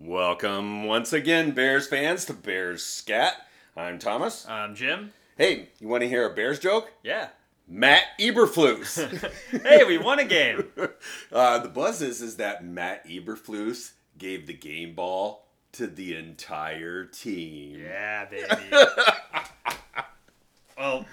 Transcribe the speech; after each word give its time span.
Welcome 0.00 0.84
once 0.84 1.12
again, 1.12 1.50
Bears 1.50 1.88
fans, 1.88 2.24
to 2.26 2.32
Bears 2.32 2.84
Scat. 2.84 3.34
I'm 3.76 3.98
Thomas. 3.98 4.46
I'm 4.48 4.76
Jim? 4.76 5.12
Hey, 5.36 5.70
you 5.80 5.88
want 5.88 6.02
to 6.02 6.08
hear 6.08 6.24
a 6.24 6.32
Bears 6.32 6.60
joke? 6.60 6.92
Yeah. 7.02 7.30
Matt 7.66 8.04
Eberflus. 8.20 9.32
hey, 9.62 9.82
we 9.82 9.98
won 9.98 10.20
a 10.20 10.24
game. 10.24 10.68
uh, 11.32 11.58
the 11.58 11.68
buzz 11.68 12.00
is, 12.00 12.22
is 12.22 12.36
that 12.36 12.64
Matt 12.64 13.08
Eberflus 13.08 13.90
gave 14.16 14.46
the 14.46 14.54
game 14.54 14.94
ball 14.94 15.48
to 15.72 15.88
the 15.88 16.14
entire 16.14 17.04
team. 17.04 17.80
Yeah, 17.80 18.26
baby. 18.26 18.54
well, 20.78 21.06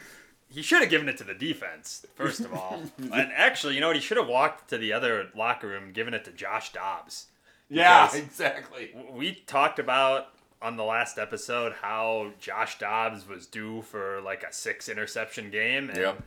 he 0.48 0.62
should 0.62 0.82
have 0.82 0.92
given 0.92 1.10
it 1.10 1.18
to 1.18 1.24
the 1.24 1.34
defense, 1.34 2.06
first 2.14 2.42
of 2.42 2.54
all. 2.54 2.84
and 3.00 3.32
actually, 3.36 3.74
you 3.74 3.82
know 3.82 3.88
what? 3.88 3.96
He 3.96 4.02
should 4.02 4.18
have 4.18 4.28
walked 4.28 4.70
to 4.70 4.78
the 4.78 4.94
other 4.94 5.30
locker 5.36 5.70
room 5.70 5.86
and 5.86 5.94
given 5.96 6.14
it 6.14 6.24
to 6.26 6.32
Josh 6.32 6.72
Dobbs. 6.72 7.30
Yeah, 7.70 8.14
exactly. 8.16 8.96
We 9.12 9.34
talked 9.48 9.80
about 9.80 10.28
on 10.62 10.78
the 10.78 10.84
last 10.84 11.18
episode 11.18 11.74
how 11.82 12.32
Josh 12.40 12.78
Dobbs 12.80 13.28
was 13.28 13.46
due 13.46 13.82
for 13.84 14.22
like 14.22 14.44
a 14.44 14.54
six 14.54 14.88
interception 14.90 15.50
game. 15.52 15.90
And 15.90 15.98
Yep. 15.98 16.24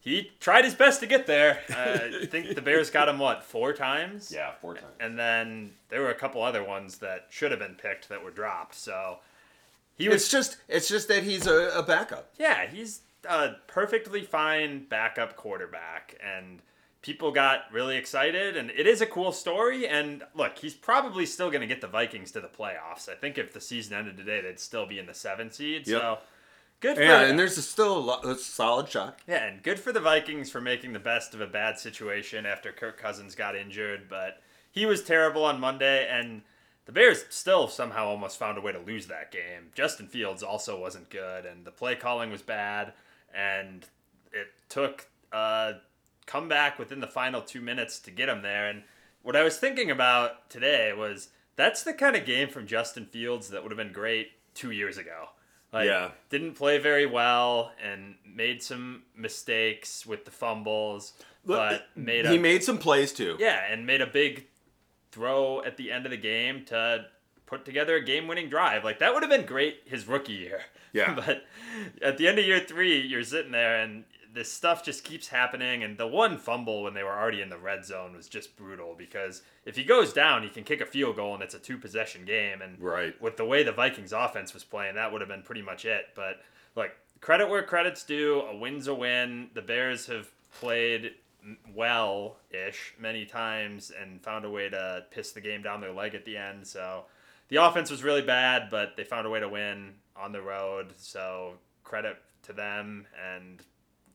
He 0.00 0.30
tried 0.40 0.64
his 0.64 0.74
best 0.74 1.00
to 1.00 1.06
get 1.06 1.26
there. 1.26 1.60
Uh, 1.70 2.20
I 2.22 2.26
think 2.26 2.54
the 2.54 2.62
Bears 2.62 2.88
got 2.90 3.08
him, 3.08 3.18
what, 3.18 3.42
four 3.44 3.72
times? 3.72 4.32
Yeah, 4.34 4.52
four 4.60 4.74
times. 4.74 4.86
And 5.00 5.18
then 5.18 5.72
there 5.90 6.00
were 6.00 6.10
a 6.10 6.14
couple 6.14 6.42
other 6.42 6.62
ones 6.64 6.98
that 6.98 7.26
should 7.30 7.50
have 7.50 7.60
been 7.60 7.74
picked 7.74 8.08
that 8.08 8.22
were 8.24 8.30
dropped. 8.30 8.74
So 8.74 9.18
he 9.96 10.06
It's 10.06 10.14
was 10.14 10.28
just 10.28 10.56
it's 10.68 10.88
just 10.88 11.08
that 11.08 11.24
he's 11.24 11.46
a, 11.46 11.70
a 11.74 11.82
backup. 11.82 12.30
yeah, 12.38 12.66
he's 12.66 13.00
a 13.28 13.50
perfectly 13.66 14.22
fine 14.22 14.84
backup 14.88 15.36
quarterback 15.36 16.14
and 16.24 16.60
people 17.02 17.30
got 17.30 17.72
really 17.72 17.96
excited 17.96 18.56
and 18.56 18.70
it 18.70 18.86
is 18.86 19.00
a 19.00 19.06
cool 19.06 19.32
story 19.32 19.86
and 19.86 20.22
look, 20.34 20.58
he's 20.58 20.74
probably 20.74 21.24
still 21.26 21.48
going 21.48 21.60
to 21.60 21.66
get 21.66 21.80
the 21.80 21.86
Vikings 21.86 22.32
to 22.32 22.40
the 22.40 22.48
playoffs. 22.48 23.08
I 23.08 23.14
think 23.14 23.38
if 23.38 23.52
the 23.52 23.60
season 23.60 23.96
ended 23.96 24.16
today, 24.16 24.40
they'd 24.40 24.58
still 24.58 24.86
be 24.86 24.98
in 24.98 25.06
the 25.06 25.14
7 25.14 25.50
seed. 25.50 25.86
Yep. 25.86 26.00
So 26.00 26.18
good 26.80 26.96
for 26.96 27.02
Yeah, 27.02 27.22
and 27.22 27.38
there's 27.38 27.56
a 27.56 27.62
still 27.62 27.96
a, 27.96 28.00
lo- 28.00 28.20
a 28.22 28.34
solid 28.34 28.88
shot. 28.88 29.20
Yeah, 29.26 29.44
and 29.46 29.62
good 29.62 29.78
for 29.78 29.92
the 29.92 30.00
Vikings 30.00 30.50
for 30.50 30.60
making 30.60 30.92
the 30.92 30.98
best 30.98 31.34
of 31.34 31.40
a 31.40 31.46
bad 31.46 31.78
situation 31.78 32.46
after 32.46 32.72
Kirk 32.72 33.00
Cousins 33.00 33.34
got 33.34 33.54
injured, 33.54 34.08
but 34.08 34.42
he 34.70 34.84
was 34.86 35.02
terrible 35.02 35.44
on 35.44 35.60
Monday, 35.60 36.08
and 36.08 36.42
the 36.86 36.92
Bears 36.92 37.24
still 37.30 37.68
somehow 37.68 38.06
almost 38.06 38.38
found 38.38 38.58
a 38.58 38.60
way 38.60 38.72
to 38.72 38.78
lose 38.78 39.06
that 39.06 39.30
game. 39.30 39.70
Justin 39.74 40.06
Fields 40.06 40.42
also 40.42 40.80
wasn't 40.80 41.10
good, 41.10 41.46
and 41.46 41.64
the 41.64 41.70
play 41.70 41.94
calling 41.94 42.30
was 42.30 42.42
bad, 42.42 42.92
and 43.34 43.84
it 44.32 44.48
took 44.68 45.06
uh, 45.32 45.74
a 46.28 46.30
comeback 46.30 46.78
within 46.78 47.00
the 47.00 47.06
final 47.06 47.40
two 47.42 47.60
minutes 47.60 47.98
to 48.00 48.10
get 48.10 48.28
him 48.28 48.42
there. 48.42 48.68
And 48.68 48.82
what 49.22 49.36
I 49.36 49.42
was 49.42 49.58
thinking 49.58 49.90
about 49.90 50.48
today 50.50 50.92
was 50.92 51.28
that's 51.56 51.82
the 51.82 51.92
kind 51.92 52.16
of 52.16 52.24
game 52.24 52.48
from 52.48 52.66
Justin 52.66 53.06
Fields 53.06 53.50
that 53.50 53.62
would 53.62 53.72
have 53.72 53.78
been 53.78 53.92
great 53.92 54.30
two 54.54 54.70
years 54.70 54.98
ago. 54.98 55.28
Like, 55.72 55.86
Yeah. 55.86 56.12
didn't 56.30 56.54
play 56.54 56.78
very 56.78 57.04
well 57.06 57.72
and 57.82 58.16
made 58.24 58.62
some 58.62 59.02
mistakes 59.14 60.06
with 60.06 60.24
the 60.24 60.30
fumbles, 60.30 61.12
but 61.44 61.88
made 61.94 62.26
a 62.26 62.30
he 62.30 62.38
made 62.38 62.64
some 62.64 62.78
plays 62.78 63.12
too. 63.12 63.36
yeah, 63.38 63.64
and 63.70 63.86
made 63.86 64.00
a 64.00 64.06
big 64.06 64.46
throw 65.12 65.62
at 65.64 65.76
the 65.76 65.90
end 65.92 66.06
of 66.06 66.10
the 66.10 66.16
game 66.16 66.64
to 66.66 67.06
put 67.46 67.64
together 67.64 67.96
a 67.96 68.04
game-winning 68.04 68.48
drive. 68.48 68.84
Like 68.84 68.98
that 69.00 69.12
would 69.14 69.22
have 69.22 69.30
been 69.30 69.46
great 69.46 69.82
his 69.86 70.06
rookie 70.06 70.32
year. 70.34 70.62
Yeah. 70.92 71.14
but 71.26 71.44
at 72.02 72.16
the 72.18 72.28
end 72.28 72.38
of 72.38 72.44
year 72.46 72.60
three, 72.60 73.00
you're 73.00 73.22
sitting 73.24 73.52
there 73.52 73.80
and 73.80 74.04
this 74.38 74.52
stuff 74.52 74.84
just 74.84 75.02
keeps 75.02 75.26
happening. 75.26 75.82
And 75.82 75.98
the 75.98 76.06
one 76.06 76.38
fumble 76.38 76.84
when 76.84 76.94
they 76.94 77.02
were 77.02 77.10
already 77.10 77.42
in 77.42 77.48
the 77.48 77.58
red 77.58 77.84
zone 77.84 78.14
was 78.14 78.28
just 78.28 78.56
brutal 78.56 78.94
because 78.96 79.42
if 79.64 79.74
he 79.74 79.82
goes 79.82 80.12
down, 80.12 80.44
he 80.44 80.48
can 80.48 80.62
kick 80.62 80.80
a 80.80 80.86
field 80.86 81.16
goal 81.16 81.34
and 81.34 81.42
it's 81.42 81.56
a 81.56 81.58
two-possession 81.58 82.24
game. 82.24 82.62
And 82.62 82.80
Right. 82.80 83.20
with 83.20 83.36
the 83.36 83.44
way 83.44 83.64
the 83.64 83.72
Vikings 83.72 84.12
offense 84.12 84.54
was 84.54 84.62
playing, 84.62 84.94
that 84.94 85.10
would 85.10 85.20
have 85.22 85.28
been 85.28 85.42
pretty 85.42 85.62
much 85.62 85.84
it. 85.84 86.10
But 86.14 86.40
like 86.76 86.96
credit 87.20 87.48
where 87.48 87.64
credit's 87.64 88.04
due, 88.04 88.42
a 88.42 88.56
win's 88.56 88.86
a 88.86 88.94
win. 88.94 89.50
The 89.54 89.62
Bears 89.62 90.06
have 90.06 90.28
played 90.60 91.14
well 91.74 92.36
ish 92.52 92.94
many 92.96 93.26
times 93.26 93.90
and 93.90 94.22
found 94.22 94.44
a 94.44 94.50
way 94.50 94.68
to 94.68 95.04
piss 95.10 95.32
the 95.32 95.40
game 95.40 95.62
down 95.62 95.80
their 95.80 95.92
leg 95.92 96.14
at 96.14 96.24
the 96.24 96.36
end. 96.36 96.64
So 96.64 97.06
the 97.48 97.56
offense 97.56 97.90
was 97.90 98.04
really 98.04 98.22
bad, 98.22 98.70
but 98.70 98.96
they 98.96 99.02
found 99.02 99.26
a 99.26 99.30
way 99.30 99.40
to 99.40 99.48
win 99.48 99.94
on 100.14 100.30
the 100.30 100.42
road. 100.42 100.94
So 100.96 101.54
credit 101.82 102.18
to 102.42 102.52
them 102.52 103.04
and 103.34 103.64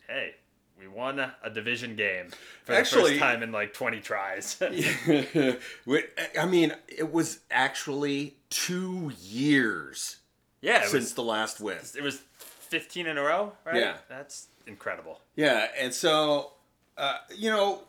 hey, 0.08 0.36
we 0.80 0.88
won 0.88 1.20
a 1.20 1.50
division 1.54 1.96
game 1.96 2.28
for 2.66 2.76
the 2.76 2.86
first 2.86 3.20
time 3.20 3.44
in 3.44 3.52
like 3.52 3.74
20 3.74 4.00
tries. 4.02 4.60
Wait, 5.86 6.06
I 6.40 6.46
mean, 6.46 6.74
it 6.88 7.12
was 7.12 7.40
actually 7.52 8.36
two 8.50 9.12
years 9.22 10.18
yeah, 10.62 10.82
since 10.82 10.94
was, 10.94 11.14
the 11.14 11.24
last 11.24 11.60
win. 11.60 11.78
it 11.96 12.04
was 12.04 12.22
15 12.38 13.08
in 13.08 13.18
a 13.18 13.22
row, 13.22 13.54
right? 13.66 13.76
Yeah. 13.76 13.98
That's 14.10 14.48
incredible. 14.66 15.20
Yeah, 15.36 15.68
and 15.80 15.94
so 15.94 16.54
uh, 16.98 17.18
you 17.36 17.50
know, 17.50 17.82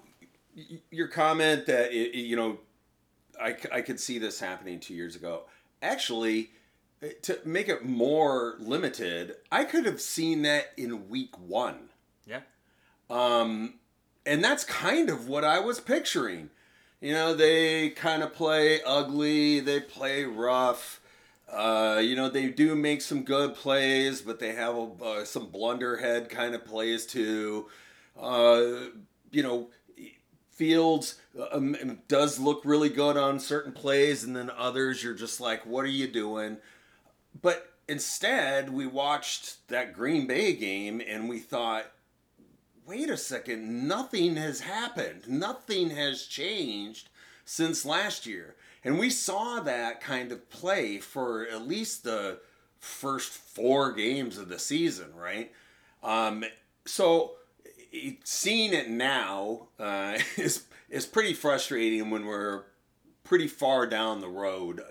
your 0.91 1.09
comment 1.09 1.67
that 1.67 1.93
it, 1.93 2.15
you 2.15 2.37
know, 2.37 2.59
I, 3.41 3.57
I 3.73 3.81
could 3.81 3.99
see 3.99 4.19
this 4.19 4.41
happening 4.41 4.81
two 4.81 4.95
years 4.95 5.17
ago. 5.17 5.43
Actually, 5.83 6.51
uh, 7.03 7.09
to 7.23 7.39
make 7.45 7.69
it 7.69 7.85
more 7.85 8.57
limited, 8.61 9.35
I 9.51 9.65
could 9.65 9.87
have 9.87 10.01
seen 10.01 10.43
that 10.43 10.73
in 10.77 11.09
week 11.09 11.39
one. 11.39 11.91
Um, 13.11 13.75
and 14.27 14.43
that's 14.43 14.65
kind 14.65 15.11
of 15.11 15.29
what 15.29 15.45
I 15.45 15.61
was 15.61 15.81
picturing. 15.81 16.51
You 17.01 17.13
know, 17.13 17.35
they 17.35 17.91
kind 17.91 18.23
of 18.23 18.33
play 18.33 18.81
ugly, 18.83 19.61
they 19.61 19.81
play 19.81 20.25
rough. 20.25 21.01
Uh, 21.53 22.01
you 22.03 22.17
know, 22.17 22.29
they 22.29 22.49
do 22.49 22.75
make 22.75 23.03
some 23.03 23.23
good 23.23 23.55
plays, 23.55 24.23
but 24.23 24.41
they 24.41 24.55
have 24.55 24.75
uh, 25.03 25.25
some 25.25 25.47
blunderhead 25.51 26.29
kind 26.31 26.55
of 26.55 26.65
plays 26.65 27.05
too. 27.07 27.67
Uh, 28.19 28.89
you 29.31 29.43
know, 29.43 29.69
Fields 30.51 31.17
um, 31.53 31.99
does 32.07 32.39
look 32.39 32.63
really 32.65 32.89
good 32.89 33.17
on 33.17 33.41
certain 33.41 33.73
plays, 33.73 34.25
and 34.25 34.37
then 34.37 34.51
others 34.57 35.03
you're 35.03 35.15
just 35.15 35.41
like, 35.41 35.67
what 35.67 35.85
are 35.85 35.89
you 35.89 36.07
doing? 36.07 36.59
But 37.43 37.73
instead, 37.89 38.71
we 38.71 38.87
watched 38.87 39.67
that 39.69 39.93
Green 39.93 40.27
Bay 40.27 40.55
game 40.55 41.03
and 41.07 41.29
we 41.29 41.41
thought, 41.41 41.87
wait 42.87 43.11
a 43.11 43.17
second, 43.17 43.89
nothing 43.89 44.37
has 44.37 44.61
happened. 44.61 45.29
Nothing 45.29 45.91
has 45.91 46.27
changed 46.27 47.09
since 47.45 47.85
last 47.85 48.27
year. 48.27 48.57
And 48.83 48.99
we 48.99 49.11
saw 49.11 49.61
that 49.61 50.01
kind 50.01 50.31
of 50.33 50.51
play 50.51 50.99
for 50.99 51.47
at 51.47 51.67
least 51.67 52.05
the 52.05 52.41
first 52.79 53.33
four 53.33 53.93
games 53.93 54.37
of 54.37 54.49
the 54.49 54.59
season, 54.59 55.15
right? 55.17 55.51
Um, 56.03 56.45
so 56.85 57.33
seeing 58.25 58.75
it 58.75 58.91
now 58.91 59.69
uh, 59.79 60.19
is 60.37 60.65
is 60.91 61.07
pretty 61.07 61.33
frustrating 61.33 62.11
when 62.11 62.27
we're 62.27 62.65
pretty 63.25 63.49
far 63.49 63.87
down 63.87 64.21
the 64.21 64.29
road 64.29 64.83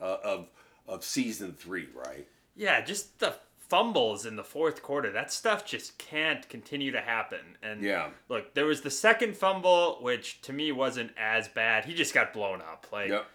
uh, 0.00 0.16
of 0.24 0.48
of 0.88 1.04
season 1.04 1.52
three, 1.52 1.88
right? 1.94 2.26
Yeah, 2.56 2.80
just 2.80 3.18
the 3.18 3.34
fumbles 3.72 4.26
in 4.26 4.36
the 4.36 4.44
fourth 4.44 4.82
quarter. 4.82 5.10
That 5.10 5.32
stuff 5.32 5.64
just 5.64 5.96
can't 5.96 6.46
continue 6.50 6.90
to 6.92 7.00
happen. 7.00 7.56
And 7.62 7.82
Yeah. 7.82 8.10
look, 8.28 8.52
there 8.52 8.66
was 8.66 8.82
the 8.82 8.90
second 8.90 9.34
fumble, 9.34 9.96
which 10.02 10.42
to 10.42 10.52
me 10.52 10.72
wasn't 10.72 11.12
as 11.16 11.48
bad. 11.48 11.86
He 11.86 11.94
just 11.94 12.12
got 12.12 12.34
blown 12.34 12.60
up. 12.60 12.86
Like 12.92 13.08
Yep. 13.08 13.26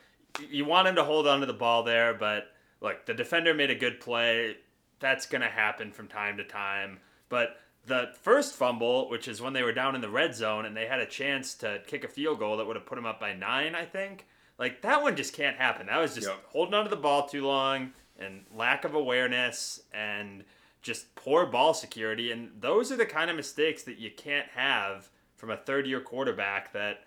you 0.47 0.63
want 0.65 0.87
him 0.89 0.93
to 0.95 1.03
hold 1.03 1.25
on 1.27 1.39
to 1.39 1.47
the 1.47 1.53
ball 1.55 1.81
there, 1.81 2.13
but 2.13 2.53
look, 2.81 3.07
the 3.07 3.15
defender 3.15 3.55
made 3.55 3.71
a 3.71 3.75
good 3.75 3.99
play. 3.99 4.57
That's 4.99 5.25
gonna 5.25 5.49
happen 5.49 5.91
from 5.91 6.07
time 6.07 6.37
to 6.37 6.43
time. 6.43 6.99
But 7.29 7.59
the 7.85 8.13
first 8.21 8.55
fumble, 8.55 9.09
which 9.09 9.27
is 9.27 9.41
when 9.41 9.53
they 9.53 9.63
were 9.63 9.73
down 9.73 9.95
in 9.95 10.01
the 10.01 10.09
red 10.09 10.35
zone 10.35 10.65
and 10.67 10.77
they 10.77 10.85
had 10.85 10.99
a 10.99 11.07
chance 11.07 11.55
to 11.55 11.81
kick 11.87 12.03
a 12.03 12.07
field 12.07 12.37
goal 12.37 12.57
that 12.57 12.67
would 12.67 12.75
have 12.75 12.85
put 12.85 12.95
them 12.97 13.07
up 13.07 13.19
by 13.19 13.33
nine, 13.33 13.73
I 13.73 13.85
think. 13.85 14.27
Like 14.59 14.81
that 14.83 15.01
one 15.01 15.15
just 15.15 15.33
can't 15.33 15.57
happen. 15.57 15.87
That 15.87 15.97
was 15.97 16.13
just 16.13 16.27
Yep. 16.27 16.43
holding 16.49 16.75
onto 16.75 16.91
the 16.91 16.95
ball 16.95 17.27
too 17.27 17.43
long 17.47 17.93
and 18.19 18.45
lack 18.55 18.83
of 18.83 18.95
awareness 18.95 19.81
and 19.93 20.43
just 20.81 21.13
poor 21.15 21.45
ball 21.45 21.73
security. 21.73 22.31
And 22.31 22.49
those 22.59 22.91
are 22.91 22.95
the 22.95 23.05
kind 23.05 23.29
of 23.29 23.35
mistakes 23.35 23.83
that 23.83 23.97
you 23.97 24.11
can't 24.15 24.47
have 24.49 25.09
from 25.35 25.49
a 25.51 25.57
third 25.57 25.85
year 25.85 25.99
quarterback 26.01 26.73
that 26.73 27.01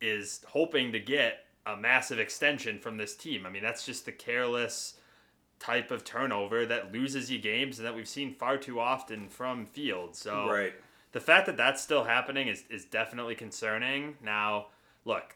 is 0.00 0.40
hoping 0.48 0.92
to 0.92 1.00
get 1.00 1.46
a 1.64 1.76
massive 1.76 2.18
extension 2.18 2.78
from 2.78 2.96
this 2.96 3.16
team. 3.16 3.44
I 3.46 3.50
mean, 3.50 3.62
that's 3.62 3.84
just 3.84 4.04
the 4.04 4.12
careless 4.12 4.94
type 5.58 5.90
of 5.90 6.04
turnover 6.04 6.66
that 6.66 6.92
loses 6.92 7.30
you 7.30 7.38
games 7.38 7.78
and 7.78 7.86
that 7.86 7.94
we've 7.94 8.06
seen 8.08 8.34
far 8.34 8.58
too 8.58 8.78
often 8.78 9.28
from 9.28 9.66
Fields. 9.66 10.18
So 10.18 10.48
Right. 10.48 10.74
the 11.12 11.20
fact 11.20 11.46
that 11.46 11.56
that's 11.56 11.82
still 11.82 12.04
happening 12.04 12.48
is, 12.48 12.64
is 12.68 12.84
definitely 12.84 13.34
concerning. 13.34 14.16
Now, 14.22 14.66
look, 15.04 15.34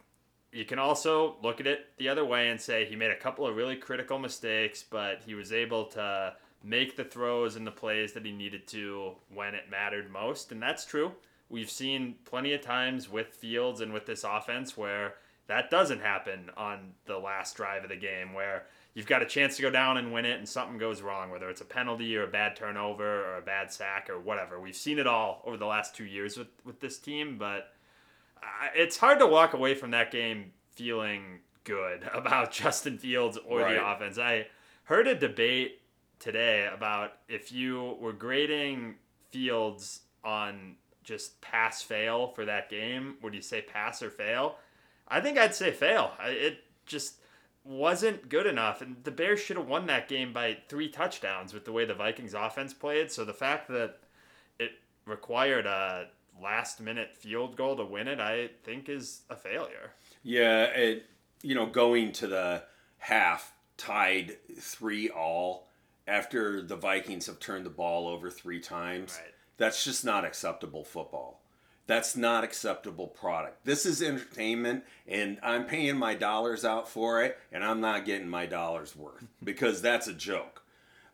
you 0.52 0.64
can 0.64 0.78
also 0.78 1.36
look 1.42 1.60
at 1.60 1.66
it 1.66 1.86
the 1.96 2.08
other 2.08 2.24
way 2.24 2.48
and 2.48 2.60
say 2.60 2.84
he 2.84 2.96
made 2.96 3.10
a 3.10 3.16
couple 3.16 3.46
of 3.46 3.56
really 3.56 3.76
critical 3.76 4.18
mistakes, 4.18 4.84
but 4.88 5.22
he 5.24 5.34
was 5.34 5.52
able 5.52 5.84
to 5.86 6.34
make 6.62 6.96
the 6.96 7.04
throws 7.04 7.56
and 7.56 7.66
the 7.66 7.70
plays 7.70 8.12
that 8.12 8.24
he 8.24 8.32
needed 8.32 8.66
to 8.68 9.12
when 9.32 9.54
it 9.54 9.70
mattered 9.70 10.10
most. 10.10 10.52
And 10.52 10.60
that's 10.60 10.84
true. 10.84 11.12
We've 11.48 11.70
seen 11.70 12.16
plenty 12.24 12.52
of 12.52 12.60
times 12.60 13.08
with 13.08 13.28
Fields 13.28 13.80
and 13.80 13.92
with 13.92 14.06
this 14.06 14.24
offense 14.24 14.76
where 14.76 15.14
that 15.46 15.70
doesn't 15.70 16.00
happen 16.00 16.50
on 16.56 16.92
the 17.06 17.18
last 17.18 17.56
drive 17.56 17.82
of 17.82 17.90
the 17.90 17.96
game 17.96 18.34
where 18.34 18.66
you've 18.94 19.06
got 19.06 19.22
a 19.22 19.26
chance 19.26 19.56
to 19.56 19.62
go 19.62 19.70
down 19.70 19.96
and 19.96 20.12
win 20.12 20.24
it 20.24 20.38
and 20.38 20.48
something 20.48 20.78
goes 20.78 21.02
wrong, 21.02 21.30
whether 21.30 21.48
it's 21.48 21.60
a 21.60 21.64
penalty 21.64 22.16
or 22.16 22.24
a 22.24 22.28
bad 22.28 22.54
turnover 22.54 23.24
or 23.24 23.36
a 23.38 23.42
bad 23.42 23.72
sack 23.72 24.08
or 24.08 24.20
whatever. 24.20 24.60
We've 24.60 24.76
seen 24.76 24.98
it 24.98 25.06
all 25.06 25.42
over 25.44 25.56
the 25.56 25.66
last 25.66 25.96
two 25.96 26.04
years 26.04 26.36
with, 26.36 26.48
with 26.64 26.80
this 26.80 26.98
team, 26.98 27.36
but 27.36 27.72
it's 28.74 28.96
hard 28.96 29.18
to 29.18 29.26
walk 29.26 29.54
away 29.54 29.74
from 29.74 29.90
that 29.92 30.10
game 30.10 30.52
feeling 30.72 31.40
good 31.64 32.08
about 32.14 32.52
Justin 32.52 32.98
Fields 32.98 33.38
or 33.46 33.60
right. 33.60 33.74
the 33.74 33.86
offense. 33.86 34.18
I 34.18 34.46
heard 34.84 35.06
a 35.06 35.14
debate 35.14 35.80
today 36.18 36.68
about 36.72 37.12
if 37.28 37.52
you 37.52 37.96
were 38.00 38.12
grading 38.12 38.96
Fields 39.30 40.00
on 40.24 40.76
just 41.02 41.40
pass 41.40 41.82
fail 41.82 42.28
for 42.28 42.44
that 42.44 42.68
game, 42.68 43.16
would 43.22 43.34
you 43.34 43.40
say 43.40 43.62
pass 43.62 44.02
or 44.02 44.10
fail? 44.10 44.56
I 45.08 45.20
think 45.20 45.38
I'd 45.38 45.54
say 45.54 45.72
fail. 45.72 46.12
It 46.22 46.58
just 46.86 47.16
wasn't 47.64 48.28
good 48.28 48.46
enough, 48.46 48.80
and 48.80 48.96
the 49.02 49.10
Bears 49.10 49.40
should 49.40 49.56
have 49.56 49.68
won 49.68 49.86
that 49.86 50.08
game 50.08 50.32
by 50.32 50.58
three 50.68 50.88
touchdowns 50.88 51.52
with 51.52 51.64
the 51.64 51.72
way 51.72 51.84
the 51.84 51.94
Vikings 51.94 52.34
offense 52.34 52.72
played. 52.72 53.10
So 53.10 53.24
the 53.24 53.34
fact 53.34 53.68
that 53.68 53.98
it 54.58 54.72
required 55.06 55.66
a 55.66 56.08
last 56.42 56.80
minute 56.80 57.14
field 57.14 57.56
goal 57.56 57.76
to 57.76 57.84
win 57.84 58.08
it, 58.08 58.20
I 58.20 58.50
think 58.64 58.88
is 58.88 59.22
a 59.30 59.36
failure. 59.36 59.92
Yeah, 60.22 60.64
it 60.64 61.06
you 61.42 61.54
know 61.54 61.66
going 61.66 62.12
to 62.12 62.26
the 62.26 62.62
half 62.98 63.52
tied 63.76 64.36
three 64.58 65.08
all 65.08 65.68
after 66.06 66.60
the 66.60 66.76
Vikings 66.76 67.26
have 67.26 67.38
turned 67.38 67.64
the 67.64 67.70
ball 67.70 68.08
over 68.08 68.30
three 68.30 68.60
times. 68.60 69.18
Right. 69.20 69.34
That's 69.56 69.84
just 69.84 70.04
not 70.04 70.24
acceptable 70.24 70.84
football. 70.84 71.40
That's 71.86 72.16
not 72.16 72.44
acceptable 72.44 73.08
product. 73.08 73.64
This 73.64 73.84
is 73.84 74.00
entertainment, 74.00 74.84
and 75.08 75.38
I'm 75.42 75.64
paying 75.64 75.96
my 75.96 76.14
dollars 76.14 76.64
out 76.64 76.88
for 76.88 77.22
it, 77.22 77.36
and 77.50 77.64
I'm 77.64 77.80
not 77.80 78.04
getting 78.04 78.28
my 78.28 78.46
dollars 78.46 78.94
worth 78.94 79.24
because 79.44 79.82
that's 79.82 80.06
a 80.06 80.12
joke. 80.12 80.62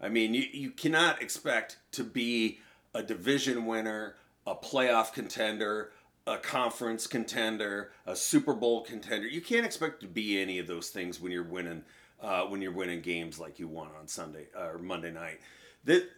I 0.00 0.08
mean, 0.08 0.34
you, 0.34 0.44
you 0.52 0.70
cannot 0.70 1.22
expect 1.22 1.78
to 1.92 2.04
be 2.04 2.58
a 2.94 3.02
division 3.02 3.64
winner, 3.64 4.16
a 4.46 4.54
playoff 4.54 5.12
contender, 5.12 5.92
a 6.26 6.38
conference 6.38 7.06
contender, 7.06 7.92
a 8.06 8.14
Super 8.14 8.54
Bowl 8.54 8.82
contender. 8.82 9.26
You 9.26 9.40
can't 9.40 9.66
expect 9.66 10.00
to 10.00 10.06
be 10.06 10.40
any 10.40 10.58
of 10.58 10.66
those 10.66 10.90
things 10.90 11.20
when 11.20 11.32
you're 11.32 11.42
winning 11.42 11.82
uh, 12.20 12.42
when 12.44 12.62
you're 12.62 12.72
winning 12.72 13.00
games 13.02 13.38
like 13.38 13.58
you 13.58 13.68
won 13.68 13.88
on 13.98 14.08
Sunday 14.08 14.46
uh, 14.56 14.70
or 14.70 14.78
Monday 14.78 15.10
night. 15.10 15.40
That 15.84 16.08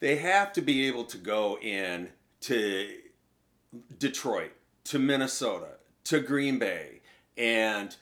they 0.00 0.16
have 0.16 0.52
to 0.54 0.60
be 0.60 0.86
able 0.86 1.04
to 1.04 1.18
go 1.18 1.58
in 1.60 2.10
to 2.42 2.90
Detroit, 3.98 4.52
to 4.84 4.98
Minnesota, 4.98 5.78
to 6.04 6.20
Green 6.20 6.58
Bay, 6.58 7.00
and 7.36 7.96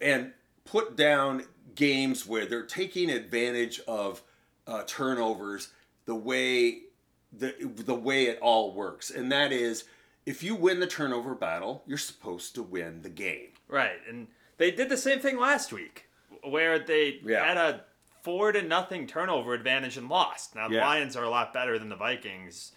and 0.00 0.32
put 0.64 0.96
down 0.96 1.44
games 1.74 2.26
where 2.26 2.46
they're 2.46 2.62
taking 2.62 3.10
advantage 3.10 3.80
of 3.86 4.22
uh, 4.66 4.82
turnovers 4.86 5.68
the 6.06 6.14
way 6.14 6.82
the 7.38 7.54
the 7.76 7.94
way 7.94 8.24
it 8.26 8.38
all 8.40 8.72
works, 8.72 9.10
and 9.10 9.30
that 9.32 9.52
is 9.52 9.84
if 10.26 10.42
you 10.42 10.54
win 10.54 10.80
the 10.80 10.86
turnover 10.86 11.34
battle, 11.34 11.82
you're 11.86 11.98
supposed 11.98 12.54
to 12.54 12.62
win 12.62 13.02
the 13.02 13.10
game. 13.10 13.48
Right, 13.68 13.98
and 14.08 14.28
they 14.56 14.70
did 14.70 14.88
the 14.88 14.96
same 14.96 15.20
thing 15.20 15.38
last 15.38 15.72
week, 15.72 16.08
where 16.42 16.78
they 16.78 17.20
yeah. 17.24 17.44
had 17.44 17.56
a 17.56 17.84
four 18.22 18.52
to 18.52 18.62
nothing 18.62 19.06
turnover 19.06 19.52
advantage 19.54 19.96
and 19.96 20.08
lost. 20.08 20.54
Now 20.54 20.68
the 20.68 20.76
yeah. 20.76 20.86
Lions 20.86 21.16
are 21.16 21.24
a 21.24 21.30
lot 21.30 21.52
better 21.52 21.78
than 21.78 21.88
the 21.88 21.96
Vikings. 21.96 22.72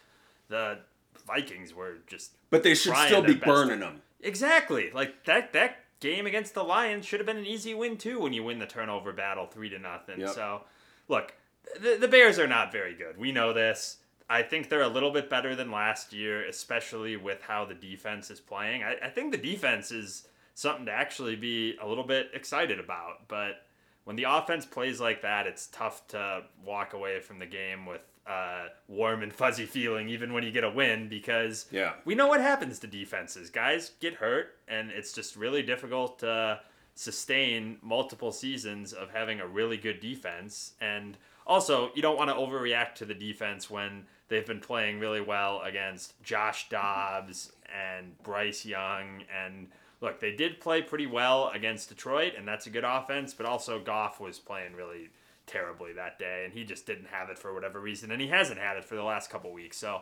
The 0.50 0.80
Vikings 1.26 1.74
were 1.74 1.98
just 2.08 2.32
but 2.50 2.64
they 2.64 2.76
should 2.76 2.96
still 2.96 3.24
be 3.24 3.36
burning 3.36 3.80
them. 3.80 4.02
Exactly, 4.22 4.92
like 4.92 5.26
that 5.26 5.54
that 5.54 5.78
game 6.00 6.26
against 6.26 6.54
the 6.54 6.64
Lions 6.64 7.06
should 7.06 7.20
have 7.20 7.28
been 7.28 7.38
an 7.38 7.46
easy 7.46 7.74
win 7.74 7.98
too 7.98 8.20
when 8.20 8.34
you 8.34 8.44
win 8.44 8.60
the 8.60 8.66
turnover 8.66 9.14
battle 9.14 9.46
three 9.46 9.70
to 9.70 9.80
nothing. 9.80 10.20
Yep. 10.20 10.30
So 10.30 10.62
look, 11.08 11.34
the, 11.80 11.98
the 12.00 12.08
Bears 12.08 12.40
are 12.40 12.48
not 12.48 12.72
very 12.72 12.94
good. 12.94 13.18
We 13.18 13.32
know 13.32 13.54
this. 13.54 13.98
I 14.30 14.42
think 14.44 14.70
they're 14.70 14.82
a 14.82 14.90
little 14.90 15.12
bit 15.12 15.30
better 15.30 15.56
than 15.56 15.72
last 15.72 16.12
year, 16.12 16.46
especially 16.48 17.16
with 17.16 17.42
how 17.42 17.66
the 17.66 17.74
defense 17.74 18.30
is 18.30 18.40
playing. 18.40 18.84
I, 18.84 18.96
I 19.06 19.10
think 19.10 19.32
the 19.32 19.38
defense 19.38 19.92
is 19.92 20.28
something 20.54 20.86
to 20.88 20.92
actually 20.92 21.36
be 21.36 21.78
a 21.82 21.88
little 21.88 22.04
bit 22.04 22.32
excited 22.34 22.80
about. 22.80 23.28
But 23.28 23.66
when 24.04 24.16
the 24.16 24.24
offense 24.24 24.66
plays 24.66 25.00
like 25.00 25.22
that, 25.22 25.48
it's 25.48 25.68
tough 25.68 26.08
to 26.10 26.44
walk 26.66 26.94
away 26.94 27.20
from 27.20 27.40
the 27.40 27.46
game 27.46 27.86
with 27.86 28.02
a 28.26 28.66
warm 28.88 29.24
and 29.24 29.32
fuzzy 29.32 29.66
feeling, 29.66 30.10
even 30.10 30.34
when 30.34 30.44
you 30.44 30.52
get 30.52 30.64
a 30.64 30.70
win, 30.70 31.08
because 31.08 31.68
yeah. 31.72 31.94
we 32.04 32.16
know 32.16 32.28
what 32.28 32.42
happens 32.42 32.80
to 32.80 32.88
defenses. 32.88 33.50
Guys 33.50 33.92
get 34.02 34.16
hurt, 34.16 34.58
and 34.68 34.92
it's 34.92 35.14
just 35.14 35.38
really 35.38 35.64
difficult 35.64 36.20
to 36.20 36.60
sustain 36.96 37.78
multiple 37.82 38.32
seasons 38.32 38.92
of 38.92 39.12
having 39.12 39.40
a 39.40 39.48
really 39.48 39.78
good 39.78 40.00
defense. 40.00 40.74
And 40.82 41.18
also, 41.46 41.92
you 41.96 42.02
don't 42.02 42.18
want 42.18 42.30
to 42.30 42.36
overreact 42.36 42.96
to 42.96 43.06
the 43.06 43.14
defense 43.14 43.70
when 43.70 44.06
they've 44.30 44.46
been 44.46 44.60
playing 44.60 45.00
really 45.00 45.22
well 45.22 45.62
against 45.62 46.22
Josh 46.24 46.70
Dobbs 46.70 47.52
and 47.66 48.22
Bryce 48.24 48.66
Young. 48.66 49.24
And 49.34 49.68
look, 50.02 50.20
they 50.20 50.36
did 50.36 50.60
play 50.60 50.82
pretty 50.82 51.08
well 51.08 51.50
against 51.54 51.90
Detroit, 51.90 52.34
and 52.38 52.48
that's 52.48 52.68
a 52.68 52.70
good 52.70 52.84
offense, 52.86 53.34
but 53.34 53.46
also 53.46 53.80
Goff 53.80 54.20
was 54.20 54.40
playing 54.40 54.74
really 54.74 55.10
terribly 55.46 55.94
that 55.94 56.20
day, 56.20 56.44
and 56.46 56.54
he 56.54 56.64
just 56.64 56.86
didn't 56.86 57.08
have 57.08 57.30
it 57.30 57.40
for 57.40 57.54
whatever 57.54 57.80
reason, 57.80 58.12
and 58.12 58.22
he 58.22 58.28
hasn't 58.28 58.60
had 58.60 58.78
it 58.78 58.84
for 58.84 58.96
the 58.96 59.04
last 59.04 59.30
couple 59.30 59.52
weeks. 59.52 59.78
So, 59.78 60.02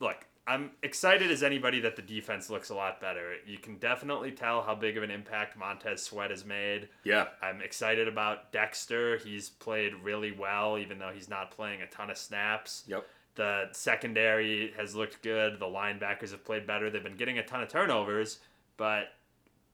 look, 0.00 0.26
I'm 0.46 0.72
excited 0.82 1.30
as 1.30 1.44
anybody 1.44 1.78
that 1.80 1.94
the 1.94 2.02
defense 2.02 2.50
looks 2.50 2.70
a 2.70 2.74
lot 2.74 3.00
better. 3.00 3.34
You 3.46 3.58
can 3.58 3.76
definitely 3.76 4.32
tell 4.32 4.62
how 4.62 4.74
big 4.74 4.96
of 4.96 5.04
an 5.04 5.10
impact 5.10 5.56
Montez 5.56 6.02
Sweat 6.02 6.30
has 6.30 6.44
made. 6.44 6.88
Yeah. 7.04 7.26
I'm 7.40 7.60
excited 7.60 8.08
about 8.08 8.50
Dexter. 8.50 9.18
He's 9.18 9.50
played 9.50 9.94
really 10.02 10.32
well, 10.32 10.78
even 10.78 10.98
though 10.98 11.12
he's 11.14 11.28
not 11.28 11.52
playing 11.52 11.82
a 11.82 11.86
ton 11.86 12.10
of 12.10 12.18
snaps. 12.18 12.82
Yep. 12.88 13.06
The 13.34 13.68
secondary 13.72 14.72
has 14.76 14.94
looked 14.94 15.22
good. 15.22 15.58
The 15.58 15.66
linebackers 15.66 16.30
have 16.32 16.44
played 16.44 16.66
better. 16.66 16.90
They've 16.90 17.02
been 17.02 17.16
getting 17.16 17.38
a 17.38 17.44
ton 17.44 17.62
of 17.62 17.68
turnovers, 17.68 18.38
but 18.76 19.14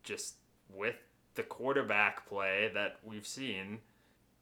just 0.05 0.35
with 0.73 0.97
the 1.35 1.43
quarterback 1.43 2.27
play 2.29 2.71
that 2.75 2.97
we've 3.05 3.27
seen, 3.27 3.79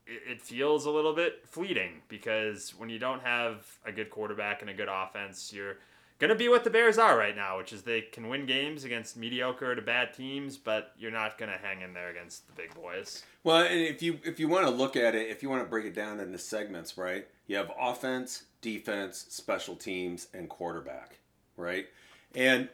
it, 0.07 0.41
feels 0.41 0.87
a 0.87 0.91
little 0.91 1.15
bit 1.15 1.43
fleeting 1.47 2.03
because 2.09 2.71
when 2.79 2.89
you 2.89 2.99
don't 2.99 3.23
have 3.23 3.67
a 3.85 3.93
good 3.93 4.11
quarterback 4.11 4.61
and 4.61 4.71
a 4.71 4.75
good 4.75 4.89
offense, 4.91 5.53
you're 5.53 5.79
going 6.19 6.31
to 6.31 6.35
be 6.35 6.49
what 6.49 6.65
the 6.65 6.71
Bears 6.71 6.99
are 6.99 7.17
right 7.17 7.37
now, 7.37 7.59
which 7.59 7.73
is 7.73 7.83
they 7.83 8.01
can 8.01 8.29
win 8.29 8.47
games 8.47 8.85
against 8.85 9.17
mediocre 9.17 9.75
to 9.75 9.83
bad 9.83 10.15
teams, 10.15 10.57
but 10.57 10.93
you're 10.99 11.11
not 11.11 11.39
going 11.39 11.51
to 11.51 11.59
hang 11.59 11.83
in 11.83 11.93
there 11.93 12.11
against 12.11 12.47
the 12.47 12.53
big 12.55 12.75
boys. 12.75 13.23
Well, 13.45 13.65
and 13.65 13.81
if 13.81 14.03
you 14.03 14.19
if 14.25 14.41
you 14.41 14.49
want 14.49 14.67
to 14.67 14.71
look 14.71 14.97
at 14.97 15.15
it, 15.15 15.29
if 15.31 15.43
you 15.43 15.51
want 15.51 15.63
to 15.63 15.69
break 15.69 15.85
it 15.87 15.95
down 15.95 16.21
into 16.21 16.39
segments, 16.39 16.97
right? 16.97 17.27
You 17.47 17.57
have 17.57 17.71
offense, 17.79 18.45
defense, 18.61 19.27
special 19.29 19.77
teams, 19.77 20.29
and 20.35 20.49
quarterback, 20.49 21.19
right? 21.57 21.87
And 22.35 22.69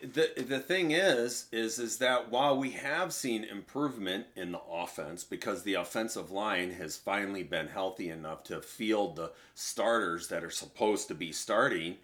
the 0.00 0.30
the 0.36 0.60
thing 0.60 0.90
is 0.92 1.46
is 1.52 1.78
is 1.78 1.98
that 1.98 2.30
while 2.30 2.56
we 2.56 2.70
have 2.70 3.12
seen 3.12 3.44
improvement 3.44 4.26
in 4.36 4.52
the 4.52 4.60
offense 4.70 5.24
because 5.24 5.62
the 5.62 5.74
offensive 5.74 6.30
line 6.30 6.72
has 6.72 6.96
finally 6.96 7.42
been 7.42 7.68
healthy 7.68 8.08
enough 8.08 8.44
to 8.44 8.60
field 8.60 9.16
the 9.16 9.32
starters 9.54 10.28
that 10.28 10.44
are 10.44 10.50
supposed 10.50 11.08
to 11.08 11.14
be 11.14 11.32
starting 11.32 11.96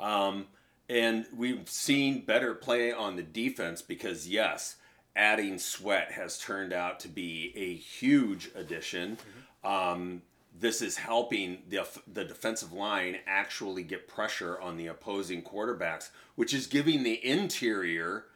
um, 0.00 0.46
and 0.88 1.26
we've 1.36 1.68
seen 1.68 2.24
better 2.24 2.54
play 2.54 2.92
on 2.92 3.16
the 3.16 3.22
defense 3.22 3.82
because 3.82 4.28
yes 4.28 4.76
adding 5.14 5.58
sweat 5.58 6.12
has 6.12 6.38
turned 6.38 6.72
out 6.72 6.98
to 7.00 7.08
be 7.08 7.52
a 7.54 7.74
huge 7.74 8.50
addition 8.56 9.16
mm-hmm. 9.16 9.68
um, 9.68 10.22
this 10.58 10.82
is 10.82 10.96
helping 10.96 11.58
the 11.68 11.86
the 12.12 12.24
defensive 12.24 12.72
line 12.72 13.18
actually 13.26 13.82
get 13.82 14.08
pressure 14.08 14.60
on 14.60 14.76
the 14.76 14.86
opposing 14.88 15.42
quarterbacks, 15.42 16.10
which 16.34 16.52
is 16.52 16.66
giving 16.66 17.02
the 17.02 17.24
interior 17.26 18.26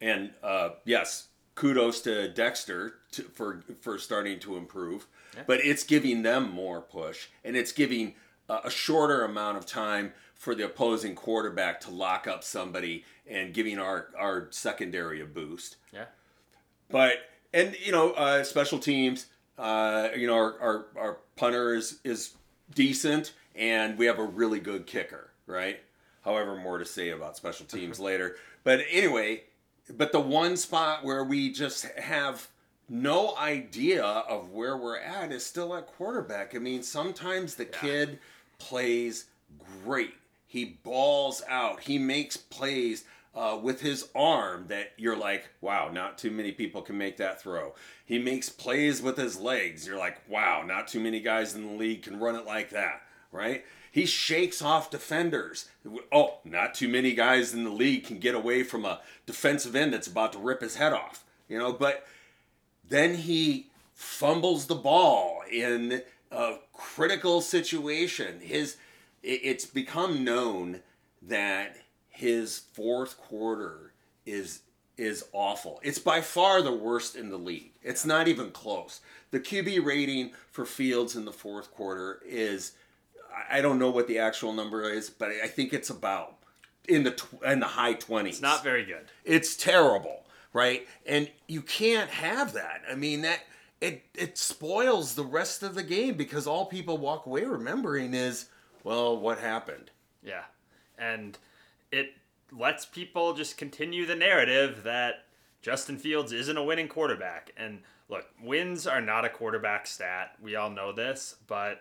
and 0.00 0.30
uh, 0.42 0.70
yes, 0.84 1.28
kudos 1.54 2.00
to 2.02 2.28
Dexter 2.28 2.96
to, 3.12 3.22
for 3.22 3.62
for 3.80 3.98
starting 3.98 4.38
to 4.40 4.56
improve, 4.56 5.06
yeah. 5.34 5.42
but 5.46 5.60
it's 5.60 5.84
giving 5.84 6.22
them 6.22 6.50
more 6.50 6.80
push 6.80 7.28
and 7.44 7.56
it's 7.56 7.72
giving 7.72 8.14
a, 8.48 8.60
a 8.64 8.70
shorter 8.70 9.24
amount 9.24 9.58
of 9.58 9.66
time 9.66 10.12
for 10.34 10.54
the 10.54 10.64
opposing 10.64 11.14
quarterback 11.14 11.80
to 11.80 11.90
lock 11.90 12.26
up 12.26 12.44
somebody 12.44 13.04
and 13.28 13.54
giving 13.54 13.78
our 13.78 14.08
our 14.18 14.48
secondary 14.50 15.20
a 15.20 15.26
boost. 15.26 15.76
Yeah, 15.92 16.06
but 16.88 17.18
and 17.52 17.76
you 17.82 17.92
know 17.92 18.12
uh, 18.12 18.44
special 18.44 18.78
teams 18.78 19.26
uh, 19.58 20.08
you 20.16 20.26
know, 20.26 20.34
our, 20.34 20.58
our, 20.60 20.86
our 20.96 21.18
punter 21.36 21.74
is, 21.74 22.00
is 22.04 22.34
decent, 22.74 23.32
and 23.54 23.96
we 23.96 24.06
have 24.06 24.18
a 24.18 24.24
really 24.24 24.60
good 24.60 24.86
kicker, 24.86 25.30
right? 25.46 25.80
However, 26.24 26.56
more 26.56 26.78
to 26.78 26.84
say 26.84 27.10
about 27.10 27.36
special 27.36 27.66
teams 27.66 28.00
later. 28.00 28.36
But 28.64 28.80
anyway, 28.90 29.44
but 29.90 30.12
the 30.12 30.20
one 30.20 30.56
spot 30.56 31.04
where 31.04 31.24
we 31.24 31.52
just 31.52 31.84
have 31.96 32.48
no 32.88 33.36
idea 33.36 34.04
of 34.04 34.50
where 34.50 34.76
we're 34.76 34.98
at 34.98 35.32
is 35.32 35.44
still 35.46 35.74
at 35.74 35.86
quarterback. 35.86 36.54
I 36.54 36.58
mean, 36.58 36.82
sometimes 36.82 37.54
the 37.54 37.64
yeah. 37.64 37.78
kid 37.78 38.18
plays 38.58 39.26
great. 39.84 40.14
He 40.54 40.78
balls 40.84 41.42
out. 41.48 41.80
He 41.80 41.98
makes 41.98 42.36
plays 42.36 43.04
uh, 43.34 43.58
with 43.60 43.80
his 43.80 44.06
arm 44.14 44.66
that 44.68 44.92
you're 44.96 45.16
like, 45.16 45.48
wow, 45.60 45.90
not 45.92 46.16
too 46.16 46.30
many 46.30 46.52
people 46.52 46.80
can 46.80 46.96
make 46.96 47.16
that 47.16 47.42
throw. 47.42 47.74
He 48.06 48.20
makes 48.20 48.50
plays 48.50 49.02
with 49.02 49.16
his 49.16 49.36
legs. 49.36 49.84
You're 49.84 49.98
like, 49.98 50.20
wow, 50.28 50.62
not 50.64 50.86
too 50.86 51.00
many 51.00 51.18
guys 51.18 51.56
in 51.56 51.66
the 51.66 51.72
league 51.72 52.04
can 52.04 52.20
run 52.20 52.36
it 52.36 52.46
like 52.46 52.70
that, 52.70 53.02
right? 53.32 53.64
He 53.90 54.06
shakes 54.06 54.62
off 54.62 54.92
defenders. 54.92 55.68
Oh, 56.12 56.38
not 56.44 56.74
too 56.74 56.88
many 56.88 57.14
guys 57.14 57.52
in 57.52 57.64
the 57.64 57.70
league 57.70 58.04
can 58.04 58.20
get 58.20 58.36
away 58.36 58.62
from 58.62 58.84
a 58.84 59.00
defensive 59.26 59.74
end 59.74 59.92
that's 59.92 60.06
about 60.06 60.34
to 60.34 60.38
rip 60.38 60.62
his 60.62 60.76
head 60.76 60.92
off, 60.92 61.24
you 61.48 61.58
know, 61.58 61.72
but 61.72 62.06
then 62.88 63.16
he 63.16 63.70
fumbles 63.92 64.66
the 64.66 64.76
ball 64.76 65.42
in 65.50 66.02
a 66.30 66.58
critical 66.72 67.40
situation. 67.40 68.38
His 68.38 68.76
it's 69.24 69.64
become 69.64 70.22
known 70.24 70.80
that 71.22 71.76
his 72.08 72.62
fourth 72.72 73.18
quarter 73.18 73.92
is 74.26 74.60
is 74.96 75.24
awful. 75.32 75.80
It's 75.82 75.98
by 75.98 76.20
far 76.20 76.62
the 76.62 76.72
worst 76.72 77.16
in 77.16 77.30
the 77.30 77.36
league. 77.36 77.72
It's 77.82 78.04
not 78.04 78.28
even 78.28 78.50
close. 78.50 79.00
The 79.32 79.40
QB 79.40 79.84
rating 79.84 80.30
for 80.52 80.64
Fields 80.64 81.16
in 81.16 81.24
the 81.24 81.32
fourth 81.32 81.72
quarter 81.72 82.20
is 82.24 82.72
I 83.50 83.60
don't 83.60 83.78
know 83.78 83.90
what 83.90 84.06
the 84.06 84.18
actual 84.18 84.52
number 84.52 84.88
is, 84.88 85.10
but 85.10 85.30
I 85.42 85.48
think 85.48 85.72
it's 85.72 85.90
about 85.90 86.36
in 86.86 87.02
the 87.02 87.10
tw- 87.12 87.42
in 87.44 87.60
the 87.60 87.66
high 87.66 87.94
20s. 87.94 88.28
It's 88.28 88.40
not 88.40 88.62
very 88.62 88.84
good. 88.84 89.06
It's 89.24 89.56
terrible, 89.56 90.24
right? 90.52 90.86
And 91.06 91.28
you 91.48 91.62
can't 91.62 92.10
have 92.10 92.52
that. 92.52 92.82
I 92.88 92.94
mean 92.94 93.22
that 93.22 93.40
it 93.80 94.04
it 94.14 94.38
spoils 94.38 95.14
the 95.14 95.24
rest 95.24 95.62
of 95.62 95.74
the 95.74 95.82
game 95.82 96.14
because 96.14 96.46
all 96.46 96.66
people 96.66 96.98
walk 96.98 97.26
away 97.26 97.44
remembering 97.44 98.14
is 98.14 98.46
well, 98.84 99.18
what 99.18 99.38
happened? 99.38 99.90
Yeah. 100.22 100.44
And 100.96 101.36
it 101.90 102.10
lets 102.52 102.86
people 102.86 103.34
just 103.34 103.56
continue 103.56 104.06
the 104.06 104.14
narrative 104.14 104.82
that 104.84 105.24
Justin 105.62 105.98
Fields 105.98 106.30
isn't 106.30 106.56
a 106.56 106.62
winning 106.62 106.88
quarterback. 106.88 107.50
And 107.56 107.80
look, 108.08 108.26
wins 108.40 108.86
are 108.86 109.00
not 109.00 109.24
a 109.24 109.28
quarterback 109.28 109.86
stat. 109.86 110.36
We 110.40 110.54
all 110.54 110.70
know 110.70 110.92
this, 110.92 111.36
but 111.46 111.80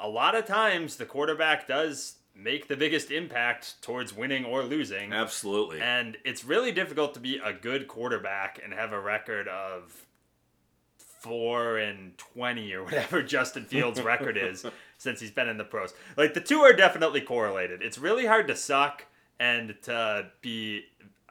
a 0.00 0.08
lot 0.08 0.34
of 0.34 0.46
times 0.46 0.96
the 0.96 1.04
quarterback 1.04 1.66
does 1.66 2.16
make 2.36 2.68
the 2.68 2.76
biggest 2.76 3.10
impact 3.10 3.80
towards 3.82 4.14
winning 4.14 4.44
or 4.44 4.62
losing. 4.62 5.12
Absolutely. 5.12 5.80
And 5.80 6.16
it's 6.24 6.44
really 6.44 6.72
difficult 6.72 7.14
to 7.14 7.20
be 7.20 7.40
a 7.44 7.52
good 7.52 7.86
quarterback 7.86 8.60
and 8.62 8.72
have 8.72 8.92
a 8.92 9.00
record 9.00 9.46
of 9.48 10.06
4 10.98 11.78
and 11.78 12.18
20 12.18 12.72
or 12.74 12.84
whatever 12.84 13.22
Justin 13.24 13.64
Fields' 13.64 14.00
record 14.00 14.36
is 14.36 14.64
since 14.98 15.20
he's 15.20 15.30
been 15.30 15.48
in 15.48 15.58
the 15.58 15.64
pros. 15.64 15.94
Like 16.16 16.34
the 16.34 16.40
two 16.40 16.60
are 16.60 16.72
definitely 16.72 17.20
correlated. 17.20 17.82
It's 17.82 17.98
really 17.98 18.26
hard 18.26 18.48
to 18.48 18.56
suck 18.56 19.06
and 19.40 19.74
to 19.82 20.26
be 20.40 20.84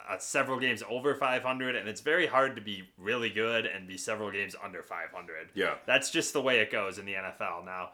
uh, 0.10 0.18
several 0.18 0.60
games 0.60 0.84
over 0.90 1.16
500 1.16 1.76
and 1.78 1.88
it's 1.88 2.02
very 2.02 2.28
hard 2.28 2.56
to 2.58 2.62
be 2.62 2.84
really 2.98 3.30
good 3.30 3.66
and 3.66 3.88
be 3.88 3.98
several 3.98 4.30
games 4.32 4.54
under 4.62 4.84
500 4.84 5.50
Yeah. 5.56 5.76
that's 5.86 6.12
just 6.12 6.34
the 6.34 6.42
way 6.42 6.60
it 6.60 6.70
goes 6.70 7.00
in 7.00 7.06
the 7.06 7.14
nfl 7.14 7.64
now 7.64 7.92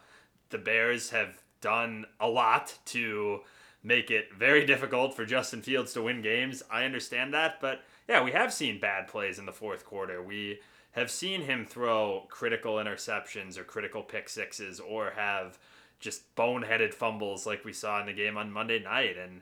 the 0.49 0.57
bears 0.57 1.11
have 1.11 1.37
done 1.61 2.05
a 2.19 2.27
lot 2.27 2.75
to 2.85 3.41
make 3.83 4.09
it 4.09 4.33
very 4.33 4.65
difficult 4.65 5.13
for 5.15 5.23
justin 5.23 5.61
fields 5.61 5.93
to 5.93 6.01
win 6.01 6.23
games 6.23 6.63
i 6.71 6.83
understand 6.83 7.31
that 7.35 7.61
but 7.61 7.81
yeah 8.07 8.23
we 8.23 8.31
have 8.31 8.51
seen 8.51 8.79
bad 8.79 9.07
plays 9.07 9.37
in 9.37 9.45
the 9.45 9.53
fourth 9.53 9.85
quarter 9.85 10.19
we 10.23 10.59
have 10.99 11.09
seen 11.09 11.41
him 11.41 11.65
throw 11.65 12.25
critical 12.29 12.75
interceptions 12.75 13.57
or 13.57 13.63
critical 13.63 14.03
pick 14.03 14.29
sixes 14.29 14.79
or 14.79 15.11
have 15.15 15.57
just 15.99 16.33
boneheaded 16.35 16.93
fumbles 16.93 17.45
like 17.45 17.65
we 17.65 17.73
saw 17.73 17.99
in 17.99 18.05
the 18.05 18.13
game 18.13 18.37
on 18.37 18.51
monday 18.51 18.79
night 18.79 19.17
and 19.17 19.41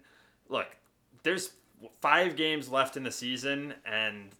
look, 0.49 0.67
there's 1.23 1.51
five 2.01 2.35
games 2.35 2.69
left 2.69 2.97
in 2.97 3.03
the 3.03 3.11
season, 3.11 3.73
and 3.85 4.31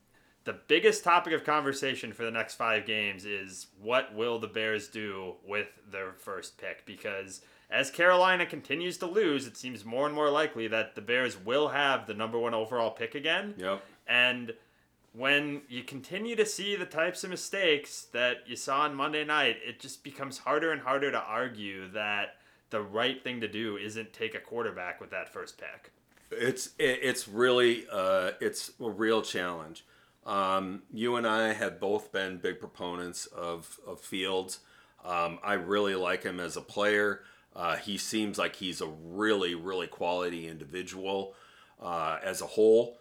the 0.44 0.54
biggest 0.68 1.04
topic 1.04 1.34
of 1.34 1.44
conversation 1.44 2.14
for 2.14 2.24
the 2.24 2.32
next 2.32 2.56
five 2.56 2.86
games 2.86 3.26
is 3.26 3.68
what 3.82 4.14
will 4.16 4.40
the 4.40 4.48
Bears 4.48 4.88
do 4.88 5.36
with 5.46 5.68
their 5.92 6.14
first 6.14 6.58
pick? 6.58 6.86
Because 6.86 7.42
as 7.70 7.92
Carolina 7.92 8.46
continues 8.46 8.98
to 9.00 9.06
lose, 9.06 9.46
it 9.46 9.58
seems 9.58 9.84
more 9.84 10.06
and 10.06 10.16
more 10.16 10.30
likely 10.30 10.68
that 10.70 10.96
the 10.96 11.02
Bears 11.02 11.38
will 11.38 11.70
have 11.70 12.08
the 12.08 12.14
number 12.14 12.40
one 12.40 12.54
overall 12.54 12.92
pick 12.92 13.14
again. 13.14 13.56
Yep. 13.58 13.84
And 14.08 14.54
when 15.18 15.62
you 15.68 15.84
continue 15.84 16.36
to 16.36 16.46
see 16.46 16.76
the 16.76 16.86
types 16.86 17.24
of 17.24 17.30
mistakes 17.30 18.08
that 18.14 18.38
you 18.46 18.56
saw 18.56 18.82
on 18.82 18.94
Monday 18.94 19.26
night, 19.26 19.58
it 19.66 19.80
just 19.80 20.04
becomes 20.04 20.38
harder 20.38 20.72
and 20.72 20.82
harder 20.82 21.12
to 21.12 21.20
argue 21.20 21.90
that 21.92 22.36
the 22.70 22.82
right 22.82 23.24
thing 23.24 23.42
to 23.42 23.48
do 23.48 23.78
isn't 23.78 24.14
take 24.14 24.36
a 24.36 24.40
quarterback 24.40 25.02
with 25.02 25.10
that 25.10 25.30
first 25.30 25.58
pick. 25.58 25.92
It's 26.30 26.72
it's 26.78 27.28
really 27.28 27.86
uh, 27.92 28.32
it's 28.42 28.72
a 28.80 28.90
real 28.90 29.22
challenge. 29.22 29.86
Um, 30.26 30.84
you 30.94 31.16
and 31.16 31.26
I 31.26 31.54
have 31.54 31.80
both 31.80 32.12
been 32.12 32.38
big 32.38 32.60
proponents 32.60 33.26
of 33.28 33.80
of 33.88 34.02
Fields. 34.02 34.60
Um, 35.06 35.40
I 35.42 35.54
really 35.54 35.96
like 35.96 36.24
him 36.24 36.40
as 36.40 36.58
a 36.58 36.62
player. 36.62 37.22
Uh, 37.56 37.78
he 37.78 37.98
seems 37.98 38.38
like 38.38 38.58
he's 38.58 38.82
a 38.82 38.88
really 38.88 39.56
really 39.56 39.88
quality 39.88 40.48
individual 40.48 41.34
uh, 41.82 42.18
as 42.22 42.42
a 42.42 42.48
whole, 42.48 43.00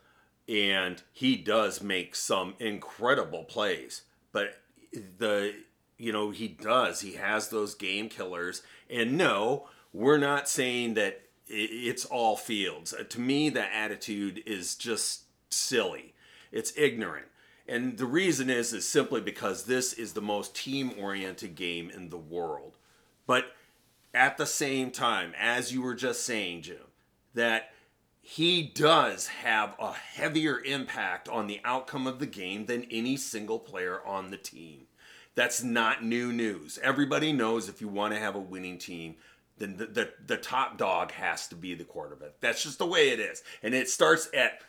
and 0.48 1.02
he 1.12 1.36
does 1.36 1.82
make 1.82 2.14
some 2.14 2.54
incredible 2.58 3.44
plays. 3.44 4.02
But 4.32 4.60
the 4.92 5.54
you 5.98 6.12
know 6.12 6.30
he 6.30 6.48
does 6.48 7.00
he 7.00 7.14
has 7.14 7.48
those 7.48 7.74
game 7.74 8.08
killers, 8.08 8.62
and 8.88 9.16
no, 9.16 9.68
we're 9.92 10.18
not 10.18 10.48
saying 10.48 10.94
that 10.94 11.22
it's 11.48 12.04
all 12.04 12.36
fields. 12.36 12.92
Uh, 12.92 13.04
to 13.04 13.20
me, 13.20 13.48
that 13.50 13.70
attitude 13.72 14.42
is 14.46 14.74
just 14.74 15.22
silly. 15.50 16.14
It's 16.50 16.72
ignorant. 16.76 17.26
And 17.68 17.98
the 17.98 18.06
reason 18.06 18.50
is 18.50 18.72
is 18.72 18.88
simply 18.88 19.20
because 19.20 19.64
this 19.64 19.92
is 19.92 20.12
the 20.12 20.22
most 20.22 20.54
team-oriented 20.54 21.54
game 21.54 21.90
in 21.90 22.10
the 22.10 22.18
world. 22.18 22.76
But 23.26 23.46
at 24.14 24.36
the 24.38 24.46
same 24.46 24.90
time, 24.90 25.34
as 25.38 25.72
you 25.72 25.82
were 25.82 25.94
just 25.94 26.24
saying, 26.24 26.62
Jim, 26.62 26.78
that 27.34 27.70
he 28.28 28.60
does 28.60 29.28
have 29.28 29.76
a 29.78 29.92
heavier 29.92 30.58
impact 30.64 31.28
on 31.28 31.46
the 31.46 31.60
outcome 31.64 32.08
of 32.08 32.18
the 32.18 32.26
game 32.26 32.66
than 32.66 32.84
any 32.90 33.16
single 33.16 33.60
player 33.60 34.04
on 34.04 34.32
the 34.32 34.36
team. 34.36 34.88
That's 35.36 35.62
not 35.62 36.04
new 36.04 36.32
news. 36.32 36.76
Everybody 36.82 37.32
knows 37.32 37.68
if 37.68 37.80
you 37.80 37.86
want 37.86 38.14
to 38.14 38.18
have 38.18 38.34
a 38.34 38.40
winning 38.40 38.78
team, 38.78 39.14
then 39.58 39.76
the, 39.76 39.86
the, 39.86 40.12
the 40.26 40.36
top 40.36 40.76
dog 40.76 41.12
has 41.12 41.46
to 41.46 41.54
be 41.54 41.74
the 41.74 41.84
quarterback. 41.84 42.40
That's 42.40 42.64
just 42.64 42.78
the 42.78 42.86
way 42.86 43.10
it 43.10 43.20
is. 43.20 43.44
And 43.62 43.74
it 43.74 43.88
starts 43.88 44.28
at 44.34 44.60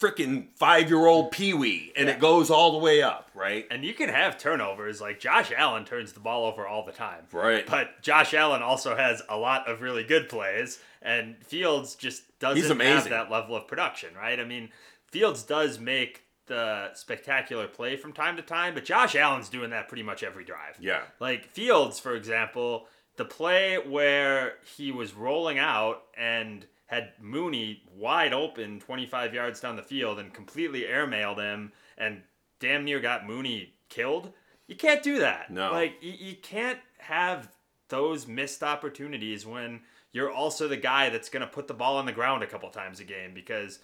freaking 0.00 0.48
five 0.56 0.88
year 0.88 1.06
old 1.06 1.30
Pee 1.30 1.54
Wee 1.54 1.92
and 1.96 2.08
it 2.08 2.18
goes 2.18 2.50
all 2.50 2.72
the 2.72 2.78
way 2.78 3.02
up, 3.02 3.30
right? 3.34 3.66
And 3.70 3.84
you 3.84 3.94
can 3.94 4.08
have 4.08 4.36
turnovers. 4.38 5.00
Like 5.00 5.20
Josh 5.20 5.50
Allen 5.56 5.84
turns 5.84 6.12
the 6.12 6.20
ball 6.20 6.44
over 6.44 6.66
all 6.66 6.84
the 6.84 6.92
time. 6.92 7.24
Right. 7.32 7.66
But 7.66 8.02
Josh 8.02 8.34
Allen 8.34 8.62
also 8.62 8.94
has 8.96 9.22
a 9.28 9.36
lot 9.36 9.68
of 9.68 9.80
really 9.80 10.04
good 10.04 10.28
plays, 10.28 10.78
and 11.00 11.36
Fields 11.44 11.94
just 11.94 12.38
doesn't 12.38 12.80
have 12.80 13.08
that 13.08 13.30
level 13.30 13.56
of 13.56 13.66
production, 13.66 14.14
right? 14.14 14.38
I 14.38 14.44
mean, 14.44 14.70
Fields 15.10 15.42
does 15.42 15.78
make 15.78 16.22
the 16.46 16.90
spectacular 16.94 17.66
play 17.66 17.96
from 17.96 18.12
time 18.12 18.36
to 18.36 18.42
time, 18.42 18.74
but 18.74 18.84
Josh 18.84 19.16
Allen's 19.16 19.48
doing 19.48 19.70
that 19.70 19.88
pretty 19.88 20.02
much 20.02 20.22
every 20.22 20.44
drive. 20.44 20.76
Yeah. 20.80 21.02
Like 21.20 21.46
Fields, 21.46 21.98
for 21.98 22.14
example, 22.14 22.86
the 23.16 23.24
play 23.24 23.78
where 23.78 24.54
he 24.76 24.92
was 24.92 25.14
rolling 25.14 25.58
out 25.58 26.02
and 26.16 26.66
had 26.86 27.12
Mooney 27.20 27.82
wide 27.94 28.32
open 28.32 28.80
25 28.80 29.34
yards 29.34 29.60
down 29.60 29.76
the 29.76 29.82
field 29.82 30.18
and 30.18 30.32
completely 30.32 30.82
airmailed 30.82 31.38
him 31.38 31.72
and 31.98 32.22
damn 32.60 32.84
near 32.84 33.00
got 33.00 33.26
Mooney 33.26 33.74
killed. 33.88 34.32
You 34.66 34.76
can't 34.76 35.02
do 35.02 35.18
that. 35.18 35.50
No. 35.50 35.72
Like, 35.72 35.96
you, 36.00 36.12
you 36.12 36.36
can't 36.36 36.78
have 36.98 37.48
those 37.88 38.26
missed 38.26 38.62
opportunities 38.62 39.46
when 39.46 39.80
you're 40.12 40.30
also 40.30 40.66
the 40.68 40.76
guy 40.76 41.10
that's 41.10 41.28
going 41.28 41.42
to 41.42 41.52
put 41.52 41.68
the 41.68 41.74
ball 41.74 41.98
on 41.98 42.06
the 42.06 42.12
ground 42.12 42.42
a 42.42 42.46
couple 42.46 42.70
times 42.70 43.00
a 43.00 43.04
game 43.04 43.34
because 43.34 43.80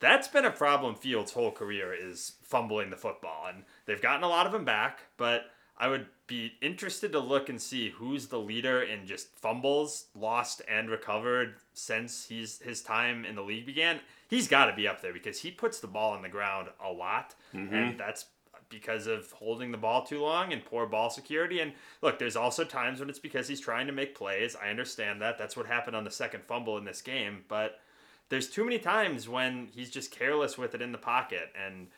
that's 0.00 0.28
been 0.28 0.44
a 0.44 0.50
problem 0.50 0.94
Fields' 0.94 1.32
whole 1.32 1.52
career 1.52 1.94
is 1.94 2.34
fumbling 2.42 2.90
the 2.90 2.96
football. 2.96 3.46
And 3.48 3.64
they've 3.86 4.02
gotten 4.02 4.24
a 4.24 4.28
lot 4.28 4.46
of 4.46 4.52
them 4.52 4.64
back, 4.64 5.00
but 5.16 5.50
I 5.78 5.88
would 5.88 6.06
be 6.26 6.52
interested 6.60 7.12
to 7.12 7.20
look 7.20 7.48
and 7.48 7.60
see 7.60 7.90
who's 7.90 8.26
the 8.26 8.38
leader 8.38 8.82
in 8.82 9.06
just 9.06 9.28
fumbles 9.28 10.06
lost 10.14 10.60
and 10.68 10.90
recovered 10.90 11.54
since 11.72 12.26
he's 12.26 12.58
his 12.58 12.82
time 12.82 13.24
in 13.24 13.36
the 13.36 13.42
league 13.42 13.64
began. 13.64 14.00
He's 14.28 14.48
got 14.48 14.66
to 14.66 14.76
be 14.76 14.86
up 14.86 15.00
there 15.00 15.12
because 15.12 15.40
he 15.40 15.50
puts 15.50 15.80
the 15.80 15.86
ball 15.86 16.12
on 16.12 16.22
the 16.22 16.28
ground 16.28 16.68
a 16.84 16.92
lot, 16.92 17.34
mm-hmm. 17.54 17.74
and 17.74 17.98
that's 17.98 18.26
because 18.68 19.06
of 19.06 19.30
holding 19.32 19.70
the 19.70 19.78
ball 19.78 20.04
too 20.04 20.20
long 20.20 20.52
and 20.52 20.64
poor 20.64 20.84
ball 20.84 21.08
security. 21.08 21.60
And 21.60 21.72
look, 22.02 22.18
there's 22.18 22.36
also 22.36 22.64
times 22.64 23.00
when 23.00 23.08
it's 23.08 23.18
because 23.18 23.48
he's 23.48 23.60
trying 23.60 23.86
to 23.86 23.92
make 23.92 24.14
plays. 24.14 24.56
I 24.56 24.68
understand 24.68 25.22
that. 25.22 25.38
That's 25.38 25.56
what 25.56 25.66
happened 25.66 25.96
on 25.96 26.04
the 26.04 26.10
second 26.10 26.44
fumble 26.44 26.76
in 26.76 26.84
this 26.84 27.00
game, 27.00 27.44
but 27.48 27.80
there's 28.28 28.50
too 28.50 28.64
many 28.64 28.78
times 28.78 29.28
when 29.28 29.68
he's 29.74 29.90
just 29.90 30.10
careless 30.10 30.58
with 30.58 30.74
it 30.74 30.82
in 30.82 30.92
the 30.92 30.98
pocket. 30.98 31.50
And 31.66 31.88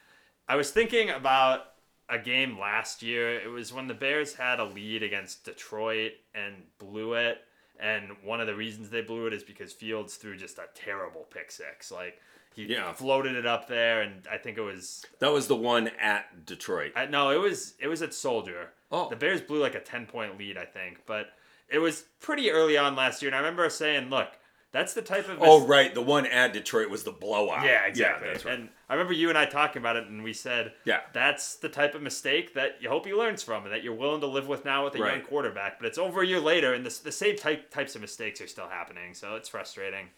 I 0.49 0.57
was 0.57 0.71
thinking 0.71 1.11
about 1.11 1.70
a 2.11 2.19
game 2.19 2.59
last 2.59 3.02
year. 3.02 3.38
It 3.40 3.49
was 3.49 3.73
when 3.73 3.87
the 3.87 3.95
Bears 3.95 4.35
had 4.35 4.61
a 4.61 4.64
lead 4.64 5.02
against 5.02 5.45
Detroit 5.45 6.12
and 6.35 6.55
blew 6.79 7.14
it. 7.14 7.38
And 7.79 8.11
one 8.23 8.40
of 8.40 8.47
the 8.47 8.55
reasons 8.55 8.90
they 8.90 9.00
blew 9.00 9.26
it 9.26 9.33
is 9.33 9.43
because 9.43 9.73
Fields 9.73 10.17
threw 10.17 10.37
just 10.37 10.59
a 10.59 10.64
terrible 10.75 11.26
pick 11.31 11.50
six. 11.50 11.90
Like, 11.90 12.21
He 12.55 12.64
Yeah. 12.64 12.93
floated 12.93 13.37
it 13.37 13.47
up 13.47 13.69
there, 13.69 14.02
and 14.02 14.26
I 14.31 14.37
think 14.37 14.59
it 14.59 14.62
was 14.62 15.07
That 15.21 15.33
was 15.33 15.47
the 15.47 15.55
one 15.57 15.88
at 16.00 16.45
Detroit. 16.45 16.93
I, 16.97 17.07
no, 17.07 17.31
it 17.31 17.38
was 17.38 17.75
it 17.79 17.87
was 17.87 18.02
at 18.02 18.12
Soldier. 18.12 18.71
Oh. 18.93 19.09
the 19.09 19.14
Bears 19.17 19.40
blew 19.40 19.61
like 19.61 19.76
a 19.76 19.81
ten 19.81 20.05
point 20.05 20.37
lead, 20.37 20.59
I 20.59 20.64
think, 20.64 20.99
but 21.07 21.33
it 21.69 21.79
was 21.79 22.07
pretty 22.21 22.50
early 22.50 22.76
on 22.76 22.97
last 22.97 23.23
year, 23.23 23.29
and 23.29 23.37
I 23.37 23.38
remember 23.38 23.71
saying, 23.71 24.11
"Look, 24.11 24.31
that's 24.73 24.95
the 24.95 25.00
type 25.02 25.29
of 25.29 25.38
oh, 25.40 25.64
right. 25.64 25.95
The 25.95 26.02
one 26.02 26.26
at 26.26 26.52
Detroit 26.52 26.90
was 26.90 27.05
the 27.05 27.12
blowout. 27.12 27.64
yeah, 27.64 27.85
exactly." 27.87 28.26
Yeah, 28.26 28.33
that's 28.33 28.45
right. 28.45 28.59
And 28.59 28.69
I 28.91 28.95
remember 28.95 29.13
you 29.13 29.29
and 29.29 29.39
I 29.39 29.47
talking 29.47 29.81
about 29.81 29.95
it, 29.95 30.09
and 30.09 30.25
we 30.25 30.33
said, 30.33 30.73
Yeah. 30.85 31.01
that's 31.13 31.55
the 31.55 31.69
type 31.69 31.95
of 31.95 32.03
mistake 32.03 32.55
that 32.55 32.83
you 32.83 32.89
hope 32.89 33.07
he 33.07 33.15
learns 33.15 33.41
from, 33.43 33.63
and 33.63 33.73
that 33.73 33.85
you're 33.85 33.95
willing 33.95 34.21
to 34.21 34.27
live 34.27 34.49
with 34.49 34.65
now 34.65 34.85
with 34.85 34.97
a 34.97 34.99
young 34.99 35.23
quarterback." 35.23 35.79
But 35.79 35.87
it's 35.87 35.97
over 35.97 36.23
a 36.23 36.27
year 36.27 36.41
later, 36.41 36.75
and 36.75 36.85
the, 36.85 37.01
the 37.05 37.13
same 37.13 37.37
type 37.37 37.71
types 37.71 37.95
of 37.95 38.01
mistakes 38.01 38.41
are 38.41 38.49
still 38.49 38.69
happening, 38.69 39.15
so 39.15 39.37
it's 39.37 39.49
frustrating. 39.49 40.09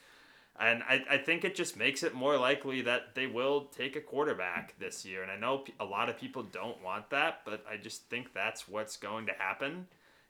And 0.58 0.82
I, 0.84 1.04
I 1.10 1.18
think 1.18 1.44
it 1.44 1.54
just 1.54 1.76
makes 1.76 2.02
it 2.02 2.14
more 2.14 2.36
likely 2.36 2.82
that 2.82 3.14
they 3.14 3.26
will 3.26 3.64
take 3.66 3.96
a 3.96 4.00
quarterback 4.00 4.78
this 4.78 5.04
year. 5.04 5.22
And 5.22 5.30
I 5.30 5.36
know 5.36 5.64
a 5.80 5.84
lot 5.84 6.08
of 6.08 6.18
people 6.18 6.42
don't 6.42 6.82
want 6.82 7.08
that, 7.10 7.40
but 7.44 7.64
I 7.70 7.78
just 7.78 8.08
think 8.10 8.34
that's 8.34 8.68
what's 8.68 8.96
going 8.96 9.26
to 9.26 9.32
happen. 9.32 9.86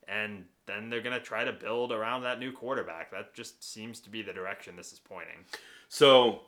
And 0.06 0.44
then 0.66 0.90
they're 0.90 1.02
going 1.02 1.18
to 1.18 1.24
try 1.24 1.44
to 1.44 1.52
build 1.52 1.92
around 1.92 2.22
that 2.22 2.38
new 2.38 2.52
quarterback. 2.52 3.10
That 3.10 3.34
just 3.34 3.62
seems 3.64 4.00
to 4.00 4.10
be 4.10 4.22
the 4.22 4.32
direction 4.32 4.76
this 4.76 4.92
is 4.92 5.00
pointing. 5.00 5.44
So, 5.88 6.42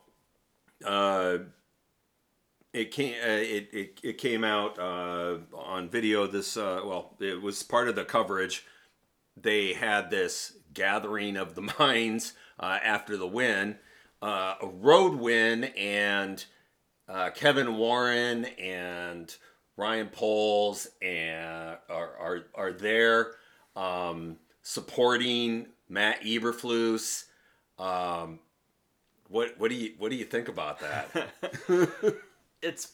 uh, 0.85 1.39
it 2.75 2.91
came 2.91 3.15
uh, 3.23 3.29
it, 3.29 3.69
it 3.73 4.01
it 4.03 4.19
came 4.19 4.45
out 4.45 4.79
uh, 4.79 5.39
on 5.57 5.89
video. 5.89 6.27
This 6.27 6.57
uh, 6.57 6.81
well, 6.85 7.15
it 7.21 7.41
was 7.41 7.63
part 7.63 7.89
of 7.89 7.95
the 7.95 8.05
coverage. 8.05 8.67
They 9.37 9.73
had 9.73 10.11
this 10.11 10.55
gathering 10.75 11.37
of 11.37 11.55
the 11.55 11.63
minds 11.79 12.35
uh, 12.59 12.79
after 12.83 13.17
the 13.17 13.29
win, 13.29 13.79
uh, 14.21 14.57
a 14.61 14.67
road 14.67 15.15
win, 15.15 15.65
and 15.65 16.45
Kevin 17.35 17.77
Warren 17.77 18.45
and 18.45 19.35
Ryan 19.77 20.09
Poles 20.09 20.89
and 21.01 21.79
are 21.89 22.19
are, 22.19 22.41
are 22.57 22.73
there 22.73 23.33
um, 23.77 24.37
supporting 24.63 25.69
Matt 25.89 26.23
Eberflus. 26.23 27.27
Um, 27.79 28.41
what 29.29 29.59
what 29.59 29.71
do 29.71 29.77
you 29.77 29.95
what 29.97 30.11
do 30.11 30.17
you 30.17 30.25
think 30.25 30.49
about 30.49 30.81
that? 30.81 31.29
It's 32.65 32.93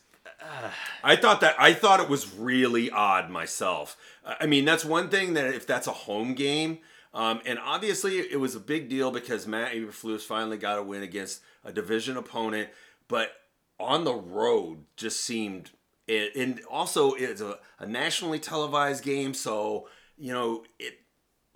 I 1.04 1.16
thought 1.16 1.40
that 1.40 1.54
I 1.58 1.72
thought 1.72 2.00
it 2.00 2.08
was 2.08 2.34
really 2.34 2.90
odd 2.90 3.30
myself. 3.30 3.96
Uh, 4.24 4.34
I 4.40 4.46
mean, 4.46 4.64
that's 4.64 4.84
one 4.84 5.08
thing 5.08 5.34
that 5.34 5.46
if 5.54 5.66
that's 5.66 5.86
a 5.86 5.92
home 5.92 6.34
game, 6.34 6.78
um, 7.14 7.40
and 7.46 7.58
obviously 7.58 8.18
it 8.18 8.38
was 8.38 8.54
a 8.54 8.60
big 8.60 8.88
deal 8.88 9.10
because 9.10 9.46
Matt 9.46 9.72
Eberflus 9.72 10.22
finally 10.22 10.56
got 10.58 10.78
a 10.78 10.82
win 10.82 11.02
against 11.02 11.40
a 11.64 11.72
division 11.72 12.16
opponent, 12.16 12.68
but 13.08 13.32
on 13.78 14.04
the 14.04 14.14
road 14.14 14.84
just 14.96 15.20
seemed. 15.22 15.70
It, 16.06 16.34
and 16.34 16.60
also 16.68 17.12
it's 17.12 17.40
a, 17.40 17.58
a 17.78 17.86
nationally 17.86 18.38
televised 18.40 19.04
game, 19.04 19.32
so 19.34 19.88
you 20.18 20.32
know 20.32 20.64
it. 20.78 20.94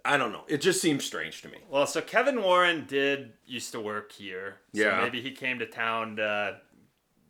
I 0.07 0.19
don't 0.19 0.33
know. 0.33 0.45
It 0.49 0.61
just 0.61 0.83
seems 0.83 1.03
strange 1.05 1.41
to 1.43 1.49
me. 1.49 1.59
well, 1.71 1.87
so 1.87 2.03
Kevin 2.03 2.43
Warren 2.43 2.85
did 2.87 3.33
used 3.47 3.73
to 3.73 3.81
work 3.81 4.13
here. 4.13 4.57
So 4.75 4.83
Yeah. 4.83 5.01
maybe 5.03 5.23
he 5.23 5.31
came 5.31 5.59
to 5.61 5.67
town 5.67 6.17
to 6.17 6.61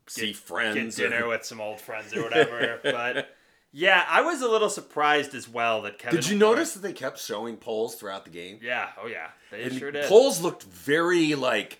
See 0.06 0.28
get 0.28 0.36
friends. 0.36 0.96
dinner 0.96 1.24
or- 1.24 1.28
with 1.30 1.44
some 1.44 1.60
old 1.60 1.80
friends 1.80 2.14
or 2.14 2.22
whatever. 2.24 2.80
but 2.82 3.28
yeah, 3.72 4.04
I 4.08 4.20
was 4.22 4.40
a 4.42 4.48
little 4.48 4.68
surprised 4.70 5.34
as 5.34 5.48
well 5.48 5.82
that 5.82 5.98
Kevin. 5.98 6.20
Did 6.20 6.28
you 6.28 6.38
notice 6.38 6.74
that 6.74 6.80
they 6.80 6.92
kept 6.92 7.18
showing 7.18 7.56
Poles 7.56 7.96
throughout 7.96 8.24
the 8.24 8.30
game? 8.30 8.58
Yeah. 8.62 8.88
Oh 9.02 9.06
yeah. 9.06 9.28
They 9.50 9.64
And 9.64 9.74
sure 9.74 9.90
did. 9.90 10.04
Poles 10.04 10.40
looked 10.40 10.62
very 10.64 11.34
like 11.34 11.78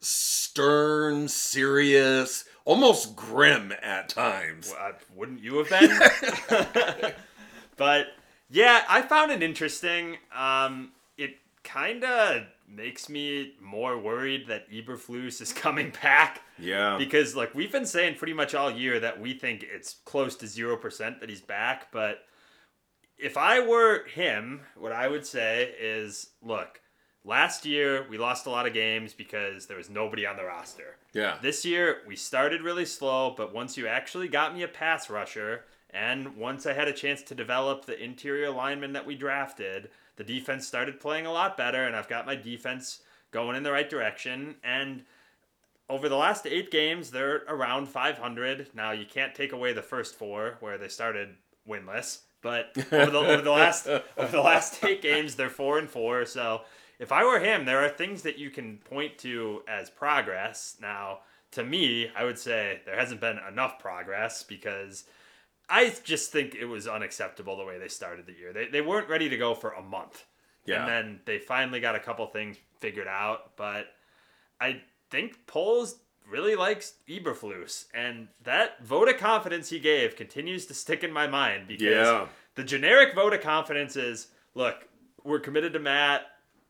stern, 0.00 1.28
serious, 1.28 2.44
almost 2.64 3.14
grim 3.16 3.72
at 3.82 4.08
times. 4.08 4.72
Well, 4.76 4.92
wouldn't 5.14 5.40
you 5.40 5.64
have 5.64 5.68
been? 5.70 7.12
but 7.76 8.06
yeah, 8.50 8.82
I 8.88 9.02
found 9.02 9.30
it 9.30 9.42
interesting. 9.42 10.16
Um, 10.34 10.92
it 11.16 11.36
kind 11.64 12.02
of 12.04 12.42
makes 12.70 13.08
me 13.08 13.54
more 13.60 13.98
worried 13.98 14.46
that 14.48 14.70
Eberflus 14.70 15.40
is 15.40 15.52
coming 15.64 15.92
back 16.02 16.42
Yeah. 16.58 16.96
because, 16.98 17.34
like, 17.36 17.54
we've 17.54 17.72
been 17.72 17.86
saying 17.86 18.16
pretty 18.16 18.32
much 18.34 18.54
all 18.54 18.70
year 18.70 19.00
that 19.00 19.20
we 19.20 19.34
think 19.34 19.64
it's 19.68 19.94
close 20.04 20.36
to 20.36 20.46
zero 20.46 20.76
percent 20.76 21.20
that 21.20 21.28
he's 21.28 21.40
back. 21.40 21.90
But 21.92 22.24
if 23.18 23.36
I 23.36 23.60
were 23.66 24.04
him, 24.06 24.60
what 24.76 24.92
I 24.92 25.08
would 25.08 25.26
say 25.26 25.74
is, 25.80 26.30
look. 26.42 26.80
Last 27.24 27.66
year, 27.66 28.06
we 28.08 28.16
lost 28.16 28.46
a 28.46 28.50
lot 28.50 28.66
of 28.66 28.72
games 28.72 29.12
because 29.12 29.66
there 29.66 29.76
was 29.76 29.90
nobody 29.90 30.24
on 30.24 30.36
the 30.36 30.44
roster. 30.44 30.96
Yeah. 31.12 31.36
This 31.42 31.62
year, 31.64 31.98
we 32.06 32.16
started 32.16 32.62
really 32.62 32.86
slow, 32.86 33.34
but 33.36 33.52
once 33.52 33.76
you 33.76 33.86
actually 33.86 34.28
got 34.28 34.54
me 34.54 34.62
a 34.62 34.68
pass 34.68 35.10
rusher, 35.10 35.64
and 35.90 36.36
once 36.36 36.64
I 36.64 36.72
had 36.72 36.88
a 36.88 36.92
chance 36.92 37.20
to 37.24 37.34
develop 37.34 37.84
the 37.84 38.02
interior 38.02 38.50
lineman 38.50 38.92
that 38.94 39.04
we 39.04 39.14
drafted, 39.14 39.90
the 40.18 40.24
defense 40.24 40.66
started 40.66 41.00
playing 41.00 41.26
a 41.26 41.32
lot 41.32 41.56
better, 41.56 41.86
and 41.86 41.94
I've 41.94 42.08
got 42.08 42.26
my 42.26 42.34
defense 42.34 43.00
going 43.30 43.56
in 43.56 43.62
the 43.62 43.70
right 43.70 43.88
direction. 43.88 44.56
And 44.64 45.04
over 45.88 46.08
the 46.08 46.16
last 46.16 46.44
eight 46.44 46.72
games, 46.72 47.12
they're 47.12 47.44
around 47.48 47.88
500. 47.88 48.70
Now, 48.74 48.90
you 48.90 49.06
can't 49.06 49.34
take 49.34 49.52
away 49.52 49.72
the 49.72 49.80
first 49.80 50.16
four 50.16 50.56
where 50.58 50.76
they 50.76 50.88
started 50.88 51.36
winless, 51.68 52.22
but 52.42 52.72
over 52.92 53.10
the, 53.12 53.18
over 53.18 53.42
the 53.42 53.52
last 53.52 53.86
over 54.16 54.32
the 54.32 54.42
last 54.42 54.82
eight 54.84 55.02
games, 55.02 55.36
they're 55.36 55.48
four 55.48 55.78
and 55.78 55.88
four. 55.88 56.24
So 56.24 56.62
if 56.98 57.12
I 57.12 57.24
were 57.24 57.38
him, 57.38 57.64
there 57.64 57.84
are 57.84 57.88
things 57.88 58.22
that 58.22 58.38
you 58.38 58.50
can 58.50 58.78
point 58.78 59.18
to 59.18 59.62
as 59.68 59.88
progress. 59.88 60.76
Now, 60.80 61.20
to 61.52 61.62
me, 61.62 62.10
I 62.16 62.24
would 62.24 62.38
say 62.38 62.80
there 62.84 62.98
hasn't 62.98 63.20
been 63.20 63.38
enough 63.48 63.78
progress 63.78 64.42
because 64.42 65.04
I 65.70 65.94
just 66.04 66.32
think 66.32 66.54
it 66.54 66.64
was 66.64 66.86
unacceptable 66.88 67.56
the 67.56 67.64
way 67.64 67.78
they 67.78 67.88
started 67.88 68.26
the 68.26 68.32
year. 68.32 68.52
They, 68.52 68.66
they 68.68 68.80
weren't 68.80 69.08
ready 69.08 69.28
to 69.28 69.36
go 69.36 69.54
for 69.54 69.70
a 69.72 69.82
month. 69.82 70.24
Yeah. 70.64 70.80
And 70.80 70.88
then 70.88 71.20
they 71.24 71.38
finally 71.38 71.80
got 71.80 71.94
a 71.94 72.00
couple 72.00 72.26
things 72.26 72.56
figured 72.80 73.08
out. 73.08 73.56
But 73.56 73.86
I 74.60 74.80
think 75.10 75.46
Poles 75.46 75.96
really 76.28 76.56
likes 76.56 76.94
Eberflus. 77.08 77.86
And 77.94 78.28
that 78.44 78.82
vote 78.84 79.08
of 79.08 79.18
confidence 79.18 79.70
he 79.70 79.78
gave 79.78 80.16
continues 80.16 80.66
to 80.66 80.74
stick 80.74 81.04
in 81.04 81.12
my 81.12 81.26
mind 81.26 81.68
because 81.68 81.82
Yeah. 82.06 82.26
the 82.54 82.64
generic 82.64 83.14
vote 83.14 83.32
of 83.34 83.40
confidence 83.40 83.96
is 83.96 84.28
look, 84.54 84.88
we're 85.24 85.40
committed 85.40 85.72
to 85.74 85.78
Matt. 85.78 86.22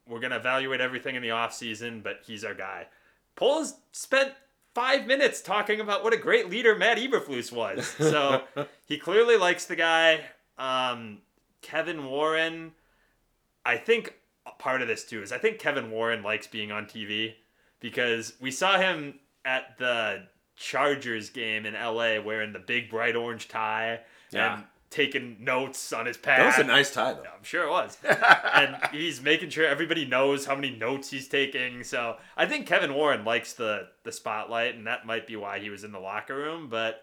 We're 0.06 0.20
going 0.20 0.30
to 0.30 0.36
evaluate 0.38 0.80
everything 0.80 1.16
in 1.16 1.22
the 1.22 1.28
offseason, 1.28 2.02
but 2.02 2.20
he's 2.26 2.44
our 2.44 2.54
guy. 2.54 2.86
Poles 3.36 3.74
spent 3.92 4.32
five 4.78 5.06
minutes 5.06 5.40
talking 5.40 5.80
about 5.80 6.04
what 6.04 6.12
a 6.12 6.16
great 6.16 6.48
leader 6.48 6.76
Matt 6.76 6.98
Eberflus 6.98 7.50
was. 7.50 7.94
So 7.98 8.42
he 8.86 8.96
clearly 8.98 9.36
likes 9.36 9.64
the 9.66 9.74
guy. 9.76 10.20
Um, 10.56 11.18
Kevin 11.62 12.06
Warren, 12.06 12.72
I 13.64 13.76
think 13.76 14.14
part 14.58 14.80
of 14.82 14.88
this 14.88 15.04
too 15.04 15.22
is 15.22 15.32
I 15.32 15.38
think 15.38 15.58
Kevin 15.58 15.90
Warren 15.90 16.22
likes 16.22 16.46
being 16.46 16.70
on 16.72 16.86
TV 16.86 17.34
because 17.80 18.34
we 18.40 18.50
saw 18.50 18.78
him 18.78 19.18
at 19.44 19.76
the 19.78 20.24
Chargers 20.56 21.30
game 21.30 21.66
in 21.66 21.74
LA 21.74 22.20
wearing 22.20 22.52
the 22.52 22.58
big 22.58 22.88
bright 22.90 23.16
orange 23.16 23.48
tie 23.48 24.00
Yeah. 24.32 24.54
and 24.54 24.64
taking 24.90 25.36
notes 25.40 25.92
on 25.92 26.06
his 26.06 26.16
pad. 26.16 26.40
That 26.40 26.46
was 26.46 26.58
a 26.58 26.64
nice 26.64 26.92
tie, 26.92 27.12
though. 27.12 27.20
I'm 27.20 27.42
sure 27.42 27.64
it 27.64 27.70
was. 27.70 27.98
and 28.54 28.76
he's 28.92 29.22
making 29.22 29.50
sure 29.50 29.66
everybody 29.66 30.04
knows 30.04 30.46
how 30.46 30.54
many 30.54 30.70
notes 30.70 31.10
he's 31.10 31.28
taking. 31.28 31.84
So 31.84 32.16
I 32.36 32.46
think 32.46 32.66
Kevin 32.66 32.94
Warren 32.94 33.24
likes 33.24 33.52
the 33.52 33.88
the 34.04 34.12
spotlight, 34.12 34.74
and 34.74 34.86
that 34.86 35.06
might 35.06 35.26
be 35.26 35.36
why 35.36 35.58
he 35.58 35.70
was 35.70 35.84
in 35.84 35.92
the 35.92 35.98
locker 35.98 36.36
room. 36.36 36.68
But 36.68 37.02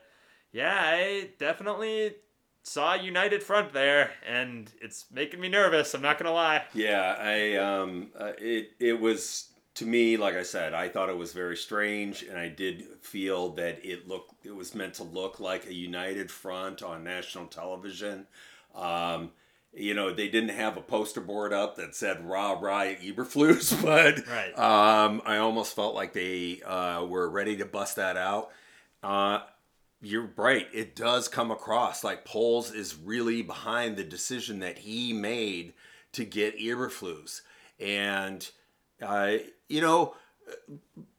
yeah, 0.51 0.73
I 0.75 1.29
definitely 1.37 2.15
saw 2.63 2.95
a 2.95 3.01
united 3.01 3.43
front 3.43 3.73
there, 3.73 4.11
and 4.27 4.71
it's 4.81 5.05
making 5.11 5.39
me 5.39 5.49
nervous. 5.49 5.93
I'm 5.93 6.01
not 6.01 6.17
gonna 6.17 6.33
lie. 6.33 6.63
Yeah, 6.73 7.15
I 7.19 7.55
um, 7.55 8.09
uh, 8.17 8.31
it 8.37 8.71
it 8.79 8.99
was 8.99 9.49
to 9.75 9.85
me, 9.85 10.17
like 10.17 10.35
I 10.35 10.43
said, 10.43 10.73
I 10.73 10.89
thought 10.89 11.09
it 11.09 11.17
was 11.17 11.33
very 11.33 11.57
strange, 11.57 12.23
and 12.23 12.37
I 12.37 12.47
did 12.49 12.85
feel 13.01 13.49
that 13.55 13.85
it 13.85 14.07
looked 14.07 14.45
it 14.45 14.55
was 14.55 14.73
meant 14.73 14.95
to 14.95 15.03
look 15.03 15.39
like 15.39 15.65
a 15.67 15.73
united 15.73 16.31
front 16.31 16.81
on 16.81 17.03
national 17.03 17.47
television. 17.47 18.27
Um, 18.73 19.31
you 19.73 19.93
know, 19.93 20.13
they 20.13 20.29
didn't 20.29 20.55
have 20.55 20.77
a 20.77 20.81
poster 20.81 21.19
board 21.19 21.51
up 21.51 21.75
that 21.75 21.93
said 21.95 22.25
"Rah 22.25 22.53
Rah 22.53 22.85
Eberflus," 23.03 23.81
but 23.83 24.25
Right. 24.27 24.57
um, 24.57 25.21
I 25.25 25.37
almost 25.37 25.75
felt 25.75 25.93
like 25.93 26.13
they 26.13 26.61
uh, 26.61 27.03
were 27.03 27.29
ready 27.29 27.57
to 27.57 27.65
bust 27.65 27.97
that 27.97 28.15
out. 28.15 28.51
Uh, 29.03 29.39
you're 30.01 30.31
right. 30.37 30.67
It 30.73 30.95
does 30.95 31.27
come 31.27 31.51
across 31.51 32.03
like 32.03 32.25
Poles 32.25 32.71
is 32.71 32.95
really 32.95 33.41
behind 33.41 33.97
the 33.97 34.03
decision 34.03 34.59
that 34.59 34.77
he 34.79 35.11
made 35.13 35.73
to 36.13 36.23
get 36.23 36.57
Eberflus. 36.59 37.41
And, 37.79 38.47
uh, 39.05 39.37
you 39.69 39.81
know, 39.81 40.15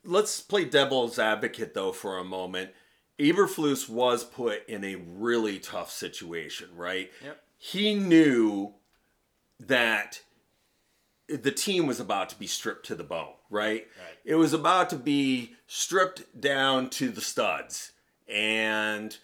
let's 0.04 0.40
play 0.40 0.64
devil's 0.64 1.18
advocate 1.18 1.74
though 1.74 1.92
for 1.92 2.18
a 2.18 2.24
moment. 2.24 2.70
Eberflus 3.18 3.88
was 3.88 4.24
put 4.24 4.68
in 4.68 4.84
a 4.84 4.96
really 4.96 5.58
tough 5.58 5.90
situation, 5.90 6.68
right? 6.74 7.10
Yep. 7.24 7.42
He 7.56 7.94
knew 7.94 8.74
that 9.58 10.20
the 11.28 11.50
team 11.50 11.86
was 11.86 11.98
about 11.98 12.28
to 12.30 12.38
be 12.38 12.46
stripped 12.46 12.86
to 12.86 12.94
the 12.94 13.04
bone, 13.04 13.32
right? 13.50 13.86
Right. 13.98 14.18
It 14.24 14.34
was 14.36 14.52
about 14.52 14.90
to 14.90 14.96
be 14.96 15.54
stripped 15.66 16.40
down 16.40 16.90
to 16.90 17.08
the 17.08 17.20
studs, 17.20 17.92
and 18.28 19.16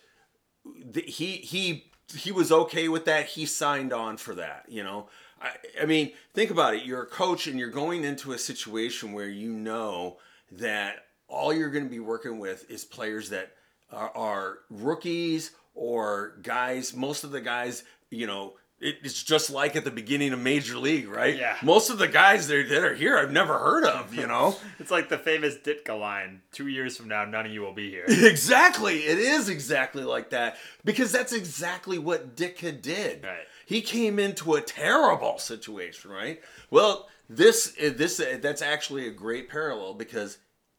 the, 0.64 1.02
he 1.02 1.36
he 1.36 1.92
he 2.16 2.32
was 2.32 2.50
okay 2.50 2.88
with 2.88 3.04
that. 3.04 3.26
He 3.26 3.46
signed 3.46 3.92
on 3.92 4.16
for 4.16 4.34
that. 4.34 4.64
You 4.68 4.82
know, 4.82 5.08
I, 5.42 5.82
I 5.82 5.86
mean, 5.86 6.12
think 6.34 6.50
about 6.50 6.74
it. 6.74 6.84
You're 6.84 7.02
a 7.02 7.06
coach, 7.06 7.46
and 7.46 7.58
you're 7.58 7.70
going 7.70 8.04
into 8.04 8.32
a 8.32 8.38
situation 8.38 9.12
where 9.12 9.28
you 9.28 9.52
know 9.52 10.18
that 10.52 11.06
all 11.28 11.52
you're 11.52 11.70
going 11.70 11.84
to 11.84 11.90
be 11.90 11.98
working 12.00 12.38
with 12.38 12.70
is 12.70 12.84
players 12.84 13.30
that 13.30 13.52
are, 13.90 14.10
are 14.16 14.58
rookies 14.70 15.50
or 15.74 16.36
guys. 16.42 16.94
Most 16.94 17.24
of 17.24 17.30
the 17.30 17.40
guys, 17.40 17.84
you 18.10 18.26
know. 18.26 18.54
it- 18.80 18.98
It's 19.02 19.22
just 19.22 19.48
like 19.48 19.76
at 19.76 19.84
the 19.84 19.90
beginning 19.90 20.32
of 20.32 20.40
Major 20.40 20.76
League, 20.76 21.08
right? 21.08 21.36
Yeah. 21.38 21.56
Most 21.62 21.88
of 21.88 21.98
the 21.98 22.08
guys 22.08 22.48
that 22.48 22.56
are, 22.56 22.68
that 22.68 22.84
are 22.84 22.94
here, 22.94 23.16
I've 23.16 23.30
never 23.32 23.56
heard 23.58 23.84
of. 23.84 24.12
You 24.14 24.26
know, 24.26 24.56
It's 24.78 24.90
like 24.90 25.08
the 25.08 25.18
famous 25.18 25.54
Ditka 25.56 25.98
line. 25.98 26.42
Two 26.52 26.66
years 26.66 26.96
from 26.96 27.08
now, 27.08 27.24
none 27.24 27.46
of 27.46 27.52
you 27.52 27.60
will 27.62 27.72
be 27.74 27.88
here. 27.90 28.04
Exactly. 28.08 28.98
It 29.04 29.18
is 29.18 29.48
exactly 29.48 30.02
like 30.04 30.30
that 30.30 30.56
because 30.84 31.12
that's 31.12 31.32
exactly 31.32 31.98
what 31.98 32.36
Ditka 32.36 32.82
did. 32.82 33.22
Right. 33.24 33.46
He 33.72 33.80
came 33.80 34.18
into 34.18 34.52
a 34.54 34.60
terrible 34.60 35.38
situation, 35.38 36.10
right? 36.10 36.42
Well, 36.70 37.08
this 37.30 37.74
uh, 37.82 37.90
this 37.96 38.20
uh, 38.20 38.38
that's 38.42 38.60
actually 38.60 39.06
a 39.08 39.10
great 39.10 39.48
parallel 39.48 39.94
because 39.94 40.36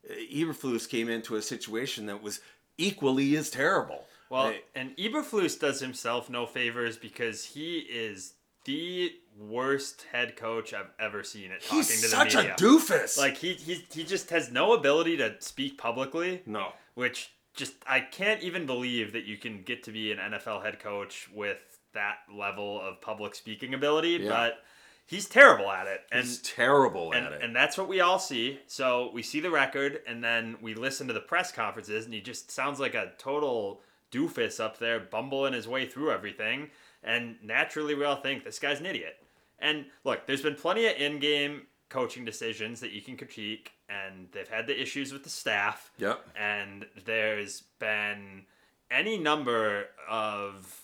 uh, 0.07 0.13
Eberflus 0.31 0.87
came 0.87 1.09
into 1.09 1.35
a 1.35 1.41
situation 1.41 2.05
that 2.05 2.21
was 2.21 2.39
equally 2.77 3.35
as 3.35 3.49
terrible. 3.49 4.05
Well, 4.29 4.49
Right. 4.49 4.65
and 4.75 4.95
Eberflus 4.97 5.59
does 5.59 5.79
himself 5.79 6.29
no 6.29 6.45
favors 6.45 6.95
because 6.97 7.45
he 7.45 7.79
is 7.79 8.33
the 8.65 9.11
worst 9.39 10.05
head 10.11 10.35
coach 10.35 10.71
I've 10.71 10.91
ever 10.99 11.23
seen 11.23 11.51
at 11.51 11.61
talking 11.63 11.77
he's 11.77 11.95
to 11.95 12.01
the 12.03 12.07
such 12.07 12.35
a 12.35 12.53
doofus. 12.63 13.17
Like 13.17 13.37
he, 13.37 13.53
he 13.53 13.83
he 13.91 14.03
just 14.03 14.29
has 14.29 14.51
no 14.51 14.73
ability 14.73 15.17
to 15.17 15.35
speak 15.39 15.79
publicly, 15.79 16.43
no. 16.45 16.73
which 16.93 17.31
just 17.55 17.73
I 17.87 18.01
can't 18.01 18.43
even 18.43 18.67
believe 18.67 19.13
that 19.13 19.25
you 19.25 19.37
can 19.37 19.63
get 19.63 19.81
to 19.83 19.91
be 19.91 20.11
an 20.11 20.19
NFL 20.19 20.63
head 20.63 20.79
coach 20.79 21.27
with 21.33 21.72
that 21.93 22.17
level 22.33 22.79
of 22.81 23.01
public 23.01 23.35
speaking 23.35 23.73
ability, 23.73 24.19
Yeah. 24.21 24.29
but 24.29 24.63
he's 25.05 25.27
terrible 25.27 25.71
at 25.71 25.87
it. 25.87 26.01
And 26.11 26.23
He's 26.23 26.39
terrible 26.39 27.11
and, 27.11 27.25
at 27.27 27.33
it. 27.33 27.41
and 27.43 27.55
that's 27.55 27.77
what 27.77 27.87
we 27.87 27.99
all 28.01 28.19
see. 28.19 28.59
So 28.67 29.11
we 29.13 29.21
see 29.23 29.39
the 29.39 29.51
record, 29.51 30.01
and 30.07 30.23
then 30.23 30.57
we 30.61 30.73
listen 30.73 31.07
to 31.07 31.13
the 31.13 31.19
press 31.19 31.51
conferences, 31.51 32.05
and 32.05 32.13
he 32.13 32.21
just 32.21 32.51
sounds 32.51 32.79
like 32.79 32.95
a 32.95 33.11
total 33.17 33.81
doofus 34.11 34.59
up 34.59 34.77
there, 34.79 34.99
bumbling 34.99 35.53
his 35.53 35.67
way 35.67 35.87
through 35.87 36.11
everything. 36.11 36.69
And 37.03 37.35
naturally, 37.43 37.95
we 37.95 38.05
all 38.05 38.15
think 38.17 38.43
this 38.43 38.59
guy's 38.59 38.79
an 38.79 38.85
idiot. 38.85 39.17
And 39.59 39.85
look, 40.03 40.25
there's 40.25 40.41
been 40.41 40.55
plenty 40.55 40.85
of 40.87 40.95
in-game 40.97 41.63
coaching 41.89 42.25
decisions 42.25 42.79
that 42.79 42.91
you 42.91 43.01
can 43.01 43.17
critique, 43.17 43.73
and 43.89 44.27
they've 44.31 44.47
had 44.47 44.67
the 44.67 44.79
issues 44.81 45.11
with 45.13 45.23
the 45.23 45.29
staff. 45.29 45.91
Yep. 45.97 46.25
And 46.35 46.85
there's 47.05 47.61
been 47.79 48.45
any 48.89 49.17
number 49.17 49.87
of 50.09 50.82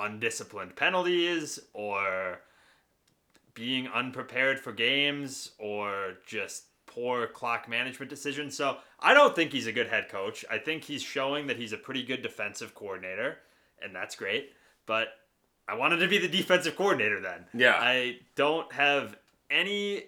undisciplined 0.00 0.76
penalties 0.76 1.58
or 1.72 2.40
being 3.54 3.88
unprepared 3.88 4.58
for 4.58 4.72
games 4.72 5.50
or 5.58 6.14
just 6.26 6.64
poor 6.86 7.26
clock 7.26 7.68
management 7.68 8.10
decisions. 8.10 8.56
So 8.56 8.78
I 8.98 9.14
don't 9.14 9.34
think 9.34 9.52
he's 9.52 9.66
a 9.66 9.72
good 9.72 9.88
head 9.88 10.08
coach. 10.08 10.44
I 10.50 10.58
think 10.58 10.84
he's 10.84 11.02
showing 11.02 11.46
that 11.46 11.56
he's 11.56 11.72
a 11.72 11.76
pretty 11.76 12.02
good 12.02 12.22
defensive 12.22 12.74
coordinator, 12.74 13.38
and 13.82 13.94
that's 13.94 14.16
great. 14.16 14.52
But 14.86 15.08
I 15.68 15.74
wanted 15.74 15.98
to 15.98 16.08
be 16.08 16.18
the 16.18 16.28
defensive 16.28 16.76
coordinator 16.76 17.20
then. 17.20 17.46
Yeah. 17.54 17.76
I 17.80 18.18
don't 18.34 18.72
have 18.72 19.16
any 19.50 20.04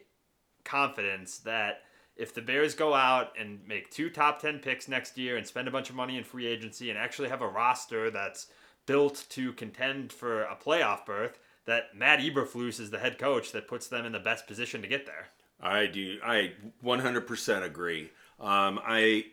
confidence 0.65 1.39
that 1.39 1.83
if 2.17 2.35
the 2.35 2.43
Bears 2.43 2.75
go 2.75 2.95
out 2.95 3.33
and 3.39 3.61
make 3.67 3.91
two 3.91 4.11
top 4.11 4.41
10 4.41 4.59
picks 4.59 4.89
next 4.89 5.17
year 5.17 5.37
and 5.37 5.47
spend 5.47 5.69
a 5.69 5.71
bunch 5.71 5.89
of 5.89 5.97
money 5.97 6.19
in 6.19 6.25
free 6.25 6.47
agency 6.47 6.91
and 6.91 6.99
actually 6.99 7.29
have 7.29 7.43
a 7.43 7.49
roster 7.49 8.11
that's 8.11 8.49
built 8.87 9.25
to 9.31 9.53
contend 9.53 10.13
for 10.13 10.43
a 10.43 10.57
playoff 10.57 11.07
berth, 11.07 11.39
that 11.65 11.97
Matt 11.97 12.21
Eberflus 12.21 12.81
is 12.81 12.91
the 12.91 12.99
head 12.99 13.19
coach 13.19 13.53
that 13.53 13.69
puts 13.69 13.87
them 13.87 14.05
in 14.05 14.13
the 14.13 14.19
best 14.19 14.47
position 14.47 14.83
to 14.83 14.89
get 14.89 15.07
there. 15.07 15.29
I 15.61 15.87
do. 15.87 16.19
I 16.25 16.53
100% 16.85 17.63
agree. 17.63 18.11
Um, 18.41 18.81
I, 18.85 19.27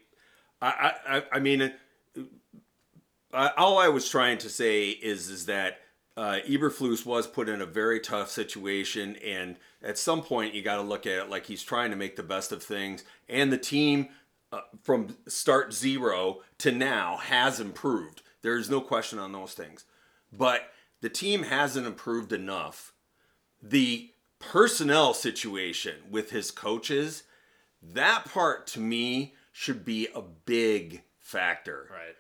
I, 0.62 0.94
I, 1.08 1.24
I 1.34 1.40
mean, 1.40 1.74
uh, 3.34 3.50
all 3.58 3.80
I 3.80 3.88
was 3.88 4.08
trying 4.08 4.38
to 4.40 4.50
say 4.50 4.90
is, 4.90 5.30
is 5.30 5.48
that 5.48 5.80
uh, 6.16 6.40
Eberflus 6.48 7.06
was 7.06 7.28
put 7.28 7.50
in 7.50 7.62
a 7.62 7.66
very 7.66 8.00
tough 8.00 8.30
situation, 8.30 9.16
and 9.26 9.56
at 9.82 9.98
some 9.98 10.22
point 10.22 10.54
you 10.54 10.62
got 10.62 10.76
to 10.76 10.82
look 10.82 11.06
at 11.08 11.14
it 11.14 11.30
like 11.30 11.46
he's 11.46 11.64
trying 11.64 11.92
to 11.92 11.96
make 11.96 12.16
the 12.16 12.24
best 12.24 12.52
of 12.52 12.62
things, 12.62 13.04
and 13.28 13.52
the 13.54 13.58
team 13.58 14.10
uh, 14.52 14.62
from 14.84 15.16
start 15.28 15.74
zero 15.74 16.42
to 16.58 16.72
now 16.72 17.18
has 17.18 17.60
improved. 17.60 18.22
There's 18.42 18.70
no 18.70 18.82
question 18.82 19.20
on 19.20 19.32
those 19.32 19.54
things, 19.54 19.86
but 20.32 20.72
the 21.02 21.10
team 21.10 21.44
hasn't 21.44 21.88
improved 21.88 22.32
enough 22.32 22.94
the 23.62 24.12
personnel 24.40 25.14
situation 25.14 25.96
with 26.10 26.32
his 26.32 26.52
coaches, 26.52 27.24
that 27.82 28.26
part 28.26 28.68
to 28.68 28.80
me 28.80 29.34
should 29.52 29.84
be 29.84 30.08
a 30.16 30.22
big 30.22 31.04
factor. 31.20 31.88
Right. 31.92 32.16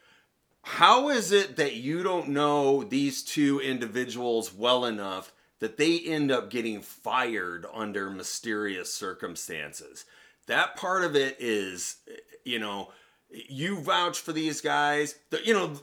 How 0.63 1.09
is 1.09 1.31
it 1.31 1.55
that 1.55 1.75
you 1.75 2.03
don't 2.03 2.29
know 2.29 2.83
these 2.83 3.23
two 3.23 3.59
individuals 3.59 4.53
well 4.53 4.85
enough 4.85 5.31
that 5.59 5.77
they 5.77 5.99
end 5.99 6.31
up 6.31 6.49
getting 6.49 6.81
fired 6.81 7.65
under 7.73 8.09
mysterious 8.09 8.93
circumstances? 8.93 10.05
That 10.47 10.75
part 10.75 11.03
of 11.03 11.15
it 11.15 11.37
is, 11.39 11.97
you 12.43 12.59
know, 12.59 12.91
you 13.29 13.79
vouch 13.79 14.19
for 14.19 14.33
these 14.33 14.61
guys. 14.61 15.15
The, 15.29 15.39
you 15.45 15.53
know, 15.53 15.79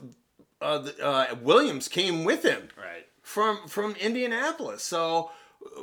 uh, 0.61 0.79
the, 0.79 1.05
uh, 1.05 1.35
Williams 1.41 1.87
came 1.87 2.23
with 2.23 2.43
him 2.43 2.69
Right. 2.77 3.05
from 3.21 3.67
from 3.67 3.95
Indianapolis. 3.95 4.83
So 4.83 5.31
uh, 5.65 5.81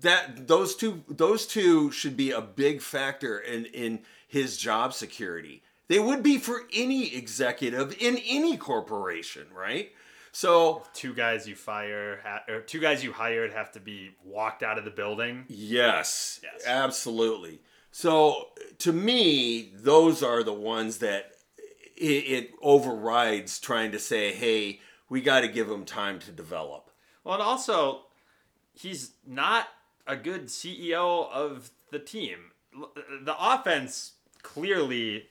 that 0.00 0.46
those 0.48 0.74
two 0.76 1.04
those 1.08 1.46
two 1.46 1.90
should 1.92 2.16
be 2.16 2.30
a 2.30 2.40
big 2.40 2.80
factor 2.82 3.38
in 3.38 3.66
in 3.66 4.00
his 4.26 4.56
job 4.56 4.92
security. 4.92 5.62
They 5.88 5.98
would 5.98 6.22
be 6.22 6.36
for 6.38 6.62
any 6.74 7.14
executive 7.14 7.96
in 8.00 8.18
any 8.26 8.56
corporation, 8.58 9.46
right? 9.54 9.90
So 10.32 10.82
Two 10.92 11.14
guys 11.14 11.48
you 11.48 11.56
fire, 11.56 12.20
ha- 12.22 12.42
or 12.48 12.60
two 12.60 12.78
guys 12.78 13.02
you 13.02 13.12
hired 13.12 13.52
have 13.54 13.72
to 13.72 13.80
be 13.80 14.10
walked 14.22 14.62
out 14.62 14.76
of 14.78 14.84
the 14.84 14.90
building. 14.90 15.46
yes, 15.48 16.40
Yes. 16.42 16.66
absolutely. 16.66 17.60
So 17.90 18.48
to 18.80 18.92
me, 18.92 19.72
those 19.74 20.22
are 20.22 20.42
the 20.42 20.52
ones 20.52 20.98
that 20.98 21.32
it, 22.00 22.04
it 22.04 22.54
overrides 22.62 23.58
trying 23.58 23.92
to 23.92 23.98
say, 23.98 24.32
"Hey, 24.32 24.80
we 25.08 25.20
got 25.20 25.40
to 25.40 25.48
give 25.48 25.68
them 25.68 25.84
time 25.84 26.18
to 26.20 26.30
develop." 26.30 26.90
Well, 27.24 27.34
and 27.34 27.42
also, 27.42 28.02
he's 28.72 29.12
not 29.26 29.68
a 30.06 30.16
good 30.16 30.46
CEO 30.46 31.30
of 31.30 31.70
the 31.90 31.98
team. 31.98 32.52
The 33.22 33.36
offense 33.38 34.12
clearly, 34.42 35.28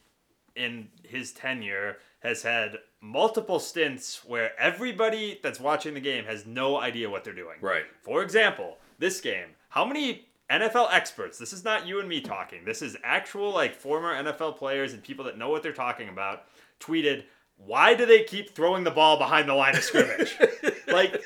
in 0.56 0.90
his 1.04 1.32
tenure, 1.32 1.98
has 2.20 2.44
had 2.44 2.78
multiple 3.02 3.60
stints 3.60 4.24
where 4.26 4.52
everybody 4.60 5.40
that's 5.42 5.60
watching 5.60 5.94
the 5.94 6.00
game 6.00 6.26
has 6.26 6.46
no 6.46 6.80
idea 6.80 7.10
what 7.10 7.24
they're 7.24 7.34
doing. 7.34 7.58
Right. 7.62 7.86
For 8.02 8.24
example, 8.24 8.78
this 9.00 9.22
game, 9.22 9.50
how 9.70 9.86
many 9.86 10.28
NFL 10.50 10.90
experts, 10.92 11.38
this 11.38 11.54
is 11.54 11.64
not 11.64 11.86
you 11.86 12.00
and 12.00 12.10
me 12.10 12.22
talking, 12.22 12.66
this 12.66 12.82
is 12.82 12.98
actual 13.04 13.52
like 13.52 13.76
former 13.76 14.14
NFL 14.14 14.58
players 14.58 14.94
and 14.94 15.04
people 15.04 15.26
that 15.26 15.38
know 15.38 15.50
what 15.50 15.62
they're 15.62 15.74
talking 15.74 16.10
about, 16.10 16.46
tweeted, 16.80 17.24
why 17.58 17.94
do 17.96 18.06
they 18.06 18.24
keep 18.24 18.52
throwing 18.52 18.84
the 18.84 18.92
ball 18.92 19.18
behind 19.18 19.50
the 19.50 19.54
line 19.54 19.76
of 19.76 19.84
scrimmage? 19.84 20.36
like 20.88 21.22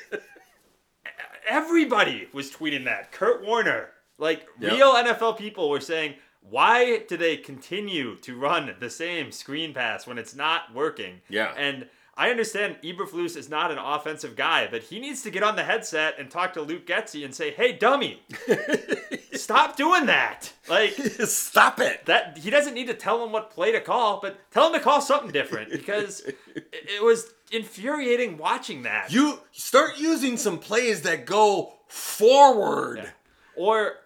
everybody 1.48 2.28
was 2.32 2.50
tweeting 2.50 2.84
that. 2.86 3.12
Kurt 3.12 3.44
Warner, 3.44 3.90
like 4.18 4.46
Yep. 4.60 4.72
real 4.72 4.92
NFL 4.94 5.38
people 5.38 5.68
were 5.68 5.80
saying, 5.80 6.14
why 6.40 6.98
do 7.08 7.16
they 7.16 7.36
continue 7.36 8.16
to 8.16 8.36
run 8.36 8.74
the 8.80 8.90
same 8.90 9.30
screen 9.30 9.72
pass 9.72 10.06
when 10.06 10.18
it's 10.18 10.34
not 10.34 10.74
working? 10.74 11.20
Yeah. 11.28 11.52
And 11.56 11.88
I 12.16 12.30
understand 12.30 12.76
Eberflus 12.82 13.36
is 13.36 13.48
not 13.48 13.70
an 13.70 13.78
offensive 13.78 14.36
guy, 14.36 14.66
but 14.70 14.82
he 14.82 14.98
needs 15.00 15.22
to 15.22 15.30
get 15.30 15.42
on 15.42 15.56
the 15.56 15.62
headset 15.62 16.14
and 16.18 16.30
talk 16.30 16.52
to 16.54 16.62
Luke 16.62 16.86
Getsy 16.86 17.24
and 17.24 17.34
say, 17.34 17.52
"Hey, 17.52 17.72
dummy, 17.72 18.22
stop 19.34 19.76
doing 19.76 20.06
that!" 20.06 20.52
Like 20.68 20.92
Stop 21.26 21.80
it. 21.80 22.06
that. 22.06 22.38
He 22.38 22.50
doesn't 22.50 22.74
need 22.74 22.86
to 22.86 22.94
tell 22.94 23.24
him 23.24 23.32
what 23.32 23.50
play 23.50 23.72
to 23.72 23.80
call, 23.80 24.20
but 24.20 24.38
tell 24.50 24.68
him 24.68 24.74
to 24.74 24.80
call 24.80 25.00
something 25.00 25.30
different 25.30 25.70
because 25.70 26.20
it, 26.20 26.38
it 26.72 27.02
was 27.02 27.32
infuriating 27.50 28.38
watching 28.38 28.82
that. 28.82 29.12
You 29.12 29.40
start 29.52 29.98
using 29.98 30.36
some 30.36 30.58
plays 30.58 31.02
that 31.02 31.26
go 31.26 31.74
forward. 31.88 33.12
Or 33.56 33.96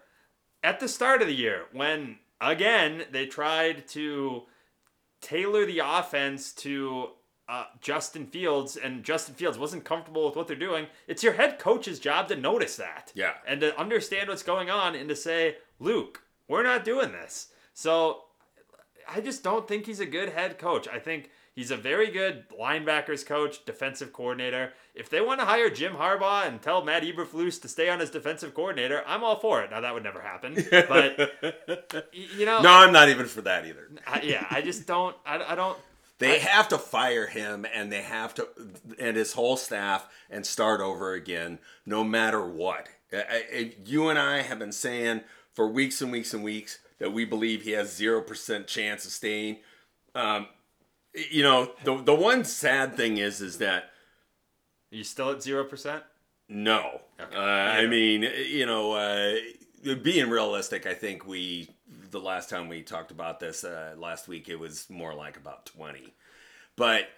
at 0.64 0.80
the 0.80 0.88
start 0.88 1.22
of 1.22 1.28
the 1.28 1.34
year, 1.34 1.66
when 1.72 2.18
again 2.40 3.04
they 3.12 3.26
tried 3.26 3.86
to 3.88 4.42
tailor 5.20 5.64
the 5.66 5.80
offense 5.84 6.52
to 6.52 7.10
uh, 7.48 7.64
Justin 7.80 8.26
Fields 8.26 8.76
and 8.76 9.04
Justin 9.04 9.34
Fields 9.34 9.58
wasn't 9.58 9.84
comfortable 9.84 10.26
with 10.26 10.36
what 10.36 10.48
they're 10.48 10.56
doing, 10.56 10.86
it's 11.06 11.22
your 11.22 11.34
head 11.34 11.58
coach's 11.58 11.98
job 11.98 12.28
to 12.28 12.36
notice 12.36 12.76
that. 12.76 13.12
Yeah. 13.14 13.34
And 13.46 13.60
to 13.60 13.78
understand 13.78 14.28
what's 14.28 14.42
going 14.42 14.70
on 14.70 14.94
and 14.94 15.08
to 15.08 15.16
say, 15.16 15.56
Luke, 15.78 16.22
we're 16.48 16.62
not 16.64 16.84
doing 16.84 17.12
this. 17.12 17.48
So 17.74 18.24
I 19.08 19.20
just 19.20 19.44
don't 19.44 19.68
think 19.68 19.86
he's 19.86 20.00
a 20.00 20.06
good 20.06 20.30
head 20.30 20.58
coach. 20.58 20.88
I 20.88 20.98
think 20.98 21.30
he's 21.54 21.70
a 21.70 21.76
very 21.76 22.10
good 22.10 22.44
linebackers 22.50 23.24
coach, 23.24 23.64
defensive 23.64 24.12
coordinator. 24.12 24.72
If 24.94 25.08
they 25.10 25.20
want 25.20 25.40
to 25.40 25.46
hire 25.46 25.70
Jim 25.70 25.94
Harbaugh 25.94 26.46
and 26.48 26.60
tell 26.60 26.82
Matt 26.84 27.04
Eberflus 27.04 27.60
to 27.62 27.68
stay 27.68 27.88
on 27.88 28.00
as 28.00 28.10
defensive 28.10 28.54
coordinator, 28.54 29.04
I'm 29.06 29.22
all 29.22 29.38
for 29.38 29.62
it. 29.62 29.70
Now 29.70 29.80
that 29.82 29.94
would 29.94 30.02
never 30.02 30.20
happen, 30.20 30.54
but 30.70 32.08
you 32.12 32.44
know, 32.46 32.60
No, 32.60 32.70
I'm 32.70 32.92
not 32.92 33.08
even 33.08 33.26
for 33.26 33.42
that 33.42 33.66
either. 33.66 33.88
I, 34.06 34.22
yeah, 34.22 34.46
I 34.50 34.62
just 34.62 34.86
don't. 34.86 35.14
I, 35.24 35.52
I 35.52 35.54
don't. 35.54 35.78
They 36.18 36.36
I- 36.36 36.38
have 36.38 36.68
to 36.68 36.78
fire 36.78 37.26
him 37.26 37.66
and 37.74 37.92
they 37.92 38.02
have 38.02 38.34
to, 38.36 38.48
and 38.98 39.16
his 39.16 39.32
whole 39.34 39.56
staff, 39.56 40.08
and 40.30 40.46
start 40.46 40.80
over 40.80 41.12
again, 41.12 41.58
no 41.84 42.02
matter 42.04 42.44
what. 42.44 42.88
You 43.84 44.08
and 44.08 44.18
I 44.18 44.42
have 44.42 44.58
been 44.58 44.72
saying 44.72 45.22
for 45.54 45.68
weeks 45.68 46.00
and 46.02 46.10
weeks 46.12 46.34
and 46.34 46.42
weeks 46.42 46.78
that 46.98 47.12
we 47.12 47.24
believe 47.24 47.62
he 47.62 47.72
has 47.72 47.98
0% 47.98 48.66
chance 48.66 49.04
of 49.04 49.12
staying. 49.12 49.58
Um, 50.14 50.48
you 51.30 51.42
know, 51.42 51.72
the, 51.84 51.96
the 52.02 52.14
one 52.14 52.44
sad 52.44 52.96
thing 52.96 53.18
is, 53.18 53.40
is 53.40 53.58
that 53.58 53.84
Are 54.92 54.96
you 54.96 55.04
still 55.04 55.30
at 55.30 55.42
zero 55.42 55.64
percent? 55.64 56.02
no. 56.48 57.00
Uh, 57.18 57.38
I 57.38 57.86
mean, 57.86 58.22
you 58.22 58.66
know, 58.66 58.92
uh, 58.92 59.36
being 60.02 60.28
realistic, 60.28 60.86
I 60.86 60.92
think 60.94 61.26
we, 61.26 61.70
the 62.10 62.20
last 62.20 62.50
time 62.50 62.68
we 62.68 62.82
talked 62.82 63.10
about 63.10 63.40
this 63.40 63.64
uh, 63.64 63.94
last 63.96 64.28
week, 64.28 64.48
it 64.48 64.58
was 64.58 64.88
more 64.90 65.14
like 65.14 65.36
about 65.36 65.66
20. 65.66 66.14
But, 66.76 67.08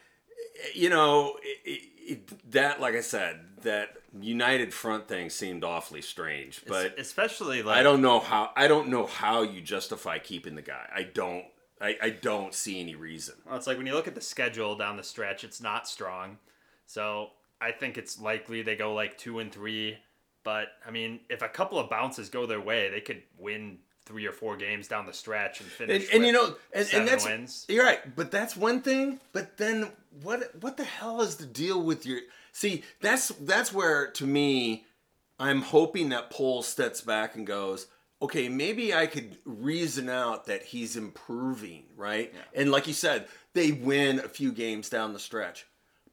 you 0.74 0.90
know, 0.90 1.36
it, 1.42 1.82
it, 1.96 2.50
that, 2.52 2.80
like 2.80 2.94
I 2.94 3.00
said, 3.00 3.40
that 3.62 3.90
United 4.20 4.72
Front 4.72 5.08
thing 5.08 5.30
seemed 5.30 5.64
awfully 5.64 6.02
strange. 6.02 6.62
But 6.66 6.98
especially 6.98 7.62
like 7.62 7.76
I 7.76 7.82
don't 7.82 8.02
know 8.02 8.20
how, 8.20 8.50
I 8.56 8.68
don't 8.68 8.88
know 8.88 9.06
how 9.06 9.42
you 9.42 9.60
justify 9.60 10.18
keeping 10.18 10.54
the 10.54 10.62
guy. 10.62 10.88
I 10.94 11.02
don't, 11.02 11.44
I, 11.80 11.96
I 12.02 12.10
don't 12.10 12.54
see 12.54 12.80
any 12.80 12.94
reason. 12.94 13.34
Well, 13.46 13.56
it's 13.56 13.66
like 13.66 13.76
when 13.76 13.86
you 13.86 13.94
look 13.94 14.08
at 14.08 14.14
the 14.14 14.20
schedule 14.20 14.76
down 14.76 14.96
the 14.96 15.02
stretch, 15.02 15.44
it's 15.44 15.60
not 15.60 15.88
strong. 15.88 16.38
So 16.86 17.30
I 17.60 17.72
think 17.72 17.98
it's 17.98 18.20
likely 18.20 18.62
they 18.62 18.76
go 18.76 18.94
like 18.94 19.18
two 19.18 19.38
and 19.38 19.52
three. 19.52 19.98
But 20.44 20.68
I 20.86 20.90
mean, 20.90 21.20
if 21.28 21.42
a 21.42 21.48
couple 21.48 21.78
of 21.78 21.90
bounces 21.90 22.28
go 22.28 22.46
their 22.46 22.60
way, 22.60 22.88
they 22.88 23.00
could 23.00 23.22
win 23.38 23.78
three 24.08 24.26
or 24.26 24.32
four 24.32 24.56
games 24.56 24.88
down 24.88 25.04
the 25.06 25.12
stretch 25.12 25.60
and 25.60 25.68
finish. 25.68 26.06
and, 26.06 26.14
and 26.14 26.26
you 26.26 26.32
know, 26.32 26.56
and, 26.72 26.86
seven 26.86 27.00
and 27.00 27.08
that's 27.08 27.24
wins. 27.26 27.66
you're 27.68 27.84
right. 27.84 28.16
But 28.16 28.30
that's 28.30 28.56
one 28.56 28.80
thing. 28.80 29.20
But 29.32 29.58
then 29.58 29.90
what? 30.22 30.50
What 30.62 30.78
the 30.78 30.84
hell 30.84 31.20
is 31.20 31.36
the 31.36 31.46
deal 31.46 31.80
with 31.80 32.06
your? 32.06 32.20
See, 32.52 32.82
that's 33.00 33.28
that's 33.28 33.72
where 33.72 34.10
to 34.12 34.26
me, 34.26 34.86
I'm 35.38 35.62
hoping 35.62 36.08
that 36.08 36.30
Poles 36.30 36.66
steps 36.66 37.02
back 37.02 37.36
and 37.36 37.46
goes, 37.46 37.86
okay, 38.20 38.48
maybe 38.48 38.94
I 38.94 39.06
could 39.06 39.36
reason 39.44 40.08
out 40.08 40.46
that 40.46 40.62
he's 40.62 40.96
improving, 40.96 41.84
right? 41.96 42.34
And 42.54 42.72
like 42.72 42.86
you 42.86 42.94
said, 42.94 43.28
they 43.52 43.72
win 43.72 44.18
a 44.18 44.28
few 44.28 44.52
games 44.52 44.88
down 44.88 45.12
the 45.12 45.18
stretch. 45.18 45.66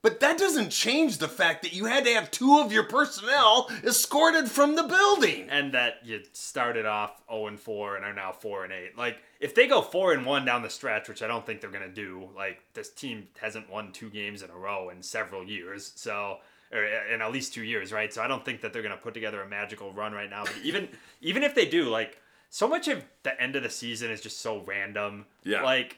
But 0.06 0.20
that 0.20 0.38
doesn't 0.38 0.70
change 0.70 1.18
the 1.18 1.28
fact 1.28 1.63
that 1.63 1.74
you 1.74 1.86
had 1.86 2.06
to 2.06 2.13
have 2.13 2.30
two 2.30 2.60
of 2.60 2.72
your 2.72 2.84
personnel 2.84 3.72
escorted 3.84 4.52
from 4.52 4.76
the 4.76 4.84
building. 4.84 5.50
and 5.50 5.74
that 5.74 5.96
you 6.04 6.22
started 6.32 6.86
off 6.86 7.24
0 7.28 7.48
and 7.48 7.60
4 7.60 7.96
and 7.96 8.06
are 8.06 8.13
now 8.13 8.32
4 8.32 8.65
and 8.65 8.72
8. 8.72 8.96
Like 9.00 9.18
if 9.39 9.56
they 9.56 9.65
go 9.65 9.82
4 9.82 10.13
and 10.13 10.24
1 10.24 10.46
down 10.46 10.62
the 10.62 10.70
stretch, 10.70 11.10
which 11.10 11.24
I 11.24 11.28
don't 11.28 11.44
think 11.44 11.60
they're 11.60 11.72
going 11.72 11.89
to 11.89 11.89
do, 11.89 12.30
like 12.36 12.60
this 12.76 12.91
team 12.91 13.30
hasn't 13.41 13.68
won 13.68 13.91
two 13.94 14.12
games 14.12 14.44
in 14.44 14.52
a 14.52 14.56
row 14.56 14.89
in 14.89 15.02
several 15.02 15.44
years. 15.44 15.91
So 15.96 16.38
or 16.72 16.84
in 16.86 17.24
at 17.24 17.32
least 17.32 17.56
2 17.56 17.63
years, 17.63 17.91
right? 17.91 18.13
So 18.13 18.22
I 18.22 18.28
don't 18.28 18.46
think 18.46 18.62
that 18.62 18.74
they're 18.74 18.84
going 18.84 18.96
to 18.96 19.02
put 19.02 19.15
together 19.15 19.41
a 19.41 19.50
magical 19.50 19.91
run 19.91 20.13
right 20.13 20.30
now. 20.30 20.44
But 20.44 20.54
even 20.62 20.88
even 21.22 21.41
if 21.41 21.56
they 21.56 21.65
do, 21.65 21.89
like 21.89 22.20
so 22.52 22.68
much 22.68 22.88
of 22.88 23.04
the 23.24 23.41
end 23.41 23.56
of 23.56 23.63
the 23.63 23.72
season 23.72 24.12
is 24.12 24.22
just 24.22 24.39
so 24.39 24.62
random. 24.68 25.26
Yeah. 25.44 25.63
Like 25.63 25.98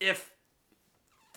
if 0.00 0.31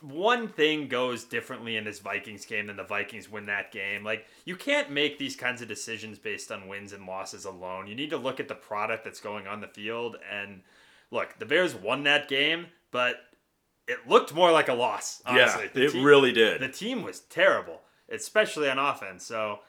one 0.02 0.48
thing 0.48 0.88
goes 0.88 1.24
differently 1.24 1.78
in 1.78 1.84
this 1.84 2.00
Vikings 2.00 2.46
game, 2.46 2.68
than 2.68 2.78
the 2.78 2.84
Vikings 2.84 3.30
win 3.30 3.46
that 3.46 3.72
game. 3.72 4.04
Like 4.04 4.26
you 4.46 4.56
can't 4.56 4.92
make 4.92 5.18
these 5.18 5.36
kinds 5.36 5.62
of 5.62 5.68
decisions 5.68 6.18
based 6.18 6.52
on 6.52 6.68
wins 6.68 6.94
and 6.94 7.06
losses 7.06 7.46
alone. 7.46 7.88
You 7.88 7.96
need 7.96 8.10
to 8.10 8.18
look 8.18 8.40
at 8.40 8.48
the 8.48 8.56
product 8.56 9.04
that's 9.04 9.22
going 9.22 9.48
on 9.48 9.62
the 9.62 9.68
field 9.68 10.18
and 10.32 10.62
look, 11.12 11.38
the 11.40 11.46
Bears 11.46 11.76
won 11.76 12.04
that 12.04 12.28
game, 12.28 12.68
but 12.92 13.18
it 13.88 14.00
looked 14.08 14.34
more 14.34 14.52
like 14.52 14.68
a 14.68 14.74
loss. 14.74 15.22
Honestly. 15.26 15.70
The 15.74 15.86
it 15.86 15.92
team- 15.92 16.04
really 16.04 16.32
did. 16.32 16.62
The 16.62 16.70
team 16.70 17.04
was 17.04 17.22
terrible, 17.22 17.82
especially 18.10 18.70
on 18.70 18.80
offense. 18.80 19.26
So 19.26 19.60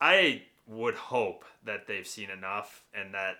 I 0.00 0.42
would 0.66 0.94
hope 0.94 1.44
that 1.64 1.86
they've 1.86 2.06
seen 2.06 2.30
enough 2.30 2.84
and 2.94 3.14
that 3.14 3.36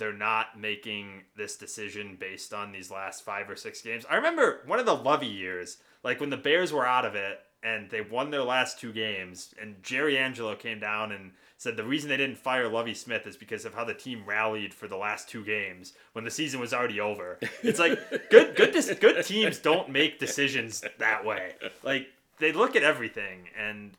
they're 0.00 0.12
not 0.12 0.58
making 0.58 1.22
this 1.36 1.56
decision 1.56 2.16
based 2.18 2.52
on 2.54 2.72
these 2.72 2.90
last 2.90 3.22
five 3.22 3.48
or 3.48 3.54
six 3.54 3.82
games. 3.82 4.04
I 4.10 4.16
remember 4.16 4.62
one 4.66 4.80
of 4.80 4.86
the 4.86 4.96
Lovie 4.96 5.26
years, 5.26 5.76
like 6.02 6.18
when 6.18 6.30
the 6.30 6.36
Bears 6.36 6.72
were 6.72 6.86
out 6.86 7.04
of 7.04 7.14
it 7.14 7.40
and 7.62 7.90
they 7.90 8.00
won 8.00 8.30
their 8.30 8.42
last 8.42 8.80
two 8.80 8.92
games, 8.92 9.54
and 9.60 9.82
Jerry 9.82 10.16
Angelo 10.16 10.56
came 10.56 10.80
down 10.80 11.12
and 11.12 11.32
said 11.58 11.76
the 11.76 11.84
reason 11.84 12.08
they 12.08 12.16
didn't 12.16 12.38
fire 12.38 12.66
Lovie 12.66 12.94
Smith 12.94 13.26
is 13.26 13.36
because 13.36 13.66
of 13.66 13.74
how 13.74 13.84
the 13.84 13.92
team 13.92 14.24
rallied 14.24 14.72
for 14.72 14.88
the 14.88 14.96
last 14.96 15.28
two 15.28 15.44
games 15.44 15.92
when 16.14 16.24
the 16.24 16.30
season 16.30 16.58
was 16.58 16.72
already 16.72 16.98
over. 16.98 17.38
It's 17.62 17.78
like 17.78 17.98
good, 18.30 18.56
good, 18.56 18.72
good 19.00 19.24
teams 19.26 19.58
don't 19.58 19.90
make 19.90 20.18
decisions 20.18 20.82
that 20.98 21.26
way. 21.26 21.52
Like 21.82 22.08
they 22.38 22.52
look 22.52 22.74
at 22.74 22.82
everything, 22.82 23.50
and 23.54 23.92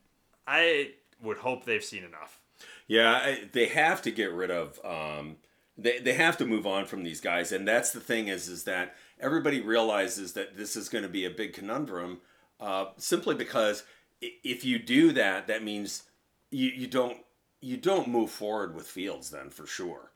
I 0.48 0.94
would 1.22 1.38
hope 1.38 1.66
they've 1.66 1.84
seen 1.84 2.04
enough. 2.04 2.40
Yeah, 2.88 3.12
I, 3.12 3.44
they 3.52 3.68
have 3.68 4.02
to 4.02 4.12
get 4.12 4.32
rid 4.32 4.50
of. 4.50 4.80
Um, 4.84 5.38
they 5.82 6.00
they 6.00 6.14
have 6.14 6.38
to 6.38 6.46
move 6.46 6.68
on 6.68 6.86
from 6.86 7.04
these 7.04 7.22
guys, 7.22 7.52
and 7.52 7.68
that's 7.68 7.92
the 7.92 8.00
thing 8.00 8.28
is 8.28 8.48
is 8.48 8.64
that 8.66 8.96
everybody 9.20 9.62
realizes 9.62 10.34
that 10.34 10.58
this 10.58 10.76
is 10.76 10.90
going 10.90 11.04
to 11.04 11.10
be 11.10 11.26
a 11.26 11.30
big 11.30 11.54
conundrum, 11.54 12.20
uh, 12.60 12.86
simply 12.98 13.36
because 13.36 13.84
if 14.22 14.64
you 14.64 14.78
do 14.80 15.12
that, 15.14 15.48
that 15.48 15.64
means 15.64 16.04
you, 16.50 16.70
you 16.70 16.88
don't 16.88 17.18
you 17.62 17.78
don't 17.78 18.08
move 18.08 18.30
forward 18.30 18.76
with 18.76 18.88
Fields 18.88 19.30
then 19.30 19.50
for 19.50 19.66
sure. 19.66 20.12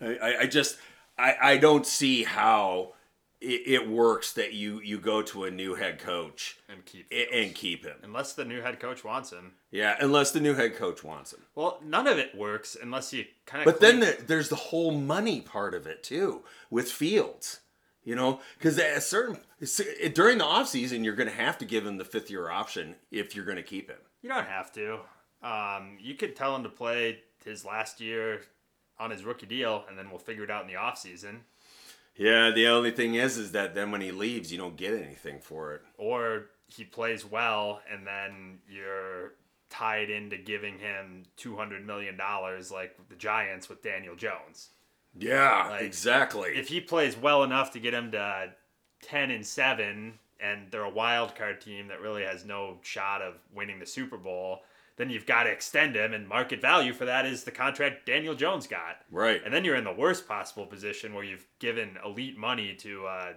I, 0.00 0.36
I, 0.42 0.46
just 0.46 0.76
I, 1.18 1.36
I 1.40 1.56
don't 1.56 1.86
see 1.86 2.24
how 2.24 2.92
it, 3.46 3.62
it 3.82 3.88
works 3.88 4.32
that 4.34 4.52
you 4.52 4.80
you 4.80 4.98
go 4.98 5.22
to 5.22 5.44
a 5.44 5.50
new 5.50 5.74
head 5.74 5.98
coach 5.98 6.58
And 6.68 6.84
keep 6.84 7.06
a- 7.12 7.32
and 7.34 7.54
keep 7.54 7.84
him. 7.84 7.96
unless 8.02 8.32
the 8.34 8.44
new 8.44 8.60
head 8.60 8.80
coach 8.80 9.04
wants 9.04 9.30
him. 9.32 9.52
Yeah, 9.70 9.96
unless 10.00 10.32
the 10.32 10.40
new 10.40 10.54
head 10.54 10.76
coach 10.76 11.02
wants 11.04 11.32
him. 11.32 11.40
Well, 11.54 11.78
none 11.84 12.06
of 12.06 12.18
it 12.18 12.34
works 12.34 12.76
unless 12.80 13.12
you 13.12 13.24
kind 13.46 13.62
of. 13.62 13.72
But 13.72 13.80
then 13.80 14.00
there, 14.00 14.16
there's 14.26 14.48
the 14.48 14.56
whole 14.56 14.90
money 14.92 15.40
part 15.40 15.74
of 15.74 15.86
it 15.86 16.02
too 16.02 16.42
with 16.70 16.90
Fields. 16.90 17.60
You 18.04 18.14
know, 18.14 18.40
because 18.56 18.78
at 18.78 18.96
a 18.96 19.00
certain 19.00 19.38
during 20.12 20.38
the 20.38 20.44
offseason, 20.44 21.02
you're 21.04 21.16
going 21.16 21.28
to 21.28 21.34
have 21.34 21.58
to 21.58 21.64
give 21.64 21.84
him 21.84 21.96
the 21.98 22.04
fifth 22.04 22.30
year 22.30 22.48
option 22.48 22.94
if 23.10 23.34
you're 23.34 23.44
going 23.44 23.56
to 23.56 23.64
keep 23.64 23.88
him. 23.90 23.98
you 24.22 24.28
don't 24.28 24.46
have 24.46 24.70
to. 24.74 25.00
Um, 25.42 25.98
you 26.00 26.14
could 26.14 26.36
tell 26.36 26.54
him 26.54 26.62
to 26.62 26.68
play 26.68 27.18
his 27.44 27.64
last 27.64 28.00
year 28.00 28.42
on 28.98 29.10
his 29.10 29.24
rookie 29.24 29.46
deal, 29.46 29.84
and 29.88 29.98
then 29.98 30.08
we'll 30.08 30.20
figure 30.20 30.44
it 30.44 30.50
out 30.50 30.62
in 30.62 30.68
the 30.68 30.74
offseason. 30.74 31.40
Yeah, 32.16 32.50
the 32.50 32.66
only 32.68 32.90
thing 32.90 33.14
is, 33.14 33.36
is 33.36 33.52
that 33.52 33.74
then 33.74 33.90
when 33.90 34.00
he 34.00 34.10
leaves, 34.10 34.50
you 34.50 34.58
don't 34.58 34.76
get 34.76 34.94
anything 34.94 35.40
for 35.40 35.74
it. 35.74 35.82
Or 35.98 36.46
he 36.68 36.84
plays 36.84 37.24
well, 37.24 37.80
and 37.92 38.06
then 38.06 38.58
you're 38.68 39.34
tied 39.68 40.10
into 40.10 40.36
giving 40.38 40.78
him 40.78 41.24
two 41.36 41.56
hundred 41.56 41.86
million 41.86 42.16
dollars, 42.16 42.70
like 42.70 42.96
the 43.08 43.16
Giants 43.16 43.68
with 43.68 43.82
Daniel 43.82 44.16
Jones. 44.16 44.70
Yeah, 45.18 45.68
Like, 45.70 45.82
exactly. 45.82 46.50
if 46.56 46.68
he 46.68 46.80
plays 46.80 47.16
well 47.16 47.42
enough 47.42 47.72
to 47.72 47.80
get 47.80 47.94
him 47.94 48.10
to 48.12 48.52
10 49.02 49.30
and 49.30 49.46
7 49.46 50.18
and 50.40 50.70
they're 50.70 50.82
a 50.82 50.90
wild 50.90 51.34
card 51.34 51.60
team 51.62 51.88
that 51.88 52.02
really 52.02 52.22
has 52.22 52.44
no 52.44 52.76
shot 52.82 53.22
of 53.22 53.34
winning 53.54 53.78
the 53.78 53.86
Super 53.86 54.18
Bowl, 54.18 54.60
then 54.96 55.10
you've 55.10 55.26
got 55.26 55.44
to 55.44 55.50
extend 55.50 55.94
him 55.94 56.14
and 56.14 56.26
market 56.28 56.60
value 56.60 56.92
for 56.92 57.04
that 57.04 57.26
is 57.26 57.44
the 57.44 57.50
contract 57.50 58.06
Daniel 58.06 58.34
Jones 58.34 58.66
got. 58.66 58.98
right. 59.10 59.42
And 59.44 59.52
then 59.52 59.64
you're 59.64 59.76
in 59.76 59.84
the 59.84 59.92
worst 59.92 60.26
possible 60.26 60.66
position 60.66 61.14
where 61.14 61.24
you've 61.24 61.46
given 61.58 61.98
elite 62.04 62.38
money 62.38 62.74
to 62.76 63.06
a 63.06 63.34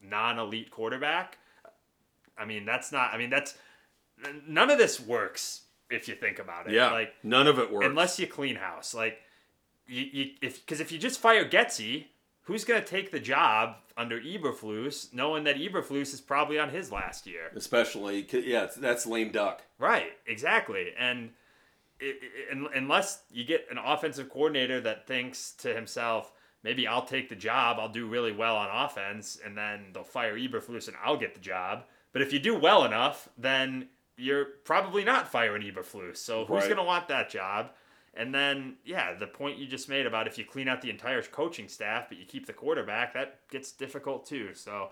non-elite 0.00 0.70
quarterback. 0.70 1.38
I 2.38 2.44
mean, 2.44 2.64
that's 2.64 2.92
not 2.92 3.12
I 3.12 3.18
mean, 3.18 3.30
that's 3.30 3.56
none 4.46 4.70
of 4.70 4.78
this 4.78 5.00
works 5.00 5.62
if 5.90 6.06
you 6.08 6.14
think 6.14 6.38
about 6.38 6.68
it. 6.68 6.72
yeah, 6.74 6.90
Like 6.92 7.12
none 7.22 7.46
of 7.46 7.58
it 7.58 7.72
works. 7.72 7.86
unless 7.86 8.18
you 8.18 8.26
clean 8.26 8.56
house. 8.56 8.94
Like 8.94 9.18
you, 9.86 10.04
you 10.12 10.30
if 10.40 10.64
because 10.64 10.80
if 10.80 10.92
you 10.92 10.98
just 10.98 11.20
fire 11.20 11.44
Getsy, 11.48 12.06
who's 12.50 12.64
gonna 12.64 12.82
take 12.84 13.10
the 13.12 13.20
job 13.20 13.76
under 13.96 14.20
Eberflus, 14.20 15.12
knowing 15.14 15.44
that 15.44 15.56
Eberflus 15.56 16.12
is 16.14 16.20
probably 16.20 16.58
on 16.58 16.70
his 16.70 16.90
last 16.90 17.26
year? 17.26 17.50
Especially, 17.54 18.26
yeah, 18.32 18.66
that's 18.76 19.06
lame 19.06 19.30
duck. 19.30 19.62
Right, 19.78 20.12
exactly, 20.26 20.92
and. 20.98 21.30
i 22.02 22.06
i 22.50 22.52
un- 22.52 22.68
unless 22.74 23.22
you 23.30 23.44
get 23.44 23.66
an 23.70 23.78
offensive 23.78 24.28
coordinator 24.30 24.80
that 24.80 25.06
thinks 25.06 25.52
to 25.52 25.74
himself, 25.74 26.32
maybe 26.62 26.86
I'll 26.86 27.04
take 27.04 27.28
the 27.28 27.36
job, 27.36 27.76
I'll 27.78 27.90
do 27.92 28.06
really 28.08 28.32
well 28.32 28.56
on 28.56 28.68
offense, 28.84 29.38
and 29.44 29.56
then 29.56 29.90
they'll 29.92 30.02
fire 30.02 30.34
Eberflus 30.36 30.88
and 30.88 30.96
I'll 31.04 31.18
get 31.18 31.34
the 31.34 31.40
job, 31.40 31.84
But 32.12 32.22
if 32.22 32.32
you 32.32 32.38
do 32.40 32.56
well 32.56 32.84
enough, 32.84 33.28
then 33.38 33.88
you're 34.16 34.46
probably 34.64 35.04
not 35.04 35.28
firing 35.30 35.62
Eberflus. 35.62 36.16
So 36.16 36.44
who's 36.46 36.62
Right. 36.62 36.64
going 36.64 36.76
to 36.78 36.82
want 36.82 37.06
that 37.08 37.30
job? 37.30 37.70
And 38.14 38.34
then, 38.34 38.76
yeah, 38.84 39.14
the 39.14 39.26
point 39.26 39.58
you 39.58 39.66
just 39.66 39.88
made 39.88 40.04
about 40.04 40.26
if 40.26 40.36
you 40.36 40.44
clean 40.44 40.68
out 40.68 40.82
the 40.82 40.90
entire 40.90 41.22
coaching 41.22 41.68
staff, 41.68 42.08
but 42.08 42.18
you 42.18 42.24
keep 42.24 42.46
the 42.46 42.52
quarterback, 42.52 43.14
that 43.14 43.48
gets 43.50 43.70
difficult 43.70 44.26
too. 44.26 44.54
So 44.54 44.90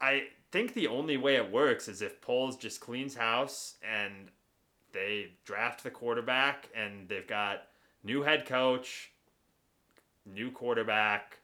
I 0.00 0.24
think 0.50 0.74
the 0.74 0.88
only 0.88 1.16
way 1.16 1.36
it 1.36 1.50
works 1.50 1.86
is 1.86 2.02
if 2.02 2.20
Poles 2.20 2.56
just 2.56 2.80
cleans 2.80 3.14
house 3.14 3.76
and 3.82 4.30
they 4.92 5.28
draft 5.44 5.84
the 5.84 5.90
quarterback 5.90 6.68
and 6.74 7.08
they've 7.08 7.26
got 7.26 7.68
new 8.02 8.22
head 8.22 8.46
coach, 8.46 9.12
new 10.26 10.50
quarterback, 10.50 11.38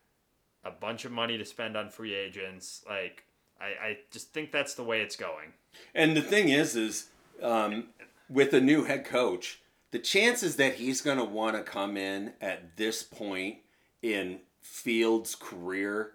a 0.65 0.71
bunch 0.73 1.05
of 1.05 1.13
money 1.13 1.39
to 1.39 1.45
spend 1.45 1.77
on 1.77 1.89
free 1.89 2.15
agents. 2.15 2.85
Like, 2.89 3.23
I, 3.61 3.65
I 3.65 3.99
just 4.11 4.33
think 4.33 4.51
that's 4.51 4.75
the 4.75 4.83
way 4.83 5.01
it's 5.01 5.17
going. 5.17 5.53
And 5.95 6.17
the 6.17 6.23
thing 6.23 6.49
is, 6.49 6.75
is 6.75 7.09
um, 7.41 7.91
with 8.29 8.53
a 8.53 8.61
new 8.61 8.85
head 8.85 9.05
coach, 9.05 9.61
the 9.91 9.99
chances 9.99 10.57
that 10.57 10.75
he's 10.75 11.01
going 11.01 11.19
to 11.19 11.25
want 11.25 11.57
to 11.57 11.63
come 11.63 11.97
in 11.97 12.33
at 12.41 12.77
this 12.77 13.03
point 13.03 13.59
in 14.03 14.41
Fields' 14.61 15.35
career 15.35 16.13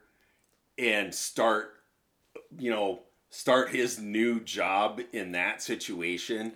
and 0.78 1.14
start, 1.14 1.74
you 2.58 2.70
know, 2.70 3.02
start 3.30 3.70
his 3.70 3.98
new 4.00 4.40
job 4.40 5.02
in 5.14 5.32
that 5.32 5.62
situation. 5.62 6.52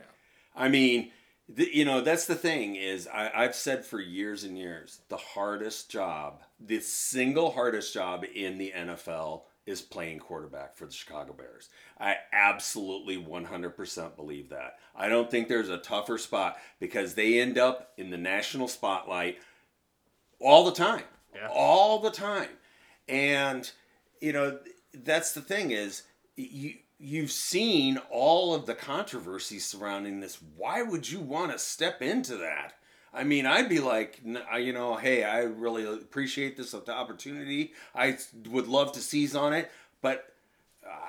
I 0.55 0.69
mean, 0.69 1.11
the, 1.47 1.69
you 1.73 1.85
know, 1.85 2.01
that's 2.01 2.25
the 2.25 2.35
thing 2.35 2.75
is 2.75 3.07
I, 3.07 3.31
I've 3.33 3.55
said 3.55 3.85
for 3.85 3.99
years 3.99 4.43
and 4.43 4.57
years, 4.57 5.01
the 5.09 5.17
hardest 5.17 5.89
job, 5.89 6.41
the 6.59 6.79
single 6.79 7.51
hardest 7.51 7.93
job 7.93 8.25
in 8.35 8.57
the 8.57 8.73
NFL 8.75 9.43
is 9.65 9.81
playing 9.81 10.19
quarterback 10.19 10.75
for 10.75 10.85
the 10.85 10.93
Chicago 10.93 11.33
Bears. 11.33 11.69
I 11.99 12.17
absolutely 12.31 13.17
100% 13.17 14.15
believe 14.15 14.49
that. 14.49 14.77
I 14.95 15.09
don't 15.09 15.31
think 15.31 15.47
there's 15.47 15.69
a 15.69 15.77
tougher 15.77 16.17
spot 16.17 16.57
because 16.79 17.15
they 17.15 17.39
end 17.39 17.57
up 17.57 17.91
in 17.97 18.11
the 18.11 18.17
national 18.17 18.67
spotlight 18.67 19.39
all 20.39 20.65
the 20.65 20.71
time. 20.71 21.03
Yeah. 21.33 21.49
All 21.51 21.99
the 21.99 22.11
time. 22.11 22.49
And 23.07 23.69
you 24.21 24.33
know, 24.33 24.59
that's 24.93 25.33
the 25.33 25.41
thing 25.41 25.71
is 25.71 26.03
you 26.35 26.75
you've 26.97 27.31
seen 27.31 27.99
all 28.09 28.55
of 28.55 28.65
the 28.65 28.73
controversy 28.73 29.59
surrounding 29.59 30.19
this. 30.19 30.39
Why 30.55 30.81
would 30.81 31.09
you 31.09 31.19
want 31.19 31.51
to 31.51 31.59
step 31.59 32.01
into 32.01 32.37
that? 32.37 32.73
I 33.15 33.23
mean, 33.23 33.45
I'd 33.45 33.69
be 33.69 33.79
like, 33.79 34.19
you 34.23 34.73
know, 34.73 34.95
hey, 34.95 35.23
I 35.23 35.39
really 35.43 35.85
appreciate 35.85 36.57
this 36.57 36.75
opportunity. 36.75 37.73
I 37.95 38.17
would 38.49 38.67
love 38.67 38.91
to 38.93 38.99
seize 38.99 39.35
on 39.35 39.53
it, 39.53 39.71
but 40.01 40.33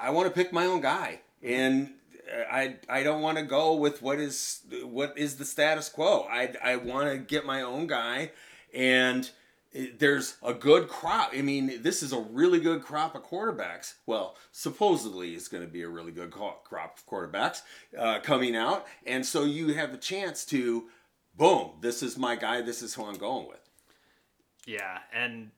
I 0.00 0.10
want 0.10 0.28
to 0.28 0.32
pick 0.32 0.52
my 0.52 0.66
own 0.66 0.80
guy, 0.80 1.20
mm-hmm. 1.42 1.52
and 1.52 1.90
uh, 2.32 2.44
I 2.50 2.76
I 2.88 3.02
don't 3.02 3.22
want 3.22 3.38
to 3.38 3.44
go 3.44 3.74
with 3.74 4.02
what 4.02 4.18
is 4.18 4.62
what 4.84 5.18
is 5.18 5.36
the 5.36 5.44
status 5.44 5.88
quo. 5.88 6.26
I 6.30 6.54
I 6.62 6.76
want 6.76 7.10
to 7.10 7.18
get 7.18 7.44
my 7.44 7.62
own 7.62 7.86
guy, 7.86 8.30
and 8.74 9.28
uh, 9.76 9.82
there's 9.98 10.36
a 10.42 10.54
good 10.54 10.88
crop. 10.88 11.32
I 11.34 11.42
mean, 11.42 11.82
this 11.82 12.02
is 12.02 12.12
a 12.12 12.20
really 12.20 12.60
good 12.60 12.82
crop 12.82 13.14
of 13.14 13.24
quarterbacks. 13.24 13.94
Well, 14.06 14.36
supposedly 14.52 15.34
it's 15.34 15.48
going 15.48 15.64
to 15.64 15.70
be 15.70 15.82
a 15.82 15.88
really 15.88 16.12
good 16.12 16.30
crop 16.30 16.98
of 16.98 17.06
quarterbacks 17.06 17.62
uh, 17.98 18.20
coming 18.20 18.56
out, 18.56 18.86
and 19.06 19.24
so 19.24 19.44
you 19.44 19.74
have 19.74 19.92
a 19.92 19.98
chance 19.98 20.44
to, 20.46 20.88
boom, 21.36 21.72
this 21.80 22.02
is 22.02 22.16
my 22.16 22.36
guy. 22.36 22.62
This 22.62 22.82
is 22.82 22.94
who 22.94 23.04
I'm 23.04 23.18
going 23.18 23.48
with. 23.48 23.68
Yeah, 24.66 24.98
and 25.12 25.50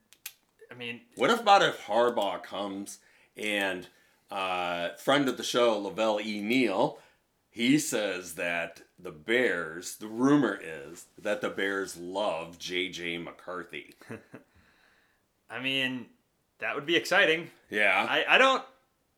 I 0.71 0.75
mean, 0.75 1.01
What 1.17 1.31
about 1.31 1.63
if 1.63 1.87
Harbaugh 1.87 2.43
comes 2.43 2.99
and 3.37 3.87
uh, 4.31 4.91
friend 4.97 5.29
of 5.29 5.37
the 5.37 5.43
show, 5.43 5.79
La 5.79 5.91
Velle 5.91 6.21
E. 6.21 6.43
Neal, 6.43 6.99
he 7.51 7.79
says 7.79 8.35
that 8.35 8.83
the 8.99 9.11
Bears, 9.11 9.97
the 9.97 10.07
rumor 10.09 10.59
is 10.63 11.07
that 11.17 11.41
the 11.41 11.49
Bears 11.49 11.97
love 11.97 12.59
J.J. 12.59 13.19
McCarthy. 13.19 13.95
I 15.51 15.61
mean, 15.61 16.07
that 16.59 16.75
would 16.75 16.85
be 16.87 16.97
exciting. 16.97 17.51
Yeah. 17.71 18.07
I, 18.09 18.35
I 18.35 18.39
don't 18.39 18.63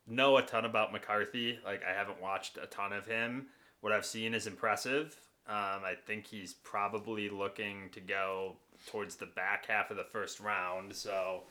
know 0.07 0.37
a 0.37 0.43
ton 0.43 0.65
about 0.65 0.93
McCarthy. 0.93 1.59
Like, 1.65 1.83
I 1.85 1.93
haven't 1.93 2.21
watched 2.21 2.59
a 2.63 2.67
ton 2.67 2.93
of 2.93 3.07
him. 3.07 3.47
What 3.81 3.93
I've 3.93 4.07
seen 4.07 4.35
is 4.35 4.47
impressive. 4.47 5.17
Um, 5.47 5.83
I 5.85 5.95
think 6.07 6.27
he's 6.27 6.55
probably 6.55 7.29
looking 7.29 7.91
to 7.93 8.01
go 8.01 8.57
towards 8.87 9.17
the 9.17 9.27
back 9.27 9.67
half 9.67 9.91
of 9.91 9.97
the 9.97 10.05
first 10.05 10.41
round. 10.41 10.95
So 10.95 11.43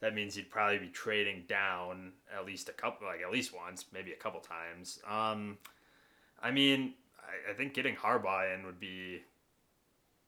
that 0.00 0.14
means 0.14 0.34
he'd 0.34 0.50
probably 0.50 0.78
be 0.78 0.88
trading 0.88 1.44
down 1.48 2.12
at 2.34 2.46
least 2.46 2.68
a 2.68 2.72
couple, 2.72 3.06
like 3.08 3.20
at 3.20 3.32
least 3.32 3.54
once, 3.54 3.86
maybe 3.92 4.12
a 4.12 4.16
couple 4.16 4.40
times. 4.40 5.00
Um, 5.08 5.58
I 6.40 6.50
mean, 6.50 6.94
I, 7.20 7.50
I 7.50 7.54
think 7.54 7.74
getting 7.74 7.96
Harbaugh 7.96 8.54
in 8.54 8.64
would 8.64 8.78
be 8.78 9.22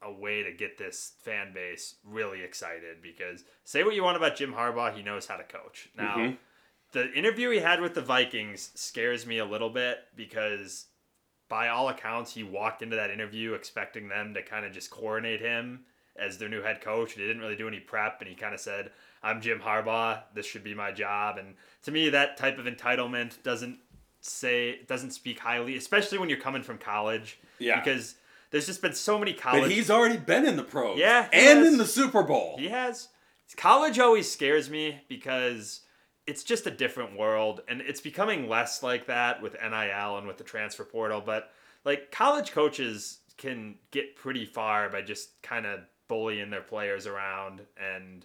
a 0.02 0.10
way 0.10 0.42
to 0.42 0.50
get 0.52 0.78
this 0.78 1.12
fan 1.20 1.52
base 1.52 1.96
really 2.04 2.42
excited 2.42 3.02
because 3.02 3.44
say 3.64 3.84
what 3.84 3.94
you 3.94 4.02
want 4.02 4.16
about 4.16 4.34
Jim 4.34 4.52
Harbaugh, 4.54 4.94
he 4.94 5.02
knows 5.02 5.26
how 5.26 5.36
to 5.36 5.44
coach. 5.44 5.90
Now, 5.96 6.16
Mhm. 6.16 6.38
the 6.92 7.12
interview 7.12 7.50
he 7.50 7.58
had 7.58 7.80
with 7.80 7.94
the 7.94 8.00
Vikings 8.00 8.72
scares 8.74 9.26
me 9.26 9.38
a 9.38 9.44
little 9.44 9.70
bit 9.70 10.08
because 10.16 10.86
by 11.50 11.68
all 11.68 11.90
accounts, 11.90 12.32
he 12.32 12.42
walked 12.42 12.80
into 12.80 12.96
that 12.96 13.10
interview 13.10 13.52
expecting 13.52 14.08
them 14.08 14.32
to 14.32 14.42
kind 14.42 14.64
of 14.64 14.72
just 14.72 14.88
coronate 14.90 15.40
him 15.40 15.80
as 16.16 16.38
their 16.38 16.48
new 16.48 16.62
head 16.62 16.80
coach. 16.80 17.12
He 17.12 17.20
didn't 17.20 17.42
really 17.42 17.56
do 17.56 17.68
any 17.68 17.80
prep, 17.80 18.20
and 18.20 18.28
he 18.30 18.34
kind 18.34 18.54
of 18.54 18.60
said, 18.60 18.90
"I'm 19.22 19.42
Jim 19.42 19.60
Harbaugh. 19.60 20.22
This 20.34 20.46
should 20.46 20.64
be 20.64 20.74
my 20.74 20.92
job." 20.92 21.36
And 21.36 21.56
to 21.82 21.90
me, 21.90 22.08
that 22.08 22.38
type 22.38 22.56
of 22.58 22.64
entitlement 22.64 23.42
doesn't 23.42 23.78
say 24.22 24.80
doesn't 24.86 25.10
speak 25.10 25.40
highly, 25.40 25.76
especially 25.76 26.18
when 26.18 26.28
you're 26.30 26.38
coming 26.40 26.62
from 26.62 26.78
college. 26.78 27.38
Yeah. 27.58 27.80
Because 27.80 28.14
there's 28.50 28.66
just 28.66 28.82
been 28.82 28.94
so 28.94 29.18
many 29.18 29.32
college. 29.32 29.62
but 29.62 29.70
he's 29.70 29.90
already 29.90 30.16
been 30.16 30.46
in 30.46 30.56
the 30.56 30.62
pros. 30.64 30.98
Yeah, 30.98 31.28
And 31.32 31.58
has. 31.60 31.68
in 31.68 31.78
the 31.78 31.86
Super 31.86 32.22
Bowl. 32.22 32.56
He 32.58 32.68
has. 32.68 33.08
College 33.56 33.98
always 33.98 34.30
scares 34.30 34.70
me 34.70 35.00
because 35.08 35.80
it's 36.30 36.44
just 36.44 36.64
a 36.68 36.70
different 36.70 37.18
world, 37.18 37.62
and 37.66 37.80
it's 37.80 38.00
becoming 38.00 38.48
less 38.48 38.84
like 38.84 39.06
that 39.06 39.42
with 39.42 39.56
NIL 39.60 40.16
and 40.16 40.28
with 40.28 40.38
the 40.38 40.44
transfer 40.44 40.84
portal. 40.84 41.20
But 41.20 41.50
like 41.84 42.12
college 42.12 42.52
coaches 42.52 43.18
can 43.36 43.74
get 43.90 44.14
pretty 44.14 44.44
far 44.44 44.88
by 44.88 45.02
just 45.02 45.42
kind 45.42 45.66
of 45.66 45.80
bullying 46.06 46.50
their 46.50 46.60
players 46.60 47.08
around 47.08 47.62
and 47.76 48.24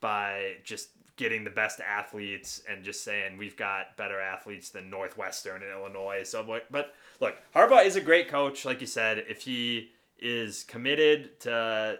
by 0.00 0.54
just 0.64 0.88
getting 1.16 1.44
the 1.44 1.50
best 1.50 1.78
athletes 1.80 2.62
and 2.66 2.82
just 2.82 3.04
saying 3.04 3.36
we've 3.36 3.56
got 3.56 3.98
better 3.98 4.18
athletes 4.18 4.70
than 4.70 4.88
Northwestern 4.88 5.62
and 5.62 5.70
Illinois. 5.70 6.22
So, 6.24 6.42
but, 6.42 6.72
but 6.72 6.94
look, 7.20 7.36
Harbaugh 7.54 7.84
is 7.84 7.96
a 7.96 8.00
great 8.00 8.28
coach, 8.28 8.64
like 8.64 8.80
you 8.80 8.86
said. 8.86 9.24
If 9.28 9.42
he 9.42 9.90
is 10.18 10.64
committed 10.64 11.38
to 11.40 11.98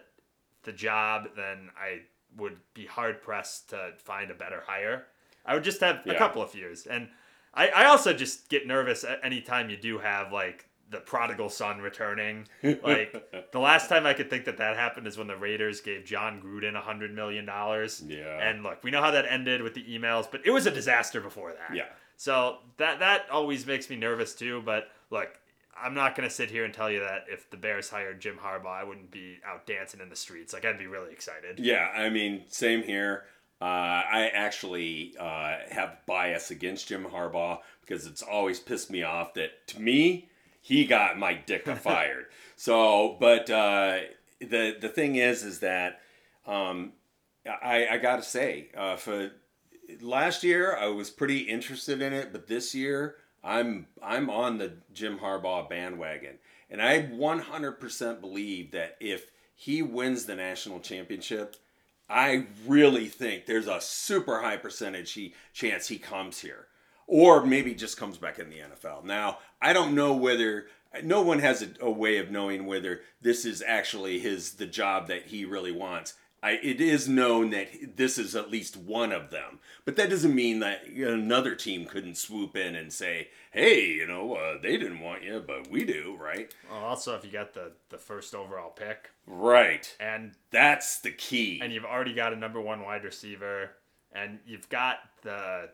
the 0.63 0.73
job, 0.73 1.29
then 1.37 1.69
I 1.79 2.01
would 2.39 2.57
be 2.73 2.87
hard 2.87 3.21
pressed 3.21 3.69
to 3.71 3.93
find 3.99 4.31
a 4.31 4.35
better 4.35 4.63
hire. 4.67 5.09
I 5.45 5.55
would 5.55 5.65
just 5.65 5.81
have 5.81 6.07
a 6.07 6.15
couple 6.15 6.43
of 6.43 6.51
fears, 6.51 6.87
and 6.87 7.09
I, 7.55 7.69
I 7.69 7.85
also 7.87 8.13
just 8.13 8.49
get 8.49 8.67
nervous 8.67 9.05
anytime 9.23 9.71
you 9.71 9.77
do 9.77 9.99
have 9.99 10.33
like 10.33 10.67
the 10.93 10.99
prodigal 10.99 11.49
son 11.49 11.81
returning. 11.81 12.47
Like 12.83 13.51
the 13.53 13.59
last 13.59 13.89
time 13.89 14.07
I 14.07 14.13
could 14.15 14.31
think 14.31 14.45
that 14.45 14.59
that 14.59 14.77
happened 14.77 15.07
is 15.07 15.19
when 15.19 15.27
the 15.27 15.37
Raiders 15.37 15.81
gave 15.81 16.05
Jon 16.05 16.41
Gruden 16.41 16.77
a 16.77 16.81
hundred 16.81 17.15
million 17.15 17.45
dollars. 17.45 18.03
Yeah. 18.07 18.39
And 18.39 18.63
look, 18.63 18.85
we 18.85 18.91
know 18.91 19.01
how 19.01 19.11
that 19.11 19.27
ended 19.29 19.63
with 19.63 19.75
the 19.75 19.85
emails, 19.85 20.29
but 20.31 20.47
it 20.47 20.51
was 20.51 20.67
a 20.67 20.71
disaster 20.71 21.21
before 21.21 21.53
that. 21.53 21.77
Yeah. 21.77 21.87
So 22.17 22.59
that 22.77 23.01
that 23.01 23.27
always 23.31 23.67
makes 23.67 23.91
me 23.91 23.97
nervous 23.97 24.35
too. 24.35 24.63
But 24.65 24.89
look, 25.11 25.29
I'm 25.81 25.95
not 25.95 26.15
gonna 26.15 26.31
sit 26.31 26.51
here 26.51 26.65
and 26.65 26.73
tell 26.73 26.91
you 26.91 27.01
that 27.01 27.25
if 27.29 27.51
the 27.51 27.57
Bears 27.57 27.89
hired 27.91 28.21
Jim 28.21 28.39
Harbaugh, 28.43 28.81
I 28.81 28.85
wouldn't 28.85 29.11
be 29.11 29.39
out 29.47 29.67
dancing 29.67 30.01
in 30.01 30.09
the 30.09 30.17
streets. 30.17 30.53
Like 30.53 30.65
I'd 30.65 30.79
be 30.79 30.87
really 30.87 31.13
excited. 31.13 31.59
Yeah, 31.59 31.89
I 31.95 32.11
mean, 32.11 32.45
same 32.49 32.83
here. 32.83 33.25
Uh, 33.63 34.03
I 34.11 34.31
actually 34.35 35.15
uh, 35.21 35.59
have 35.71 35.99
bias 36.05 36.51
against 36.51 36.89
Jim 36.89 37.05
Harbaugh 37.05 37.61
because 37.81 38.09
it's 38.09 38.21
always 38.21 38.59
pissed 38.59 38.91
me 38.91 39.05
off 39.05 39.35
that 39.35 39.69
to 39.69 39.81
me 39.81 40.29
he 40.61 40.85
got 40.85 41.17
Mike 41.17 41.47
Ditka 41.47 41.79
fired. 41.79 42.27
So, 42.57 43.17
but 43.21 43.49
uh, 43.49 43.99
the 44.41 44.77
the 44.81 44.89
thing 44.89 45.15
is, 45.15 45.45
is 45.45 45.61
that 45.61 46.01
um, 46.45 46.95
I 47.47 47.87
I 47.87 47.99
gotta 47.99 48.25
say 48.25 48.71
uh, 48.77 48.97
for 48.97 49.31
last 50.01 50.43
year 50.43 50.77
I 50.77 50.89
was 50.89 51.11
pretty 51.11 51.43
interested 51.43 52.03
in 52.03 52.13
it, 52.13 52.33
but 52.33 52.49
this 52.49 52.75
year 52.75 53.15
I'm 53.45 53.87
I'm 54.03 54.29
on 54.29 54.59
the 54.59 54.73
Jim 54.93 55.21
Harbaugh 55.21 55.71
bandwagon, 55.71 56.39
and 56.69 56.83
I 56.83 57.03
100% 57.03 58.21
believe 58.21 58.73
that 58.73 58.97
if 58.99 59.31
he 59.55 59.83
wins 59.83 60.25
the 60.25 60.35
national 60.35 60.81
championship, 60.81 61.55
I 62.13 62.47
really 62.67 63.07
think 63.07 63.47
there's 63.47 63.69
a 63.69 63.81
super 63.81 64.43
high 64.43 64.59
percentage 64.59 65.13
he 65.13 65.35
chance 65.53 65.89
he 65.89 65.99
comes 65.99 66.41
here, 66.41 66.67
or 67.07 67.45
maybe 67.45 67.75
just 67.75 67.97
comes 67.97 68.19
back 68.19 68.39
in 68.39 68.51
the 68.51 68.59
NFL. 68.59 69.05
Now 69.05 69.39
I 69.61 69.73
don't 69.73 69.95
know 69.95 70.15
whether 70.15 70.67
no 71.03 71.23
one 71.23 71.39
has 71.39 71.63
a, 71.63 71.71
a 71.81 71.91
way 71.91 72.19
of 72.19 72.31
knowing 72.31 72.67
whether 72.67 73.01
this 73.23 73.45
is 73.45 73.63
actually 73.67 74.19
his 74.19 74.53
the 74.53 74.67
job 74.67 75.09
that 75.09 75.27
he 75.27 75.45
really 75.45 75.73
wants 75.73 76.15
I, 76.45 76.53
it 76.61 76.81
is 76.81 77.09
known 77.09 77.51
that 77.51 77.97
this 77.97 78.19
is 78.19 78.35
at 78.35 78.51
least 78.51 78.77
one 78.77 79.13
of 79.13 79.31
them, 79.31 79.61
but 79.85 79.95
that 79.95 80.11
doesn't 80.11 80.35
mean 80.35 80.59
that 80.59 80.87
another 80.89 81.55
team 81.55 81.87
couldn't 81.87 82.17
swoop 82.17 82.57
in 82.57 82.75
and 82.75 82.93
say, 82.93 83.29
"Hey, 83.53 83.87
you 83.87 84.07
know, 84.09 84.35
uh, 84.35 84.59
they 84.61 84.77
didn't 84.77 84.99
want 84.99 85.23
you, 85.23 85.43
but 85.47 85.71
we 85.71 85.85
do, 85.85 86.17
right?" 86.19 86.53
Well, 86.69 86.81
also, 86.83 87.15
if 87.15 87.25
you 87.25 87.31
got 87.31 87.55
the 87.55 87.73
the 87.91 87.99
first 87.99 88.35
overall 88.35 88.71
pick, 88.71 89.11
Right. 89.27 89.95
and 90.01 90.33
That's 90.51 90.99
the 91.01 91.13
key. 91.13 91.61
and 91.63 91.73
you've 91.73 91.85
already 91.85 92.13
got 92.13 92.33
a 92.33 92.37
number 92.37 92.61
one 92.61 92.83
wide 92.83 93.05
receiver, 93.05 93.71
and 94.11 94.41
you've 94.45 94.69
got 94.69 94.99
the 95.23 95.71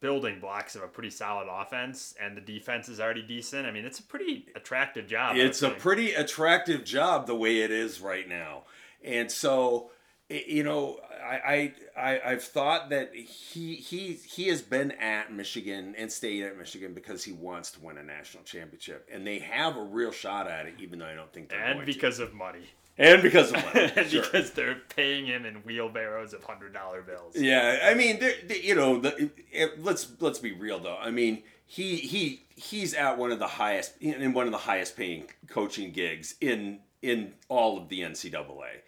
building 0.00 0.40
blocks 0.40 0.76
of 0.76 0.82
a 0.82 0.88
pretty 0.88 1.10
solid 1.10 1.48
offense, 1.50 2.14
and 2.18 2.34
the 2.34 2.40
defense 2.40 2.88
is 2.88 3.00
already 3.00 3.22
decent. 3.22 3.66
I 3.66 3.70
mean, 3.70 3.84
it's 3.84 3.98
a 3.98 4.02
pretty 4.02 4.46
attractive 4.54 5.06
job. 5.08 5.36
It's 5.36 5.60
a 5.62 5.70
pretty 5.70 6.14
attractive 6.14 6.84
job 6.84 7.26
the 7.26 7.34
way 7.34 7.60
it 7.60 7.70
is 7.70 8.00
right 8.00 8.26
now 8.26 8.64
and 9.04 9.30
so 9.30 9.90
you 10.28 10.64
know 10.64 10.98
I, 11.24 11.72
I 11.96 12.00
I 12.00 12.20
I've 12.32 12.42
thought 12.42 12.90
that 12.90 13.14
he 13.14 13.74
he 13.76 14.12
he 14.14 14.48
has 14.48 14.62
been 14.62 14.90
at 14.92 15.32
Michigan 15.32 15.94
and 15.96 16.10
stayed 16.10 16.42
at 16.44 16.58
Michigan 16.58 16.94
because 16.94 17.22
he 17.24 17.32
wants 17.32 17.70
to 17.72 17.80
win 17.80 17.98
a 17.98 18.02
national 18.02 18.42
championship 18.44 19.08
and 19.12 19.26
they 19.26 19.38
have 19.38 19.76
a 19.76 19.82
real 19.82 20.10
shot 20.12 20.48
at 20.48 20.66
it 20.66 20.74
even 20.78 20.98
though 20.98 21.06
I 21.06 21.14
don't 21.14 21.32
think 21.32 21.48
they're 21.48 21.60
and 21.60 21.74
going 21.78 21.86
to. 21.86 21.92
because 21.92 22.18
of 22.18 22.34
money, 22.34 22.64
and 22.98 23.22
because 23.22 23.52
of 23.52 23.64
money 23.64 23.92
and 23.96 24.06
sure. 24.10 24.22
because 24.22 24.50
they're 24.52 24.78
paying 24.94 25.26
him 25.26 25.44
in 25.46 25.56
wheelbarrows 25.56 26.32
of 26.32 26.42
hundred 26.44 26.72
dollar 26.74 27.02
bills. 27.02 27.34
Yeah, 27.36 27.80
I 27.84 27.94
mean, 27.94 28.18
they're- 28.18 28.56
you 28.62 28.74
know, 28.74 28.98
the, 29.00 29.30
it, 29.52 29.82
let's 29.84 30.08
let's 30.20 30.38
be 30.40 30.52
real 30.52 30.78
though. 30.80 30.96
I 30.98 31.10
mean, 31.10 31.42
he 31.66 31.96
he 31.96 32.42
he's 32.56 32.94
at 32.94 33.16
one 33.18 33.30
of 33.32 33.38
the 33.38 33.46
highest 33.46 33.92
in 34.00 34.32
one 34.32 34.46
of 34.46 34.52
the 34.52 34.58
highest 34.58 34.96
paying 34.96 35.24
coaching 35.48 35.92
gigs 35.92 36.34
in 36.40 36.80
in 37.02 37.34
all 37.48 37.78
of 37.78 37.88
the 37.88 38.00
NCAA. 38.00 38.32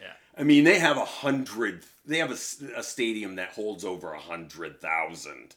Yeah. 0.00 0.12
I 0.38 0.44
mean, 0.44 0.64
they 0.64 0.78
have 0.78 0.96
a 0.96 1.04
hundred. 1.04 1.84
They 2.06 2.18
have 2.18 2.30
a 2.30 2.82
stadium 2.82 3.36
that 3.36 3.50
holds 3.50 3.84
over 3.84 4.12
a 4.12 4.20
hundred 4.20 4.80
thousand. 4.80 5.56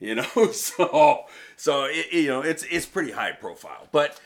You 0.00 0.16
know, 0.16 0.50
so 0.52 1.26
so 1.56 1.84
it, 1.84 2.12
you 2.12 2.28
know 2.28 2.40
it's 2.40 2.64
it's 2.64 2.86
pretty 2.86 3.12
high 3.12 3.32
profile, 3.32 3.88
but. 3.92 4.20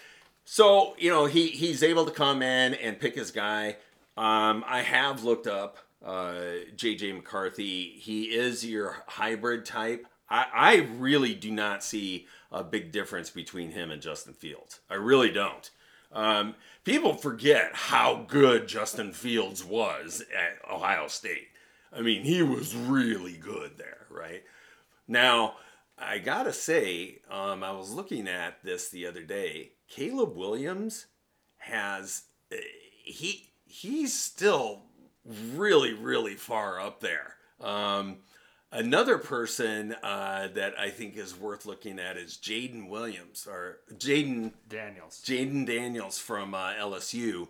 So 0.51 0.95
you 0.99 1.11
know 1.11 1.27
he 1.27 1.49
he's 1.49 1.83
able 1.83 2.07
to 2.07 2.11
come 2.11 2.41
in 2.41 2.73
and 2.73 2.99
pick 2.99 3.15
his 3.15 3.31
guy. 3.31 3.77
Um, 4.17 4.65
I 4.67 4.81
have 4.81 5.23
looked 5.23 5.47
up 5.47 5.77
uh, 6.05 6.63
JJ 6.77 7.15
McCarthy. 7.15 7.91
He 7.99 8.25
is 8.25 8.65
your 8.65 9.05
hybrid 9.07 9.65
type. 9.65 10.07
I, 10.31 10.47
I 10.53 10.89
really 10.97 11.35
do 11.35 11.51
not 11.51 11.83
see 11.83 12.27
a 12.51 12.65
big 12.65 12.93
difference 12.93 13.31
between 13.31 13.73
him 13.73 13.91
and 13.91 14.01
Justin 14.01 14.35
Fields. 14.35 14.81
I 14.91 14.95
really 14.95 15.31
don't. 15.31 15.71
Um, 16.13 16.55
people 16.85 17.15
forget 17.15 17.71
how 17.75 18.25
good 18.29 18.67
Justin 18.67 19.13
Fields 19.13 19.65
was 19.65 20.23
at 20.35 20.71
Ohio 20.71 21.09
State. 21.09 21.49
I 21.93 22.01
mean, 22.01 22.23
he 22.23 22.43
was 22.43 22.75
really 22.75 23.37
good 23.37 23.79
there, 23.79 24.07
right? 24.11 24.43
Now, 25.07 25.55
I 25.99 26.19
gotta 26.19 26.53
say, 26.53 27.19
um, 27.31 27.65
I 27.65 27.73
was 27.73 27.93
looking 27.93 28.29
at 28.29 28.63
this 28.63 28.89
the 28.89 29.07
other 29.07 29.23
day. 29.23 29.73
Caleb 29.89 30.37
Williams 30.37 31.07
has 31.57 32.25
uh, 32.53 32.57
he 33.05 33.51
he's 33.67 34.19
still 34.19 34.83
really 35.25 35.93
really 35.93 36.35
far 36.35 36.81
up 36.81 37.01
there. 37.01 37.35
Um, 37.61 38.19
another 38.73 39.19
person 39.19 39.95
uh, 40.03 40.49
that 40.55 40.79
I 40.79 40.91
think 40.91 41.17
is 41.17 41.39
worth 41.39 41.67
looking 41.67 41.99
at 41.99 42.17
is 42.17 42.39
Jaden 42.41 42.89
Williams 42.89 43.47
or 43.51 43.79
Jayden 43.95 44.53
Daniels. 44.69 45.23
Jayden 45.25 45.67
Daniels 45.67 46.19
from 46.19 46.55
uh, 46.55 46.73
LSU. 46.75 47.49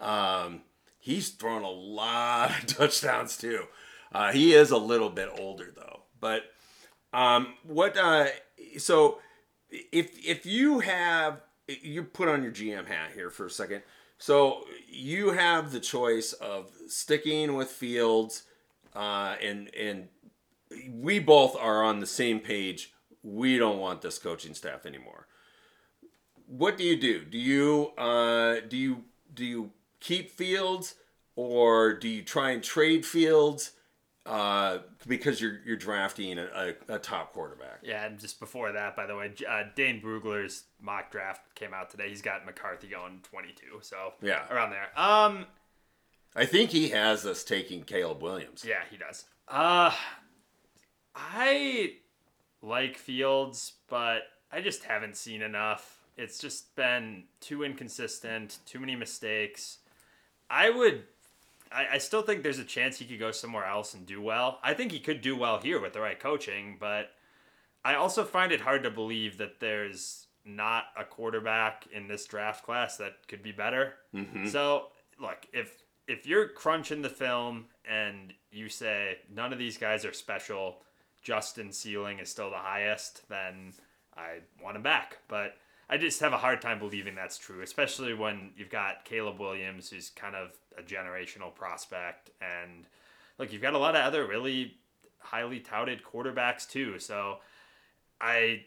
Um, 0.00 0.62
he's 0.98 1.30
thrown 1.30 1.62
a 1.62 1.70
lot 1.70 2.50
of 2.50 2.66
touchdowns 2.66 3.36
too. 3.36 3.64
Uh, 4.12 4.32
he 4.32 4.54
is 4.54 4.70
a 4.70 4.78
little 4.78 5.10
bit 5.10 5.28
older 5.38 5.72
though. 5.74 6.00
But 6.20 6.44
um, 7.12 7.54
what? 7.62 7.96
Uh, 7.96 8.26
so 8.78 9.18
if 9.68 10.26
if 10.26 10.46
you 10.46 10.80
have 10.80 11.42
you 11.68 12.02
put 12.02 12.28
on 12.28 12.42
your 12.42 12.52
GM 12.52 12.86
hat 12.86 13.10
here 13.14 13.30
for 13.30 13.46
a 13.46 13.50
second. 13.50 13.82
So 14.18 14.64
you 14.88 15.30
have 15.30 15.70
the 15.70 15.80
choice 15.80 16.32
of 16.32 16.72
sticking 16.88 17.54
with 17.54 17.68
Fields, 17.68 18.44
uh, 18.94 19.36
and 19.42 19.72
and 19.74 20.08
we 20.90 21.18
both 21.18 21.56
are 21.56 21.82
on 21.82 22.00
the 22.00 22.06
same 22.06 22.40
page. 22.40 22.92
We 23.22 23.58
don't 23.58 23.78
want 23.78 24.02
this 24.02 24.18
coaching 24.18 24.54
staff 24.54 24.86
anymore 24.86 25.26
what 26.48 26.78
do 26.78 26.84
you 26.84 26.96
do? 26.96 27.24
Do 27.24 27.38
you 27.38 27.92
uh, 27.98 28.56
do 28.68 28.76
you 28.76 29.04
do 29.32 29.44
you 29.44 29.70
keep 30.00 30.30
Fields 30.30 30.94
or 31.36 31.92
do 31.94 32.08
you 32.08 32.22
try 32.22 32.50
and 32.52 32.62
trade 32.62 33.04
Fields 33.04 33.72
uh, 34.24 34.78
because 35.06 35.40
you're 35.40 35.58
you're 35.64 35.76
drafting 35.76 36.38
a, 36.38 36.74
a, 36.88 36.94
a 36.94 36.98
top 36.98 37.32
quarterback? 37.34 37.80
Yeah, 37.82 38.06
and 38.06 38.18
just 38.18 38.40
before 38.40 38.72
that, 38.72 38.96
by 38.96 39.06
the 39.06 39.14
way, 39.14 39.32
uh, 39.48 39.64
Dane 39.76 40.00
Brugler's 40.00 40.64
mock 40.80 41.12
draft 41.12 41.54
came 41.54 41.74
out 41.74 41.90
today. 41.90 42.08
He's 42.08 42.22
got 42.22 42.46
McCarthy 42.46 42.88
going 42.88 43.20
22, 43.30 43.80
so 43.82 44.14
Yeah. 44.22 44.48
around 44.50 44.70
there. 44.70 44.88
Um, 44.98 45.46
I 46.34 46.46
think 46.46 46.70
he 46.70 46.88
has 46.90 47.26
us 47.26 47.44
taking 47.44 47.82
Caleb 47.82 48.22
Williams. 48.22 48.64
yeah, 48.66 48.82
he 48.90 48.96
does. 48.96 49.26
Uh, 49.46 49.92
I 51.18 51.94
like 52.62 52.96
Fields, 52.96 53.74
but 53.88 54.22
I 54.52 54.60
just 54.60 54.84
haven't 54.84 55.16
seen 55.16 55.42
enough. 55.42 55.98
It's 56.16 56.38
just 56.38 56.74
been 56.74 57.24
too 57.40 57.62
inconsistent, 57.62 58.58
too 58.66 58.80
many 58.80 58.96
mistakes. 58.96 59.78
I 60.50 60.70
would. 60.70 61.04
I, 61.70 61.86
I 61.94 61.98
still 61.98 62.22
think 62.22 62.42
there's 62.42 62.58
a 62.58 62.64
chance 62.64 62.98
he 62.98 63.04
could 63.04 63.18
go 63.18 63.30
somewhere 63.30 63.66
else 63.66 63.94
and 63.94 64.06
do 64.06 64.22
well. 64.22 64.58
I 64.62 64.74
think 64.74 64.90
he 64.90 65.00
could 65.00 65.20
do 65.20 65.36
well 65.36 65.60
here 65.60 65.80
with 65.80 65.92
the 65.92 66.00
right 66.00 66.18
coaching, 66.18 66.76
but 66.80 67.10
I 67.84 67.94
also 67.94 68.24
find 68.24 68.52
it 68.52 68.62
hard 68.62 68.82
to 68.84 68.90
believe 68.90 69.38
that 69.38 69.60
there's 69.60 70.26
not 70.44 70.84
a 70.96 71.04
quarterback 71.04 71.86
in 71.92 72.08
this 72.08 72.24
draft 72.24 72.64
class 72.64 72.96
that 72.96 73.28
could 73.28 73.42
be 73.42 73.52
better. 73.52 73.94
Mm-hmm. 74.14 74.48
So, 74.48 74.86
look, 75.20 75.46
if 75.52 75.82
if 76.06 76.26
you're 76.26 76.48
crunching 76.48 77.02
the 77.02 77.10
film 77.10 77.66
and 77.88 78.32
you 78.50 78.68
say 78.68 79.18
none 79.32 79.52
of 79.52 79.58
these 79.58 79.76
guys 79.76 80.04
are 80.04 80.12
special, 80.12 80.78
Justin's 81.28 81.76
ceiling 81.76 82.20
is 82.20 82.30
still 82.30 82.48
the 82.48 82.56
highest, 82.56 83.28
then 83.28 83.74
I 84.16 84.38
want 84.64 84.76
him 84.76 84.82
back. 84.82 85.18
But 85.28 85.56
I 85.90 85.98
just 85.98 86.20
have 86.20 86.32
a 86.32 86.38
hard 86.38 86.62
time 86.62 86.78
believing 86.78 87.14
that's 87.14 87.36
true, 87.36 87.60
especially 87.60 88.14
when 88.14 88.52
you've 88.56 88.70
got 88.70 89.04
Caleb 89.04 89.38
Williams, 89.38 89.90
who's 89.90 90.08
kind 90.08 90.34
of 90.34 90.52
a 90.78 90.82
generational 90.82 91.54
prospect, 91.54 92.30
and 92.40 92.86
look, 93.36 93.52
you've 93.52 93.60
got 93.60 93.74
a 93.74 93.78
lot 93.78 93.94
of 93.94 94.00
other 94.06 94.26
really 94.26 94.78
highly 95.18 95.60
touted 95.60 96.02
quarterbacks 96.02 96.66
too. 96.66 96.98
So 96.98 97.40
I 98.22 98.64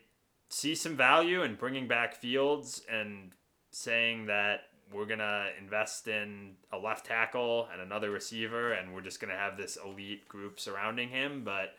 see 0.49 0.76
some 0.76 0.95
value 0.95 1.41
in 1.41 1.55
bringing 1.55 1.88
back 1.88 2.14
Fields 2.14 2.84
and 2.88 3.32
saying 3.72 4.28
that 4.28 4.66
we're 4.93 5.07
gonna 5.07 5.47
invest 5.59 6.07
in 6.07 6.57
a 6.72 6.78
left 6.78 7.07
tackle 7.07 7.68
and 7.74 7.82
another 7.82 8.12
receiver, 8.12 8.74
and 8.74 8.93
we're 8.93 9.01
just 9.01 9.20
gonna 9.20 9.36
have 9.36 9.57
this 9.57 9.80
elite 9.84 10.28
group 10.28 10.59
surrounding 10.59 11.09
him. 11.09 11.43
But 11.43 11.74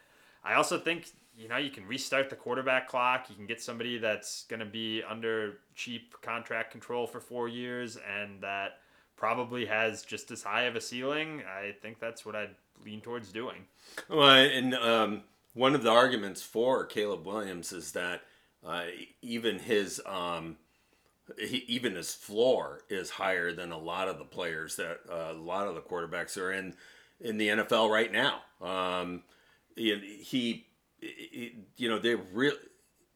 I 0.45 0.55
also 0.55 0.79
think 0.79 1.11
you 1.37 1.49
know 1.49 1.57
you 1.57 1.71
can 1.71 1.87
restart 1.87 2.31
the 2.31 2.37
quarterback 2.37 2.89
clock. 2.89 3.27
You 3.29 3.37
can 3.37 3.47
get 3.47 3.61
somebody 3.61 3.99
that's 3.99 4.45
gonna 4.45 4.67
be 4.67 5.03
under 5.09 5.59
cheap 5.75 6.15
contract 6.23 6.71
control 6.71 7.07
for 7.07 7.21
four 7.21 7.49
years, 7.49 7.97
and 7.97 8.41
that 8.43 8.79
probably 9.17 9.67
has 9.67 10.03
just 10.03 10.31
as 10.31 10.43
high 10.43 10.63
of 10.63 10.77
a 10.77 10.81
ceiling. 10.81 11.43
I 11.47 11.73
think 11.81 12.01
that's 12.01 12.27
what 12.27 12.35
I'd 12.35 12.55
lean 12.85 13.01
towards 13.01 13.31
doing. 13.31 13.67
Well, 14.09 14.29
and 14.31 14.75
um, 14.75 15.23
one 15.55 15.75
of 15.75 15.83
the 15.83 15.91
arguments 15.91 16.43
for 16.43 16.85
Caleb 16.85 17.27
Williams 17.27 17.73
is 17.73 17.93
that 17.93 18.23
uh, 18.67 18.85
even 19.21 19.59
his 19.59 20.01
um, 20.07 20.57
he, 21.39 21.59
even 21.69 21.95
his 21.95 22.15
floor 22.15 22.83
is 22.89 23.11
higher 23.11 23.53
than 23.53 23.73
a 23.73 23.79
lot 23.79 24.09
of 24.09 24.19
the 24.19 24.25
players 24.25 24.77
that 24.77 25.01
uh, 25.11 25.33
a 25.33 25.35
lot 25.35 25.69
of 25.69 25.75
the 25.75 25.81
quarterbacks 25.81 26.37
are 26.37 26.53
in 26.53 26.75
in 27.21 27.39
the 27.39 27.49
NFL 27.49 27.91
right 27.91 28.11
now. 28.11 28.41
Um, 28.61 29.23
he, 29.77 29.97
he, 30.23 30.67
you 31.77 31.89
know, 31.89 31.99
they 31.99 32.15
real 32.15 32.55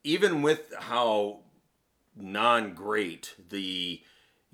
even 0.05 0.43
with 0.43 0.73
how 0.79 1.41
non 2.17 2.75
great 2.75 3.35
the 3.49 4.01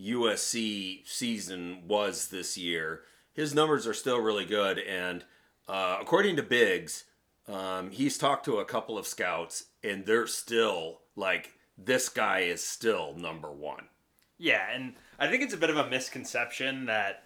USC 0.01 1.07
season 1.07 1.83
was 1.87 2.29
this 2.29 2.57
year, 2.57 3.03
his 3.35 3.55
numbers 3.55 3.87
are 3.87 3.95
still 3.95 4.19
really 4.19 4.45
good. 4.45 4.79
And 4.79 5.25
uh, 5.69 5.99
according 6.01 6.37
to 6.37 6.43
Biggs, 6.43 7.05
um, 7.49 7.91
he's 7.91 8.19
talked 8.19 8.45
to 8.47 8.59
a 8.59 8.65
couple 8.65 8.97
of 8.99 9.07
scouts, 9.07 9.67
and 9.83 10.07
they're 10.07 10.27
still 10.27 11.01
like, 11.17 11.53
this 11.77 12.09
guy 12.09 12.41
is 12.41 12.63
still 12.63 13.15
number 13.17 13.51
one. 13.51 13.89
Yeah, 14.39 14.67
and 14.73 14.95
I 15.19 15.29
think 15.29 15.43
it's 15.43 15.55
a 15.55 15.59
bit 15.59 15.71
of 15.71 15.77
a 15.77 15.89
misconception 15.89 16.87
that 16.87 17.25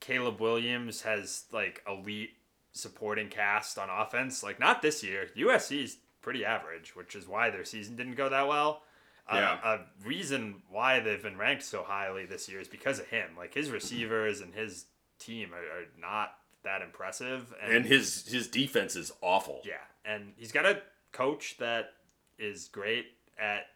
Caleb 0.00 0.40
Williams 0.40 1.02
has 1.02 1.44
like 1.52 1.82
elite 1.86 2.34
supporting 2.74 3.28
cast 3.28 3.78
on 3.78 3.88
offense. 3.88 4.42
Like 4.42 4.60
not 4.60 4.82
this 4.82 5.02
year. 5.02 5.28
USC's 5.36 5.96
pretty 6.20 6.44
average, 6.44 6.94
which 6.94 7.14
is 7.14 7.26
why 7.26 7.48
their 7.50 7.64
season 7.64 7.96
didn't 7.96 8.16
go 8.16 8.28
that 8.28 8.46
well. 8.46 8.82
Uh, 9.26 9.36
Yeah. 9.36 9.58
a 9.74 10.06
reason 10.06 10.62
why 10.68 11.00
they've 11.00 11.22
been 11.22 11.38
ranked 11.38 11.62
so 11.64 11.82
highly 11.82 12.26
this 12.26 12.48
year 12.48 12.60
is 12.60 12.68
because 12.68 12.98
of 12.98 13.06
him. 13.06 13.30
Like 13.36 13.54
his 13.54 13.70
receivers 13.70 14.40
and 14.42 14.52
his 14.54 14.84
team 15.18 15.54
are, 15.54 15.58
are 15.80 15.84
not 15.98 16.34
that 16.64 16.82
impressive. 16.82 17.54
And 17.62 17.86
his 17.86 18.26
his 18.28 18.48
defense 18.48 18.96
is 18.96 19.12
awful. 19.22 19.60
yeah, 19.64 19.74
and 20.04 20.32
he's 20.36 20.52
got 20.52 20.66
a 20.66 20.82
coach 21.12 21.56
that 21.58 21.92
is 22.38 22.68
great 22.68 23.06
at 23.38 23.66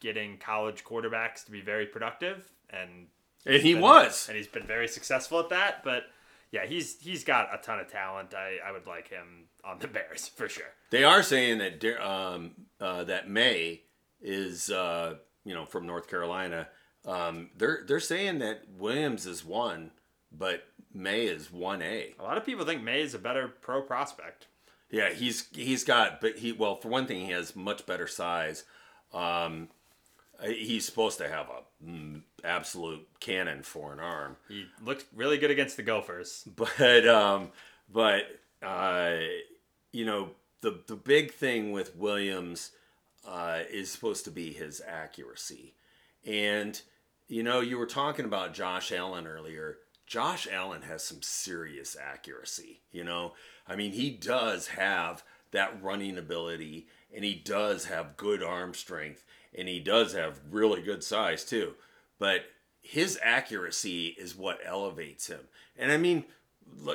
getting 0.00 0.38
college 0.38 0.84
quarterbacks 0.84 1.44
to 1.44 1.50
be 1.50 1.60
very 1.60 1.86
productive, 1.86 2.50
and 2.70 3.08
And 3.44 3.62
he 3.62 3.74
been- 3.74 3.82
was. 3.82 4.28
and 4.28 4.36
he's 4.36 4.46
been 4.48 4.66
very 4.66 4.88
successful 4.88 5.38
at 5.40 5.48
that. 5.50 5.82
But 5.84 6.04
yeah, 6.52 6.66
he's 6.66 6.98
he's 7.00 7.24
got 7.24 7.48
a 7.52 7.58
ton 7.58 7.80
of 7.80 7.90
talent. 7.90 8.34
I, 8.34 8.58
I 8.66 8.72
would 8.72 8.86
like 8.86 9.08
him 9.08 9.48
on 9.64 9.78
the 9.78 9.88
Bears 9.88 10.28
for 10.28 10.48
sure. 10.48 10.64
They 10.90 11.04
are 11.04 11.22
saying 11.22 11.58
that 11.58 12.04
um, 12.04 12.52
uh, 12.80 13.04
that 13.04 13.28
Maye 13.28 13.82
is 14.20 14.70
uh, 14.70 15.14
you 15.44 15.54
know 15.54 15.64
from 15.64 15.86
North 15.86 16.08
Carolina. 16.08 16.68
Um, 17.04 17.50
they're 17.56 17.84
they're 17.86 18.00
saying 18.00 18.38
that 18.40 18.62
Williams 18.78 19.26
is 19.26 19.44
one, 19.44 19.92
but 20.32 20.64
Maye 20.92 21.26
is 21.26 21.52
one 21.52 21.82
A. 21.82 22.14
A 22.18 22.22
lot 22.22 22.36
of 22.36 22.44
people 22.44 22.64
think 22.64 22.82
Maye 22.82 23.02
is 23.02 23.14
a 23.14 23.18
better 23.18 23.48
pro 23.48 23.82
prospect. 23.82 24.46
Yeah, 24.90 25.12
he's 25.12 25.48
he's 25.52 25.84
got, 25.84 26.20
but 26.20 26.38
he 26.38 26.52
well 26.52 26.76
for 26.76 26.88
one 26.88 27.06
thing 27.06 27.26
he 27.26 27.32
has 27.32 27.56
much 27.56 27.86
better 27.86 28.06
size. 28.06 28.64
Um, 29.12 29.68
he's 30.44 30.84
supposed 30.84 31.18
to 31.18 31.28
have 31.28 31.46
a 31.48 31.88
absolute 32.46 33.06
cannon 33.20 33.62
for 33.62 33.92
an 33.92 34.00
arm. 34.00 34.36
He 34.48 34.66
looked 34.84 35.06
really 35.14 35.38
good 35.38 35.50
against 35.50 35.76
the 35.76 35.82
Gophers. 35.82 36.48
but 36.56 37.06
um 37.06 37.50
but 37.92 38.24
uh 38.62 39.16
you 39.92 40.04
know 40.04 40.30
the 40.60 40.80
the 40.86 40.96
big 40.96 41.32
thing 41.32 41.72
with 41.72 41.96
Williams 41.96 42.70
uh 43.26 43.60
is 43.70 43.90
supposed 43.90 44.24
to 44.24 44.30
be 44.30 44.52
his 44.52 44.80
accuracy. 44.86 45.74
And 46.24 46.80
you 47.28 47.42
know, 47.42 47.60
you 47.60 47.76
were 47.76 47.86
talking 47.86 48.24
about 48.24 48.54
Josh 48.54 48.92
Allen 48.92 49.26
earlier. 49.26 49.78
Josh 50.06 50.46
Allen 50.50 50.82
has 50.82 51.02
some 51.02 51.22
serious 51.22 51.96
accuracy, 52.00 52.80
you 52.92 53.02
know? 53.02 53.32
I 53.66 53.74
mean, 53.74 53.90
he 53.90 54.10
does 54.10 54.68
have 54.68 55.24
that 55.50 55.82
running 55.82 56.16
ability 56.16 56.86
and 57.12 57.24
he 57.24 57.34
does 57.34 57.86
have 57.86 58.16
good 58.16 58.42
arm 58.42 58.74
strength 58.74 59.24
and 59.56 59.66
he 59.66 59.80
does 59.80 60.14
have 60.14 60.40
really 60.50 60.82
good 60.82 61.02
size 61.02 61.44
too. 61.44 61.74
But 62.18 62.42
his 62.80 63.18
accuracy 63.22 64.08
is 64.18 64.36
what 64.36 64.60
elevates 64.64 65.26
him. 65.26 65.40
And 65.76 65.90
I 65.90 65.96
mean, 65.96 66.24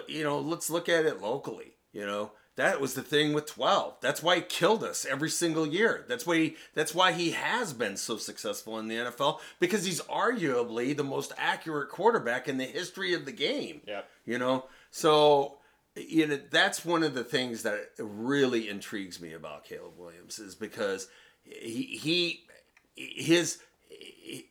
you 0.07 0.23
know, 0.23 0.39
let's 0.39 0.69
look 0.69 0.89
at 0.89 1.05
it 1.05 1.21
locally. 1.21 1.73
You 1.91 2.05
know, 2.05 2.31
that 2.55 2.79
was 2.79 2.93
the 2.93 3.01
thing 3.01 3.33
with 3.33 3.45
12. 3.45 3.97
That's 4.01 4.23
why 4.23 4.37
he 4.37 4.41
killed 4.41 4.83
us 4.83 5.05
every 5.05 5.29
single 5.29 5.67
year. 5.67 6.05
That's 6.07 6.25
why 6.25 6.37
he, 6.37 6.55
that's 6.73 6.95
why 6.95 7.11
he 7.11 7.31
has 7.31 7.73
been 7.73 7.97
so 7.97 8.17
successful 8.17 8.79
in 8.79 8.87
the 8.87 8.95
NFL 8.95 9.39
because 9.59 9.83
he's 9.83 10.01
arguably 10.01 10.95
the 10.95 11.03
most 11.03 11.33
accurate 11.37 11.89
quarterback 11.89 12.47
in 12.47 12.57
the 12.57 12.65
history 12.65 13.13
of 13.13 13.25
the 13.25 13.31
game. 13.31 13.81
Yep. 13.87 14.09
You 14.25 14.37
know, 14.37 14.65
so 14.91 15.57
you 15.95 16.27
know 16.27 16.39
that's 16.49 16.85
one 16.85 17.03
of 17.03 17.13
the 17.13 17.23
things 17.23 17.63
that 17.63 17.89
really 17.97 18.69
intrigues 18.69 19.19
me 19.19 19.33
about 19.33 19.65
Caleb 19.65 19.97
Williams 19.97 20.39
is 20.39 20.55
because 20.55 21.07
he 21.43 21.83
he 21.83 22.43
his 22.95 23.59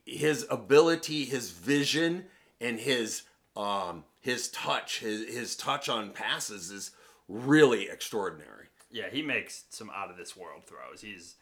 his 0.04 0.46
ability, 0.50 1.24
his 1.24 1.50
vision, 1.50 2.26
and 2.60 2.78
his 2.78 3.22
um 3.56 4.04
his 4.20 4.48
touch, 4.48 5.00
his 5.00 5.32
his 5.32 5.56
touch 5.56 5.88
on 5.88 6.10
passes 6.10 6.70
is 6.70 6.90
really 7.28 7.88
extraordinary. 7.88 8.66
Yeah, 8.90 9.08
he 9.10 9.22
makes 9.22 9.64
some 9.70 9.90
out 9.90 10.10
of 10.10 10.16
this 10.16 10.36
world 10.36 10.64
throws. 10.64 11.00
He's 11.00 11.36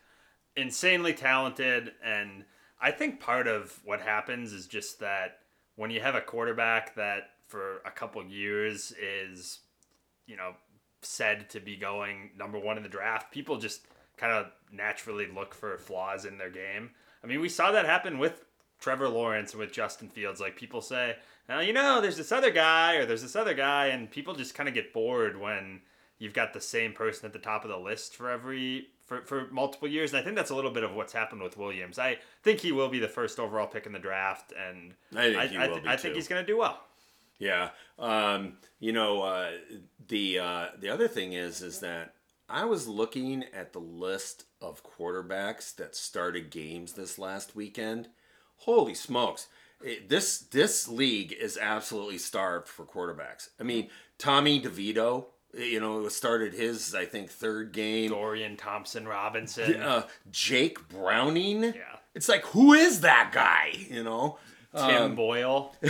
insanely 0.57 1.13
talented 1.13 1.93
and 2.05 2.45
I 2.81 2.91
think 2.91 3.21
part 3.21 3.49
of 3.49 3.81
what 3.85 4.01
happens 4.01 4.53
is 4.53 4.67
just 4.67 5.01
that 5.01 5.39
when 5.77 5.91
you 5.91 6.01
have 6.01 6.15
a 6.15 6.21
quarterback 6.21 6.95
that 6.95 7.31
for 7.47 7.79
a 7.85 7.91
couple 7.91 8.25
years 8.25 8.93
is 9.01 9.61
you 10.27 10.37
know 10.37 10.55
said 11.03 11.49
to 11.51 11.61
be 11.61 11.77
going 11.77 12.31
number 12.37 12.59
1 12.59 12.77
in 12.77 12.83
the 12.83 12.89
draft, 12.89 13.33
people 13.33 13.57
just 13.57 13.87
kind 14.17 14.33
of 14.33 14.47
naturally 14.73 15.27
look 15.33 15.55
for 15.55 15.79
flaws 15.79 16.25
in 16.25 16.39
their 16.39 16.51
game. 16.51 16.91
I 17.23 17.27
mean, 17.27 17.41
we 17.41 17.49
saw 17.49 17.73
that 17.73 17.87
happen 17.87 18.19
with 18.19 18.45
Trevor 18.81 19.09
Lawrence 19.09 19.53
and 19.53 19.61
with 19.61 19.73
Justin 19.73 20.09
Fields. 20.09 20.41
Like 20.41 20.57
people 20.57 20.81
say, 20.81 21.17
now 21.49 21.61
you 21.61 21.73
know, 21.73 22.01
there's 22.01 22.17
this 22.17 22.33
other 22.33 22.51
guy 22.51 22.97
or 22.97 23.07
there's 23.07 23.23
this 23.23 23.37
other 23.37 23.55
guy, 23.55 23.87
and 23.87 24.11
people 24.11 24.35
just 24.35 24.55
kind 24.55 24.69
of 24.69 24.75
get 24.75 24.93
bored 24.93 25.39
when 25.39 25.81
you've 26.19 26.35
got 26.35 26.53
the 26.53 26.61
same 26.61 26.93
person 26.93 27.27
at 27.27 27.33
the 27.33 27.39
top 27.39 27.65
of 27.65 27.71
the 27.71 27.79
list 27.79 28.15
for 28.15 28.31
every 28.31 28.89
for, 29.07 29.23
for 29.23 29.49
multiple 29.51 29.89
years. 29.89 30.13
And 30.13 30.21
I 30.21 30.25
think 30.25 30.37
that's 30.37 30.51
a 30.51 30.55
little 30.55 30.71
bit 30.71 30.85
of 30.85 30.95
what's 30.95 31.13
happened 31.13 31.43
with 31.43 31.57
Williams. 31.57 31.99
I 31.99 32.19
think 32.43 32.61
he 32.61 32.73
will 32.73 32.89
be 32.89 32.99
the 32.99 33.09
first 33.09 33.39
overall 33.39 33.67
pick 33.67 33.87
in 33.87 33.93
the 33.93 33.99
draft, 33.99 34.53
and 34.53 34.95
I 35.17 35.23
think 35.23 35.37
I, 35.37 35.47
he 35.47 35.57
I, 35.57 35.67
will 35.67 35.75
th- 35.75 35.85
be 35.85 35.89
I 35.91 35.97
think 35.97 36.15
he's 36.15 36.29
going 36.29 36.45
to 36.45 36.47
do 36.47 36.59
well. 36.59 36.81
Yeah. 37.39 37.71
Um, 37.99 38.55
you 38.81 38.93
know, 38.93 39.23
uh, 39.23 39.51
the 40.09 40.39
uh, 40.39 40.67
the 40.79 40.89
other 40.89 41.09
thing 41.09 41.33
is 41.33 41.63
is 41.63 41.81
that 41.81 42.15
I 42.49 42.65
was 42.65 42.89
looking 42.89 43.45
at 43.55 43.73
the 43.73 43.81
list 43.81 44.45
of 44.61 44.83
quarterbacks 44.83 45.75
that 45.77 45.95
started 45.95 46.51
games 46.51 46.93
this 46.95 47.19
last 47.19 47.55
weekend. 47.55 48.09
Holy 48.59 48.95
smokes. 48.95 49.49
It- 49.83 50.09
this 50.09 50.39
this 50.39 50.89
league 50.89 51.33
is 51.33 51.59
absolutely 51.59 52.19
starved 52.19 52.67
for 52.69 52.85
quarterbacks. 52.85 53.51
I 53.61 53.63
mean, 53.65 53.91
Tommy 54.17 54.61
DeVito, 54.61 55.27
eh, 55.57 55.65
you 55.65 55.81
know, 55.81 56.09
started 56.09 56.55
his 56.55 56.95
I 56.95 57.05
think 57.05 57.31
third 57.31 57.73
game. 57.73 58.11
Dorian 58.11 58.57
Thompson 58.57 59.07
Robinson. 59.07 59.81
Uh, 59.81 60.07
Jake 60.31 60.89
Browning. 60.89 61.63
Yeah. 61.63 61.97
It's 62.15 62.29
like 62.29 62.45
who 62.47 62.73
is 62.73 63.03
that 63.03 63.31
guy, 63.33 63.73
you 63.91 64.03
know? 64.03 64.39
Tim 64.75 65.03
um, 65.03 65.15
Boyle. 65.15 65.75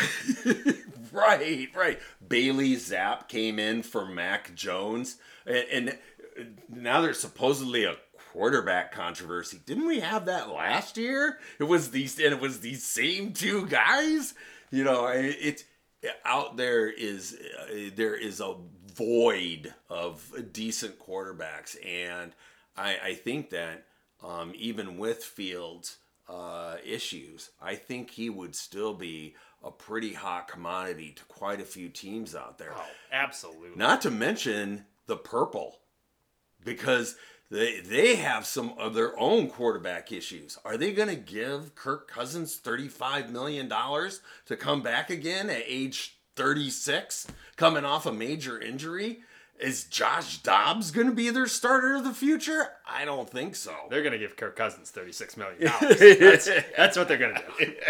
Right, 1.12 1.68
right. 1.74 1.98
Bailey 2.26 2.76
Zappe 2.76 3.28
came 3.28 3.58
in 3.58 3.82
for 3.82 4.04
Mac 4.06 4.54
Jones, 4.54 5.16
and, 5.46 5.64
and 5.72 5.98
now 6.68 7.00
there's 7.00 7.20
supposedly 7.20 7.84
a 7.84 7.96
quarterback 8.32 8.92
controversy. 8.92 9.60
Didn't 9.64 9.86
we 9.86 10.00
have 10.00 10.26
that 10.26 10.50
last 10.50 10.96
year? 10.96 11.38
It 11.58 11.64
was 11.64 11.90
these, 11.90 12.18
and 12.18 12.32
it 12.32 12.40
was 12.40 12.60
these 12.60 12.84
same 12.84 13.32
two 13.32 13.66
guys. 13.66 14.34
You 14.70 14.84
know, 14.84 15.06
it's 15.06 15.64
it 16.02 16.12
out 16.24 16.56
there 16.56 16.88
is 16.88 17.36
uh, 17.60 17.90
there 17.94 18.14
is 18.14 18.40
a 18.40 18.54
void 18.94 19.74
of 19.88 20.32
decent 20.52 20.98
quarterbacks, 20.98 21.76
and 21.84 22.32
I, 22.76 22.98
I 23.04 23.14
think 23.14 23.50
that 23.50 23.84
um, 24.22 24.52
even 24.56 24.98
with 24.98 25.24
Fields 25.24 25.98
uh, 26.28 26.76
issues, 26.84 27.50
I 27.60 27.74
think 27.74 28.10
he 28.10 28.30
would 28.30 28.54
still 28.54 28.94
be 28.94 29.34
a 29.64 29.70
pretty 29.70 30.12
hot 30.12 30.48
commodity 30.48 31.12
to 31.16 31.24
quite 31.24 31.60
a 31.60 31.64
few 31.64 31.88
teams 31.88 32.34
out 32.34 32.58
there. 32.58 32.72
Oh, 32.76 32.84
absolutely. 33.12 33.70
Not 33.76 34.00
to 34.02 34.10
mention 34.10 34.84
the 35.06 35.16
purple, 35.16 35.78
because 36.64 37.16
they 37.50 37.80
they 37.80 38.16
have 38.16 38.46
some 38.46 38.74
of 38.78 38.94
their 38.94 39.18
own 39.18 39.48
quarterback 39.48 40.12
issues. 40.12 40.58
Are 40.64 40.76
they 40.76 40.92
going 40.92 41.08
to 41.08 41.16
give 41.16 41.74
Kirk 41.74 42.08
Cousins 42.08 42.56
thirty 42.56 42.88
five 42.88 43.30
million 43.30 43.68
dollars 43.68 44.20
to 44.46 44.56
come 44.56 44.82
back 44.82 45.10
again 45.10 45.48
at 45.48 45.62
age 45.66 46.18
thirty 46.36 46.70
six, 46.70 47.26
coming 47.56 47.84
off 47.84 48.06
a 48.06 48.12
major 48.12 48.60
injury? 48.60 49.20
Is 49.60 49.84
Josh 49.84 50.38
Dobbs 50.38 50.92
going 50.92 51.08
to 51.08 51.12
be 51.12 51.30
their 51.30 51.48
starter 51.48 51.96
of 51.96 52.04
the 52.04 52.14
future? 52.14 52.68
I 52.88 53.04
don't 53.04 53.28
think 53.28 53.56
so. 53.56 53.74
They're 53.90 54.02
going 54.02 54.12
to 54.12 54.18
give 54.18 54.36
Kirk 54.36 54.54
Cousins 54.54 54.92
$36 54.94 55.36
million. 55.36 55.58
that's, 56.20 56.48
that's 56.76 56.96
what 56.96 57.08
they're 57.08 57.18
going 57.18 57.34
to 57.34 57.42
do. 57.58 57.72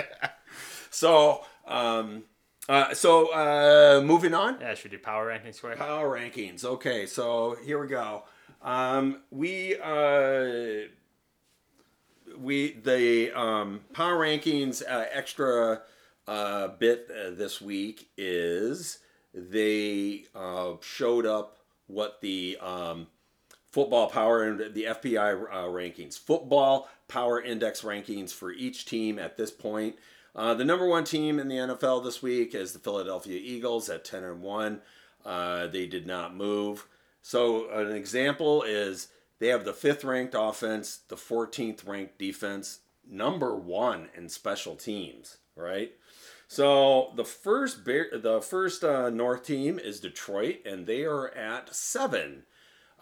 So, 0.91 1.45
um, 1.67 2.25
uh, 2.69 2.95
so 2.95 3.33
uh, 3.33 4.03
moving 4.03 4.35
on. 4.35 4.59
Yeah, 4.61 4.75
should 4.75 4.91
do 4.91 4.99
power 4.99 5.27
rankings 5.27 5.57
for 5.57 5.71
you? 5.71 5.77
Power 5.77 6.19
rankings. 6.19 6.65
Okay, 6.65 7.07
so 7.07 7.57
here 7.65 7.79
we 7.79 7.89
go. 7.89 8.25
Um, 8.63 9.21
we 9.31 9.77
uh, 9.77 10.89
we 12.39 12.73
the 12.73 13.33
um, 13.33 13.81
power 13.93 14.19
rankings 14.19 14.83
uh, 14.83 15.05
extra 15.13 15.83
uh, 16.27 16.69
bit 16.69 17.09
uh, 17.11 17.31
this 17.31 17.61
week 17.61 18.09
is 18.17 18.99
they 19.33 20.25
uh, 20.35 20.73
showed 20.81 21.27
up 21.27 21.59
what 21.87 22.21
the 22.21 22.59
um, 22.61 23.07
football 23.71 24.09
power 24.09 24.43
and 24.43 24.75
the 24.75 24.85
FPI 24.85 25.45
uh, 25.51 25.57
rankings, 25.65 26.19
football 26.19 26.89
power 27.07 27.41
index 27.41 27.83
rankings 27.83 28.33
for 28.33 28.53
each 28.53 28.85
team 28.85 29.19
at 29.19 29.37
this 29.37 29.51
point. 29.51 29.97
The 30.35 30.65
number 30.65 30.87
one 30.87 31.03
team 31.03 31.41
in 31.41 31.49
the 31.49 31.57
NFL 31.57 32.05
this 32.05 32.23
week 32.23 32.55
is 32.55 32.73
the 32.73 32.79
Philadelphia 32.79 33.41
Eagles 33.43 33.89
at 33.89 34.05
ten 34.05 34.23
and 34.23 34.41
one. 34.41 34.83
They 35.25 35.87
did 35.87 36.07
not 36.07 36.37
move. 36.37 36.87
So 37.23 37.69
an 37.71 37.93
example 37.93 38.63
is 38.63 39.09
they 39.39 39.49
have 39.49 39.65
the 39.65 39.73
fifth 39.73 40.05
ranked 40.05 40.35
offense, 40.37 41.01
the 41.09 41.17
14th 41.17 41.87
ranked 41.87 42.19
defense, 42.19 42.81
number 43.09 43.55
one 43.55 44.09
in 44.17 44.29
special 44.29 44.77
teams. 44.77 45.39
Right. 45.57 45.93
So 46.47 47.13
the 47.15 47.25
first 47.25 47.85
bear, 47.85 48.09
the 48.13 48.41
first 48.41 48.83
uh, 48.83 49.11
North 49.11 49.45
team 49.45 49.79
is 49.79 50.01
Detroit, 50.01 50.61
and 50.65 50.87
they 50.87 51.05
are 51.05 51.29
at 51.35 51.75
seven. 51.75 52.45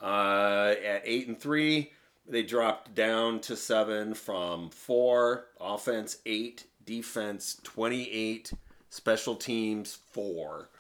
Uh, 0.03 0.75
at 0.85 1.03
eight 1.05 1.29
and 1.29 1.39
three, 1.39 1.93
they 2.29 2.43
dropped 2.43 2.95
down 2.95 3.41
to 3.41 3.57
seven 3.57 4.15
from 4.15 4.71
four. 4.71 5.47
Offense 5.61 6.19
eight, 6.27 6.67
defense 6.85 7.61
twenty-eight, 7.63 8.53
special 8.91 9.37
teams 9.37 9.95
four. 10.11 10.71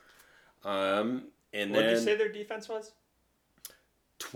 Um, 0.64 1.28
and 1.53 1.70
What 1.70 1.82
did 1.82 1.91
you 1.93 1.99
say 1.99 2.16
their 2.16 2.32
defense 2.32 2.68
was? 2.68 2.91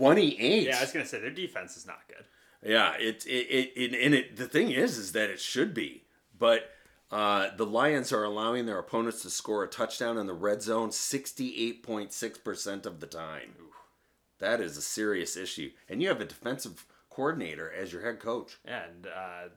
28. 0.01 0.67
Yeah, 0.67 0.77
I 0.77 0.81
was 0.81 0.91
gonna 0.91 1.05
say 1.05 1.19
their 1.19 1.29
defense 1.29 1.77
is 1.77 1.85
not 1.85 1.99
good. 2.07 2.25
Yeah, 2.63 2.93
it 2.99 3.25
it, 3.25 3.71
it, 3.75 4.05
and 4.05 4.13
it 4.13 4.35
the 4.35 4.47
thing 4.47 4.71
is 4.71 4.97
is 4.97 5.11
that 5.13 5.29
it 5.29 5.39
should 5.39 5.73
be, 5.73 6.03
but 6.37 6.71
uh, 7.11 7.49
the 7.57 7.65
Lions 7.65 8.13
are 8.13 8.23
allowing 8.23 8.65
their 8.65 8.79
opponents 8.79 9.21
to 9.23 9.29
score 9.29 9.63
a 9.63 9.67
touchdown 9.67 10.17
in 10.17 10.27
the 10.27 10.33
red 10.33 10.61
zone 10.61 10.91
sixty 10.91 11.67
eight 11.67 11.83
point 11.83 12.13
six 12.13 12.37
percent 12.37 12.85
of 12.85 12.99
the 12.99 13.07
time. 13.07 13.53
That 14.39 14.61
is 14.61 14.77
a 14.77 14.81
serious 14.81 15.37
issue, 15.37 15.71
and 15.89 16.01
you 16.01 16.07
have 16.07 16.21
a 16.21 16.25
defensive 16.25 16.85
coordinator 17.09 17.71
as 17.71 17.91
your 17.91 18.01
head 18.03 18.19
coach. 18.19 18.57
And 18.65 19.07
uh, 19.07 19.49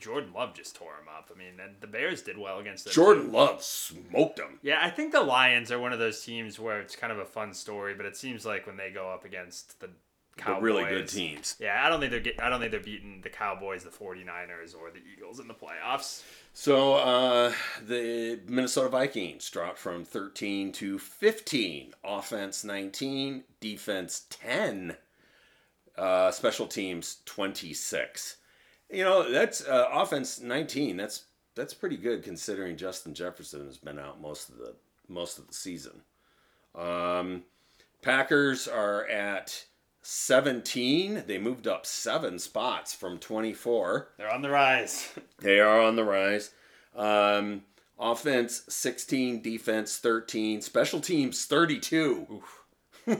Jordan 0.00 0.32
Love 0.34 0.54
just 0.54 0.74
tore 0.76 0.92
him 0.92 1.08
up. 1.14 1.30
I 1.34 1.38
mean, 1.38 1.60
and 1.62 1.76
the 1.80 1.86
Bears 1.86 2.22
did 2.22 2.38
well 2.38 2.58
against 2.58 2.84
them. 2.84 2.94
Jordan 2.94 3.26
too. 3.26 3.32
Love 3.32 3.62
smoked 3.62 4.36
them. 4.36 4.58
Yeah, 4.62 4.78
I 4.80 4.90
think 4.90 5.12
the 5.12 5.22
Lions 5.22 5.70
are 5.70 5.78
one 5.78 5.92
of 5.92 5.98
those 5.98 6.22
teams 6.24 6.58
where 6.58 6.80
it's 6.80 6.96
kind 6.96 7.12
of 7.12 7.18
a 7.18 7.24
fun 7.24 7.52
story, 7.54 7.94
but 7.94 8.06
it 8.06 8.16
seems 8.16 8.46
like 8.46 8.66
when 8.66 8.76
they 8.76 8.90
go 8.90 9.10
up 9.10 9.24
against 9.24 9.80
the 9.80 9.90
The 10.44 10.54
really 10.60 10.84
good 10.84 11.08
teams. 11.08 11.56
Yeah, 11.58 11.82
I 11.84 11.88
don't 11.88 12.00
think 12.00 12.10
they're 12.10 12.20
get, 12.20 12.42
I 12.42 12.48
don't 12.48 12.60
think 12.60 12.70
they're 12.70 12.80
beating 12.80 13.20
the 13.22 13.30
Cowboys, 13.30 13.84
the 13.84 13.90
49ers, 13.90 14.74
or 14.78 14.90
the 14.90 15.00
Eagles 15.14 15.40
in 15.40 15.48
the 15.48 15.54
playoffs. 15.54 16.22
So 16.52 16.94
uh, 16.94 17.52
the 17.86 18.40
Minnesota 18.46 18.88
Vikings 18.88 19.48
dropped 19.50 19.78
from 19.78 20.04
13 20.04 20.72
to 20.72 20.98
15. 20.98 21.94
Offense 22.04 22.64
19, 22.64 23.44
defense 23.60 24.24
10, 24.30 24.96
uh, 25.96 26.30
special 26.30 26.66
teams 26.66 27.18
26. 27.26 28.36
You 28.90 29.04
know, 29.04 29.30
that's 29.30 29.66
uh, 29.66 29.88
offense 29.92 30.40
19. 30.40 30.96
That's 30.96 31.24
that's 31.54 31.74
pretty 31.74 31.96
good 31.96 32.22
considering 32.22 32.76
Justin 32.76 33.14
Jefferson 33.14 33.66
has 33.66 33.78
been 33.78 33.98
out 33.98 34.20
most 34.20 34.48
of 34.48 34.58
the 34.58 34.74
most 35.08 35.38
of 35.38 35.46
the 35.48 35.54
season. 35.54 36.02
Um, 36.74 37.44
Packers 38.02 38.68
are 38.68 39.06
at 39.08 39.64
17. 40.02 41.24
They 41.26 41.38
moved 41.38 41.66
up 41.66 41.86
seven 41.86 42.38
spots 42.38 42.94
from 42.94 43.18
24. 43.18 44.08
They're 44.18 44.32
on 44.32 44.42
the 44.42 44.50
rise. 44.50 45.12
They 45.38 45.60
are 45.60 45.80
on 45.80 45.96
the 45.96 46.04
rise. 46.04 46.50
Um, 46.94 47.62
offense 47.98 48.62
16, 48.68 49.42
defense 49.42 49.98
13, 49.98 50.62
special 50.62 51.00
teams 51.00 51.44
32. 51.44 52.42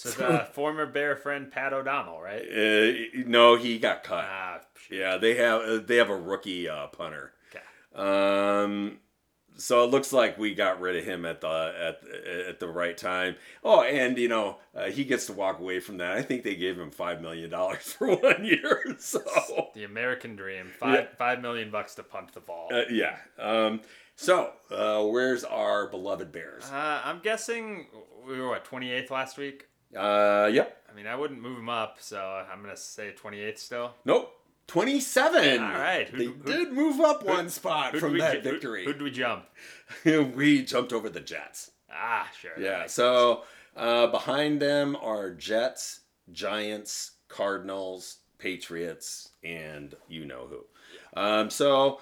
So 0.00 0.10
the 0.10 0.48
former 0.52 0.86
Bear 0.86 1.14
friend 1.16 1.50
Pat 1.50 1.72
O'Donnell, 1.72 2.20
right? 2.20 2.42
Uh, 2.42 3.22
no, 3.26 3.56
he 3.56 3.78
got 3.78 4.02
cut. 4.02 4.24
Ah. 4.26 4.60
Yeah, 4.90 5.18
they 5.18 5.36
have 5.36 5.60
uh, 5.62 5.78
they 5.78 5.96
have 5.96 6.10
a 6.10 6.16
rookie 6.16 6.68
uh, 6.68 6.86
punter. 6.88 7.32
Okay. 7.50 7.64
Um, 7.94 8.98
so 9.56 9.84
it 9.84 9.90
looks 9.90 10.12
like 10.12 10.38
we 10.38 10.54
got 10.54 10.80
rid 10.80 10.96
of 10.96 11.04
him 11.04 11.24
at 11.26 11.42
the 11.42 11.74
at 12.08 12.48
at 12.48 12.60
the 12.60 12.68
right 12.68 12.96
time. 12.96 13.36
Oh, 13.62 13.82
and 13.82 14.16
you 14.16 14.28
know 14.28 14.58
uh, 14.74 14.86
he 14.86 15.04
gets 15.04 15.26
to 15.26 15.32
walk 15.32 15.60
away 15.60 15.80
from 15.80 15.98
that. 15.98 16.16
I 16.16 16.22
think 16.22 16.42
they 16.44 16.56
gave 16.56 16.78
him 16.78 16.90
five 16.90 17.20
million 17.20 17.50
dollars 17.50 17.92
for 17.98 18.16
one 18.16 18.44
year. 18.44 18.82
So 18.98 19.20
The 19.74 19.84
American 19.84 20.34
dream. 20.34 20.70
Five 20.78 21.10
five 21.18 21.40
million 21.42 21.70
bucks 21.70 21.94
to 21.96 22.02
punt 22.02 22.32
the 22.32 22.40
ball. 22.40 22.70
uh, 22.72 22.82
yeah. 22.90 23.16
Um, 23.38 23.80
so 24.16 24.52
uh, 24.70 25.04
where's 25.04 25.44
our 25.44 25.86
beloved 25.88 26.32
Bears? 26.32 26.64
Uh, 26.64 27.00
I'm 27.04 27.20
guessing 27.20 27.86
we 28.26 28.40
were 28.40 28.48
what 28.48 28.64
28th 28.64 29.10
last 29.10 29.38
week. 29.38 29.66
Uh, 29.96 30.48
yep. 30.52 30.76
I 30.90 30.94
mean, 30.94 31.06
I 31.06 31.16
wouldn't 31.16 31.40
move 31.40 31.58
him 31.58 31.68
up, 31.68 31.98
so 32.00 32.20
I'm 32.20 32.62
gonna 32.62 32.76
say 32.76 33.12
28th 33.12 33.58
still. 33.58 33.94
Nope. 34.04 34.36
27. 34.66 35.60
All 35.62 35.72
right. 35.72 36.08
Who- 36.08 36.16
they 36.18 36.24
who- 36.26 36.34
did 36.42 36.72
move 36.72 37.00
up 37.00 37.24
one 37.24 37.48
spot 37.48 37.96
from 37.96 38.18
that 38.18 38.42
victory. 38.42 38.84
Who'd 38.84 39.02
we 39.02 39.10
jump? 39.10 39.46
we 40.04 40.62
jumped 40.62 40.92
over 40.92 41.08
the 41.08 41.20
Jets. 41.20 41.72
Ah, 41.92 42.28
sure. 42.40 42.52
Yeah. 42.58 42.86
So 42.86 43.42
uh, 43.76 44.06
behind 44.08 44.60
them 44.62 44.96
are 45.00 45.30
Jets, 45.32 46.00
Giants, 46.32 47.12
Cardinals, 47.28 48.18
Patriots, 48.38 49.30
and 49.42 49.94
you 50.08 50.24
know 50.24 50.46
who. 50.48 50.64
Um, 51.20 51.50
so 51.50 52.00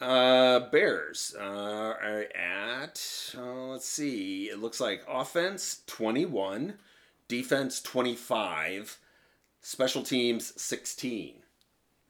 uh, 0.00 0.68
Bears 0.70 1.34
uh, 1.38 1.42
are 1.42 2.26
at, 2.34 3.34
uh, 3.36 3.66
let's 3.68 3.88
see, 3.88 4.50
it 4.50 4.58
looks 4.58 4.80
like 4.80 5.02
offense 5.08 5.82
21, 5.86 6.74
defense 7.32 7.80
25, 7.80 8.98
special 9.62 10.02
teams 10.02 10.52
16. 10.60 11.36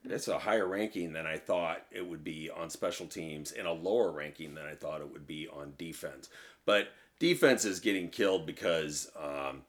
It's 0.03 0.27
a 0.27 0.41
higher 0.41 0.67
ranking 0.67 1.13
than 1.13 1.29
I 1.29 1.37
thought 1.37 1.87
it 1.93 2.05
would 2.05 2.25
be 2.25 2.51
on 2.51 2.71
special 2.71 3.07
teams, 3.07 3.53
and 3.53 3.69
a 3.69 3.73
lower 3.73 4.11
ranking 4.11 4.57
than 4.57 4.67
I 4.67 4.75
thought 4.75 5.01
it 5.01 5.13
would 5.13 5.29
be 5.29 5.47
on 5.47 5.75
defense. 5.79 6.29
But 6.67 6.89
defense 7.21 7.65
is 7.65 7.79
getting 7.79 8.09
killed 8.09 8.47
because 8.47 9.13
um, 9.17 9.63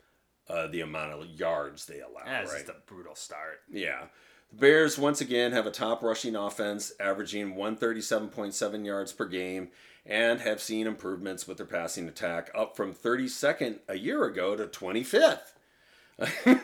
uh, 0.49 0.65
the 0.65 0.81
amount 0.81 1.11
of 1.11 1.29
yards 1.29 1.85
they 1.85 1.99
allow. 1.99 2.23
It's 2.25 2.51
right? 2.51 2.65
just 2.65 2.75
a 2.75 2.81
brutal 2.87 3.13
start. 3.13 3.59
Yeah. 3.71 4.05
The 4.49 4.57
Bears 4.57 4.97
once 4.97 5.21
again 5.21 5.51
have 5.51 5.67
a 5.67 5.71
top 5.71 6.01
rushing 6.01 6.35
offense, 6.35 6.93
averaging 6.99 7.53
137.7 7.53 8.85
yards 8.87 9.13
per 9.13 9.27
game, 9.27 9.69
and 10.05 10.41
have 10.41 10.61
seen 10.61 10.87
improvements 10.87 11.47
with 11.47 11.57
their 11.57 11.65
passing 11.65 12.07
attack, 12.07 12.51
up 12.53 12.75
from 12.75 12.93
32nd 12.93 13.79
a 13.87 13.97
year 13.97 14.25
ago 14.25 14.55
to 14.55 14.65
25th. 14.65 15.53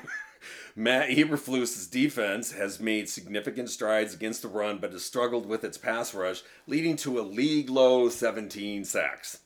Matt 0.76 1.10
Eberflus's 1.10 1.88
defense 1.88 2.54
has 2.54 2.80
made 2.80 3.10
significant 3.10 3.70
strides 3.70 4.14
against 4.14 4.42
the 4.42 4.48
run, 4.48 4.78
but 4.78 4.94
has 4.94 5.04
struggled 5.04 5.46
with 5.46 5.64
its 5.64 5.78
pass 5.78 6.14
rush, 6.14 6.44
leading 6.68 6.96
to 6.98 7.20
a 7.20 7.22
league 7.22 7.70
low 7.70 8.10
17 8.10 8.86
sacks. 8.86 9.40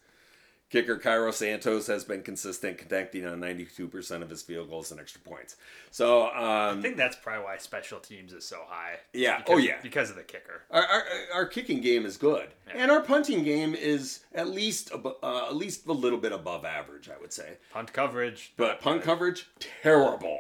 Kicker 0.74 0.98
Cairo 0.98 1.30
Santos 1.30 1.86
has 1.86 2.04
been 2.04 2.24
consistent, 2.24 2.80
connecting 2.80 3.28
on 3.28 3.40
92% 3.40 4.24
of 4.24 4.30
his 4.32 4.42
field 4.42 4.72
goals 4.72 4.90
and 4.90 5.00
extra 5.00 5.22
points. 5.22 5.56
So, 5.92 6.24
I 6.24 6.72
um, 6.72 6.82
think 6.82 6.98
that's 6.98 7.16
probably 7.16 7.44
why 7.44 7.58
special 7.58 8.00
teams 8.00 8.34
is 8.34 8.44
so 8.44 8.58
high. 8.68 8.96
Yeah. 9.14 9.38
Because, 9.38 9.54
Oh, 9.54 9.58
yeah. 9.60 9.76
Because 9.84 10.10
of 10.10 10.16
the 10.16 10.24
kicker. 10.24 10.64
our, 10.72 10.82
our, 10.82 11.04
our 11.36 11.46
kicking 11.46 11.80
game 11.80 12.08
is 12.08 12.18
good, 12.18 12.50
Yeah. 12.68 12.74
and 12.78 12.90
our 12.90 13.02
punting 13.02 13.44
game 13.44 13.76
is 13.76 14.22
at 14.34 14.50
least 14.50 14.92
uh, 14.92 15.46
at 15.46 15.56
least 15.56 15.86
a 15.86 15.92
little 15.92 16.18
bit 16.18 16.32
above 16.32 16.66
average, 16.66 17.08
I 17.08 17.22
would 17.22 17.32
say. 17.32 17.58
Punt 17.72 17.94
coverage. 17.94 18.54
But 18.58 18.82
punt 18.82 19.04
coverage, 19.04 19.50
terrible, 19.84 20.40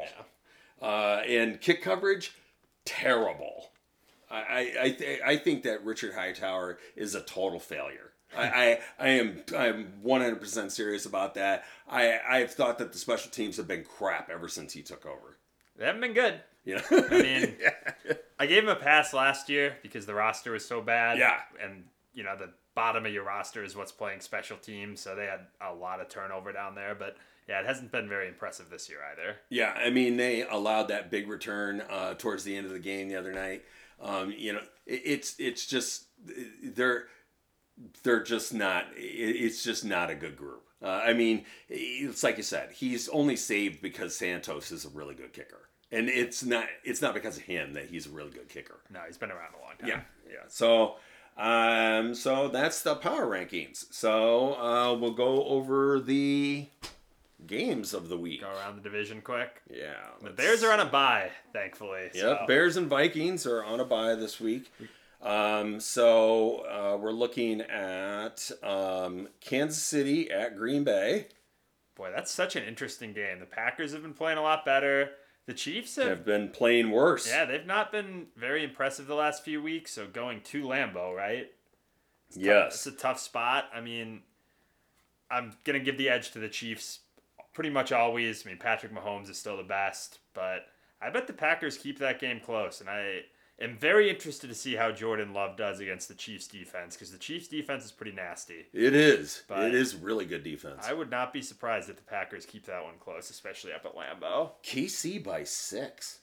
uh, 0.81 1.21
and 1.27 1.61
kick 1.61 1.83
coverage, 1.83 2.33
terrible. 2.85 3.69
I 4.31 4.37
I 4.41 4.73
I, 4.81 4.89
th- 4.89 5.21
I 5.23 5.37
think 5.37 5.61
that 5.61 5.85
Richard 5.85 6.15
Hightower 6.15 6.79
is 6.95 7.13
a 7.13 7.21
total 7.21 7.59
failure. 7.59 8.12
I, 8.37 8.43
I, 8.47 8.79
I 8.99 9.09
am 9.09 9.43
I'm 9.55 9.93
100% 10.05 10.71
serious 10.71 11.05
about 11.05 11.35
that. 11.35 11.65
I 11.89 12.19
I've 12.27 12.51
thought 12.51 12.77
that 12.79 12.91
the 12.91 12.97
special 12.97 13.31
teams 13.31 13.57
have 13.57 13.67
been 13.67 13.83
crap 13.83 14.29
ever 14.29 14.47
since 14.47 14.73
he 14.73 14.81
took 14.81 15.05
over. 15.05 15.37
They 15.77 15.85
haven't 15.85 16.01
been 16.01 16.13
good. 16.13 16.41
You 16.65 16.75
know? 16.75 16.81
I 16.91 17.21
mean, 17.21 17.55
I 18.39 18.45
gave 18.45 18.63
him 18.63 18.69
a 18.69 18.75
pass 18.75 19.13
last 19.13 19.49
year 19.49 19.77
because 19.81 20.05
the 20.05 20.13
roster 20.13 20.51
was 20.51 20.65
so 20.65 20.81
bad. 20.81 21.17
Yeah. 21.17 21.39
And, 21.61 21.85
you 22.13 22.23
know, 22.23 22.37
the 22.37 22.51
bottom 22.75 23.05
of 23.05 23.13
your 23.13 23.23
roster 23.23 23.63
is 23.63 23.75
what's 23.75 23.91
playing 23.91 24.21
special 24.21 24.57
teams, 24.57 25.01
so 25.01 25.15
they 25.15 25.25
had 25.25 25.41
a 25.61 25.73
lot 25.73 25.99
of 25.99 26.09
turnover 26.09 26.51
down 26.53 26.75
there. 26.75 26.95
But, 26.95 27.17
yeah, 27.47 27.59
it 27.59 27.65
hasn't 27.65 27.91
been 27.91 28.07
very 28.07 28.27
impressive 28.27 28.69
this 28.69 28.89
year 28.89 28.99
either. 29.11 29.37
Yeah, 29.49 29.73
I 29.77 29.89
mean 29.89 30.17
they 30.17 30.43
allowed 30.43 30.87
that 30.87 31.11
big 31.11 31.27
return 31.27 31.83
uh, 31.89 32.13
towards 32.13 32.43
the 32.43 32.55
end 32.55 32.65
of 32.65 32.71
the 32.71 32.79
game 32.79 33.09
the 33.09 33.17
other 33.17 33.33
night. 33.33 33.63
Um, 34.01 34.33
you 34.35 34.53
know, 34.53 34.61
it, 34.85 35.01
it's 35.03 35.35
it's 35.39 35.65
just 35.65 36.05
they're 36.63 37.05
they're 38.03 38.23
just 38.23 38.53
not. 38.53 38.85
It's 38.95 39.63
just 39.63 39.83
not 39.85 40.09
a 40.09 40.15
good 40.15 40.37
group. 40.37 40.63
Uh, 40.81 41.01
I 41.05 41.13
mean, 41.13 41.45
it's 41.69 42.23
like 42.23 42.37
you 42.37 42.43
said, 42.43 42.71
he's 42.73 43.07
only 43.09 43.35
saved 43.35 43.81
because 43.81 44.15
Santos 44.17 44.71
is 44.71 44.83
a 44.85 44.89
really 44.89 45.15
good 45.15 45.31
kicker, 45.33 45.69
and 45.91 46.09
it's 46.09 46.43
not 46.43 46.65
it's 46.83 47.01
not 47.01 47.13
because 47.13 47.37
of 47.37 47.43
him 47.43 47.73
that 47.73 47.85
he's 47.87 48.05
a 48.07 48.09
really 48.09 48.31
good 48.31 48.49
kicker. 48.49 48.79
No, 48.91 48.99
he's 49.07 49.17
been 49.17 49.31
around 49.31 49.53
a 49.57 49.61
long 49.63 49.73
time. 49.79 49.87
Yeah, 49.89 50.01
yeah. 50.29 50.43
So, 50.49 50.95
um, 51.37 52.13
so 52.13 52.49
that's 52.49 52.81
the 52.81 52.95
power 52.95 53.25
rankings. 53.25 53.85
So 53.93 54.55
uh, 54.55 54.93
we'll 54.95 55.11
go 55.13 55.45
over 55.45 55.99
the 56.01 56.65
games 57.47 57.93
of 57.93 58.09
the 58.09 58.17
week. 58.17 58.41
Go 58.41 58.49
around 58.49 58.75
the 58.77 58.81
division 58.81 59.21
quick. 59.21 59.61
Yeah, 59.73 59.93
The 60.21 60.29
Bears 60.31 60.63
are 60.63 60.71
on 60.71 60.79
a 60.79 60.85
bye, 60.85 61.29
thankfully. 61.53 62.09
Yep, 62.13 62.39
so- 62.41 62.45
Bears 62.47 62.77
and 62.77 62.87
Vikings 62.87 63.45
are 63.45 63.63
on 63.63 63.79
a 63.79 63.85
bye 63.85 64.15
this 64.15 64.39
week. 64.39 64.71
Um, 65.23 65.79
so 65.79 66.65
uh, 66.69 66.97
we're 66.97 67.11
looking 67.11 67.61
at 67.61 68.51
um, 68.61 69.29
Kansas 69.39 69.81
City 69.81 70.29
at 70.29 70.57
Green 70.57 70.83
Bay. 70.83 71.27
Boy, 71.95 72.11
that's 72.13 72.31
such 72.31 72.55
an 72.55 72.63
interesting 72.63 73.13
game. 73.13 73.39
The 73.39 73.45
Packers 73.45 73.93
have 73.93 74.01
been 74.01 74.13
playing 74.13 74.37
a 74.37 74.41
lot 74.41 74.65
better. 74.65 75.11
The 75.45 75.53
Chiefs 75.53 75.95
have 75.95 76.07
Have 76.07 76.25
been 76.25 76.49
playing 76.49 76.91
worse. 76.91 77.27
Yeah, 77.27 77.45
they've 77.45 77.65
not 77.65 77.91
been 77.91 78.27
very 78.35 78.63
impressive 78.63 79.07
the 79.07 79.15
last 79.15 79.43
few 79.43 79.61
weeks. 79.61 79.91
So 79.91 80.07
going 80.07 80.41
to 80.41 80.63
Lambeau, 80.63 81.15
right? 81.15 81.51
Yes. 82.35 82.75
It's 82.75 82.87
a 82.87 82.91
tough 82.91 83.19
spot. 83.19 83.65
I 83.73 83.81
mean, 83.81 84.21
I'm 85.29 85.53
gonna 85.63 85.79
give 85.79 85.97
the 85.97 86.09
edge 86.09 86.31
to 86.31 86.39
the 86.39 86.49
Chiefs 86.49 86.99
pretty 87.53 87.69
much 87.69 87.91
always. 87.91 88.45
I 88.45 88.49
mean, 88.49 88.57
Patrick 88.57 88.93
Mahomes 88.93 89.29
is 89.29 89.37
still 89.37 89.57
the 89.57 89.63
best, 89.63 90.19
but 90.33 90.65
I 91.01 91.09
bet 91.09 91.27
the 91.27 91.33
Packers 91.33 91.77
keep 91.77 91.99
that 91.99 92.19
game 92.19 92.39
close. 92.39 92.81
And 92.81 92.89
I, 92.89 93.21
am 93.63 93.77
very 93.77 94.09
interested 94.09 94.47
to 94.47 94.55
see 94.55 94.75
how 94.75 94.91
Jordan 94.91 95.33
Love 95.33 95.57
does 95.57 95.79
against 95.79 96.07
the 96.07 96.13
Chiefs 96.13 96.47
defense 96.47 96.95
because 96.95 97.11
the 97.11 97.17
Chiefs 97.17 97.47
defense 97.47 97.85
is 97.85 97.91
pretty 97.91 98.11
nasty. 98.11 98.65
It 98.73 98.93
is. 98.93 99.43
But 99.47 99.65
it 99.65 99.75
is 99.75 99.95
really 99.95 100.25
good 100.25 100.43
defense. 100.43 100.85
I 100.87 100.93
would 100.93 101.09
not 101.09 101.33
be 101.33 101.41
surprised 101.41 101.89
if 101.89 101.95
the 101.95 102.03
Packers 102.03 102.45
keep 102.45 102.65
that 102.65 102.83
one 102.83 102.95
close, 102.99 103.29
especially 103.29 103.73
up 103.73 103.85
at 103.85 103.95
Lambeau. 103.95 104.51
KC 104.63 105.23
by 105.23 105.43
six. 105.43 106.19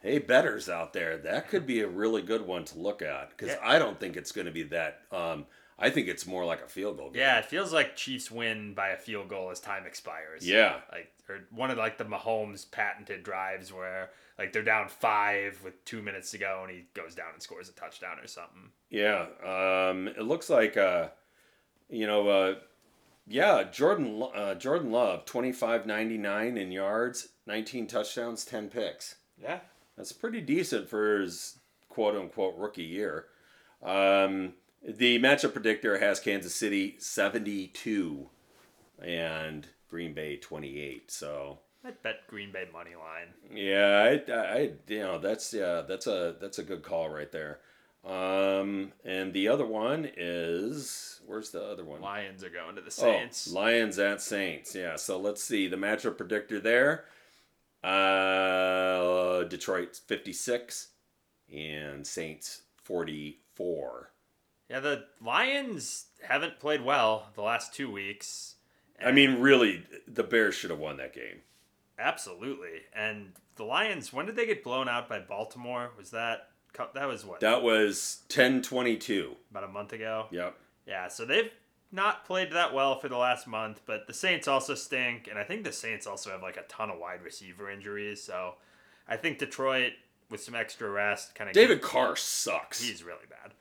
Hey, 0.00 0.18
betters 0.18 0.68
out 0.68 0.92
there, 0.92 1.16
that 1.18 1.48
could 1.48 1.64
be 1.64 1.80
a 1.80 1.86
really 1.86 2.22
good 2.22 2.44
one 2.44 2.64
to 2.64 2.78
look 2.78 3.02
at 3.02 3.30
because 3.30 3.50
Yeah. 3.50 3.60
I 3.62 3.78
don't 3.78 4.00
think 4.00 4.16
it's 4.16 4.32
going 4.32 4.46
to 4.46 4.52
be 4.52 4.64
that. 4.64 5.02
Um, 5.12 5.46
I 5.82 5.90
think 5.90 6.06
it's 6.06 6.26
more 6.26 6.44
like 6.44 6.62
a 6.62 6.68
field 6.68 6.96
goal. 6.96 7.10
Game. 7.10 7.20
Yeah, 7.20 7.38
it 7.40 7.46
feels 7.46 7.72
like 7.72 7.96
Chiefs 7.96 8.30
win 8.30 8.72
by 8.72 8.90
a 8.90 8.96
field 8.96 9.28
goal 9.28 9.50
as 9.50 9.58
time 9.58 9.84
expires. 9.84 10.46
Yeah. 10.46 10.76
Like 10.92 11.12
or 11.28 11.40
one 11.50 11.72
of 11.72 11.76
like 11.76 11.98
the 11.98 12.04
Mahomes 12.04 12.70
patented 12.70 13.24
drives 13.24 13.72
where 13.72 14.10
like 14.38 14.52
they're 14.52 14.62
down 14.62 14.88
five 14.88 15.60
with 15.64 15.84
two 15.84 16.00
minutes 16.00 16.30
to 16.30 16.38
go 16.38 16.60
and 16.62 16.70
he 16.72 16.84
goes 16.94 17.16
down 17.16 17.30
and 17.32 17.42
scores 17.42 17.68
a 17.68 17.72
touchdown 17.72 18.18
or 18.22 18.28
something. 18.28 18.70
Yeah. 18.90 19.26
Um, 19.44 20.06
it 20.06 20.22
looks 20.22 20.48
like, 20.48 20.76
uh, 20.76 21.08
you 21.90 22.06
know, 22.06 22.28
uh, 22.28 22.54
yeah, 23.26 23.64
Jordan 23.64 24.22
uh, 24.34 24.54
Jordan 24.54 24.92
Love, 24.92 25.24
twenty 25.24 25.50
five 25.50 25.84
ninety 25.84 26.16
nine 26.16 26.56
in 26.56 26.70
yards, 26.70 27.28
nineteen 27.44 27.88
touchdowns, 27.88 28.44
ten 28.44 28.68
picks. 28.68 29.16
Yeah. 29.36 29.58
That's 29.96 30.12
pretty 30.12 30.40
decent 30.40 30.88
for 30.88 31.18
his 31.20 31.58
quote 31.88 32.14
unquote 32.14 32.56
rookie 32.56 32.84
year. 32.84 33.26
Um, 33.82 34.54
the 34.86 35.18
matchup 35.18 35.52
predictor 35.52 35.98
has 35.98 36.20
Kansas 36.20 36.54
City 36.54 36.96
72 36.98 38.28
and 39.02 39.66
Green 39.88 40.14
Bay 40.14 40.36
28. 40.36 41.10
So, 41.10 41.58
I'd 41.84 42.02
bet 42.02 42.26
Green 42.28 42.52
Bay 42.52 42.66
money 42.72 42.92
line. 42.94 43.28
yeah, 43.54 44.18
I, 44.28 44.32
I 44.32 44.72
you 44.88 45.00
know, 45.00 45.18
that's 45.18 45.52
yeah, 45.52 45.82
that's 45.86 46.06
a 46.06 46.36
that's 46.40 46.58
a 46.58 46.62
good 46.62 46.82
call 46.82 47.08
right 47.10 47.30
there. 47.30 47.60
Um, 48.04 48.92
and 49.04 49.32
the 49.32 49.48
other 49.48 49.66
one 49.66 50.10
is 50.16 51.20
where's 51.26 51.50
the 51.50 51.62
other 51.62 51.84
one? 51.84 52.00
Lions 52.00 52.42
are 52.42 52.50
going 52.50 52.74
to 52.76 52.82
the 52.82 52.90
Saints. 52.90 53.48
Oh, 53.50 53.54
Lions 53.54 53.98
at 53.98 54.20
Saints. 54.20 54.74
Yeah. 54.74 54.96
So 54.96 55.18
let's 55.18 55.42
see 55.42 55.68
the 55.68 55.76
matchup 55.76 56.16
predictor 56.16 56.58
there. 56.58 57.04
Uh, 57.84 59.44
Detroit 59.44 60.00
56 60.06 60.88
and 61.52 62.06
Saints 62.06 62.62
44. 62.84 64.10
Yeah, 64.68 64.80
the 64.80 65.04
Lions 65.24 66.06
haven't 66.26 66.58
played 66.60 66.82
well 66.84 67.28
the 67.34 67.42
last 67.42 67.74
two 67.74 67.90
weeks. 67.90 68.56
I 69.04 69.10
mean, 69.12 69.40
really, 69.40 69.84
the 70.06 70.22
Bears 70.22 70.54
should 70.54 70.70
have 70.70 70.78
won 70.78 70.96
that 70.98 71.12
game. 71.14 71.40
Absolutely. 71.98 72.80
And 72.94 73.32
the 73.56 73.64
Lions, 73.64 74.12
when 74.12 74.26
did 74.26 74.36
they 74.36 74.46
get 74.46 74.64
blown 74.64 74.88
out 74.88 75.08
by 75.08 75.18
Baltimore? 75.20 75.90
Was 75.98 76.10
that 76.10 76.48
that 76.94 77.06
was 77.06 77.24
what 77.24 77.40
That 77.40 77.62
was 77.62 78.22
10 78.28 78.62
22. 78.62 79.36
about 79.50 79.64
a 79.64 79.68
month 79.68 79.92
ago? 79.92 80.26
Yep. 80.30 80.56
Yeah, 80.86 81.08
so 81.08 81.24
they've 81.24 81.50
not 81.92 82.24
played 82.24 82.50
that 82.52 82.72
well 82.72 82.98
for 82.98 83.08
the 83.08 83.18
last 83.18 83.46
month, 83.46 83.82
but 83.84 84.06
the 84.06 84.14
Saints 84.14 84.48
also 84.48 84.74
stink, 84.74 85.28
and 85.28 85.38
I 85.38 85.44
think 85.44 85.64
the 85.64 85.72
Saints 85.72 86.06
also 86.06 86.30
have 86.30 86.42
like 86.42 86.56
a 86.56 86.62
ton 86.62 86.90
of 86.90 86.98
wide 86.98 87.22
receiver 87.22 87.70
injuries. 87.70 88.22
So 88.22 88.54
I 89.06 89.16
think 89.16 89.38
Detroit 89.38 89.92
with 90.30 90.42
some 90.42 90.54
extra 90.54 90.88
rest 90.88 91.34
kind 91.34 91.50
of 91.50 91.54
David 91.54 91.82
Carr 91.82 92.16
sucks. 92.16 92.82
he's 92.82 93.04
really 93.04 93.26
bad, 93.28 93.52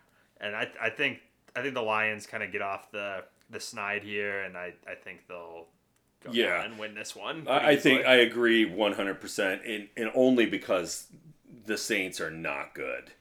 and 0.42 0.56
I 0.56 0.68
I 0.82 0.90
think 0.90 1.20
I 1.56 1.62
think 1.62 1.74
the 1.76 1.82
Lions 1.82 2.26
kind 2.28 2.44
of 2.44 2.52
get 2.52 2.62
off 2.62 2.92
the 2.92 3.24
the 3.50 3.60
snide 3.60 4.04
here, 4.04 4.42
and 4.42 4.58
I 4.58 4.74
I 4.88 4.96
think 4.96 5.28
they'll 5.28 5.68
go 6.24 6.32
Yeah. 6.32 6.64
and 6.64 6.78
win 6.78 6.94
this 6.96 7.16
one. 7.16 7.48
I, 7.48 7.70
I 7.72 7.76
think. 7.78 8.06
I 8.06 8.16
agree 8.16 8.70
100%, 8.70 9.60
and, 9.68 9.88
and 9.98 10.12
only 10.14 10.46
because 10.46 11.08
the 11.66 11.78
Saints 11.78 12.22
are 12.22 12.30
not 12.32 12.74
good. 12.76 13.12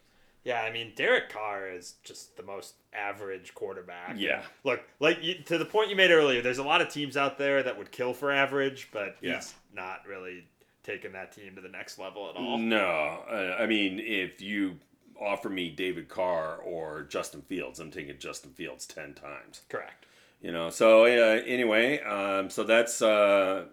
Yeah, 0.45 0.63
I 0.63 0.71
mean 0.73 0.93
Derek 0.97 1.29
Carr 1.31 1.69
is 1.69 1.95
just 2.05 2.37
the 2.37 2.43
most 2.43 2.75
average 2.95 3.55
quarterback. 3.55 4.15
Yeah. 4.17 4.43
Look, 4.65 4.81
like 4.99 5.19
you, 5.23 5.35
to 5.47 5.59
the 5.59 5.65
point 5.67 5.91
you 5.91 5.97
made 5.97 6.11
earlier, 6.11 6.41
there's 6.43 6.59
a 6.59 6.63
lot 6.65 6.81
of 6.81 6.89
teams 6.89 7.17
out 7.17 7.37
there 7.39 7.63
that 7.63 7.77
would 7.77 7.91
kill 7.91 8.15
for 8.15 8.33
average, 8.33 8.89
but 8.93 9.17
Yeah. 9.21 9.37
he's 9.37 9.55
not 9.75 10.07
really 10.09 10.45
taking 10.83 11.13
that 11.13 11.33
team 11.33 11.57
to 11.57 11.61
the 11.61 11.69
next 11.69 11.99
level 11.99 12.31
at 12.31 12.37
all. 12.37 12.57
No, 12.57 13.23
uh, 13.31 13.57
I 13.61 13.67
mean, 13.67 13.99
if 14.01 14.41
you 14.41 14.79
offer 15.21 15.49
me 15.49 15.69
David 15.71 16.09
Carr 16.09 16.57
or 16.57 17.03
Justin 17.03 17.43
Fields, 17.43 17.79
I'm 17.81 17.91
taking 17.91 18.19
Justin 18.19 18.53
Fields 18.53 18.87
10 18.87 19.15
times. 19.15 19.63
Correct. 19.69 20.07
you 20.41 20.51
know 20.53 20.71
so 20.71 21.05
uh, 21.05 21.43
anyway 21.47 22.01
um, 22.03 22.49
so 22.51 22.65
that's 22.65 23.03
uh, 23.03 23.67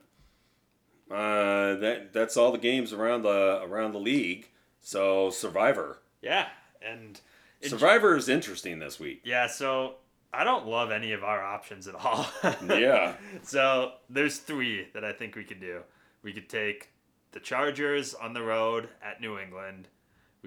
uh, 1.09 1.75
that 1.75 2.09
that's 2.13 2.35
all 2.35 2.51
the 2.51 2.57
games 2.57 2.91
around 2.93 3.21
the 3.21 3.61
around 3.63 3.93
the 3.93 3.99
league 3.99 4.49
so 4.81 5.29
survivor 5.29 5.99
Yeah, 6.21 6.47
and 6.81 7.19
it- 7.61 7.69
survivor 7.69 8.15
is 8.17 8.27
interesting 8.29 8.79
this 8.79 8.99
week 8.99 9.21
yeah, 9.23 9.47
so 9.47 9.95
I 10.33 10.43
don't 10.43 10.67
love 10.67 10.91
any 10.91 11.13
of 11.13 11.23
our 11.23 11.41
options 11.41 11.87
at 11.87 11.95
all. 11.95 12.27
yeah 12.67 13.13
So 13.43 13.93
there's 14.09 14.37
three 14.39 14.87
that 14.93 15.05
I 15.05 15.13
think 15.13 15.35
we 15.35 15.45
could 15.45 15.61
do. 15.61 15.81
We 16.21 16.33
could 16.33 16.49
take 16.49 16.89
the 17.31 17.39
Chargers 17.39 18.13
on 18.13 18.33
the 18.33 18.41
road 18.41 18.89
at 19.01 19.21
New 19.21 19.39
England. 19.39 19.87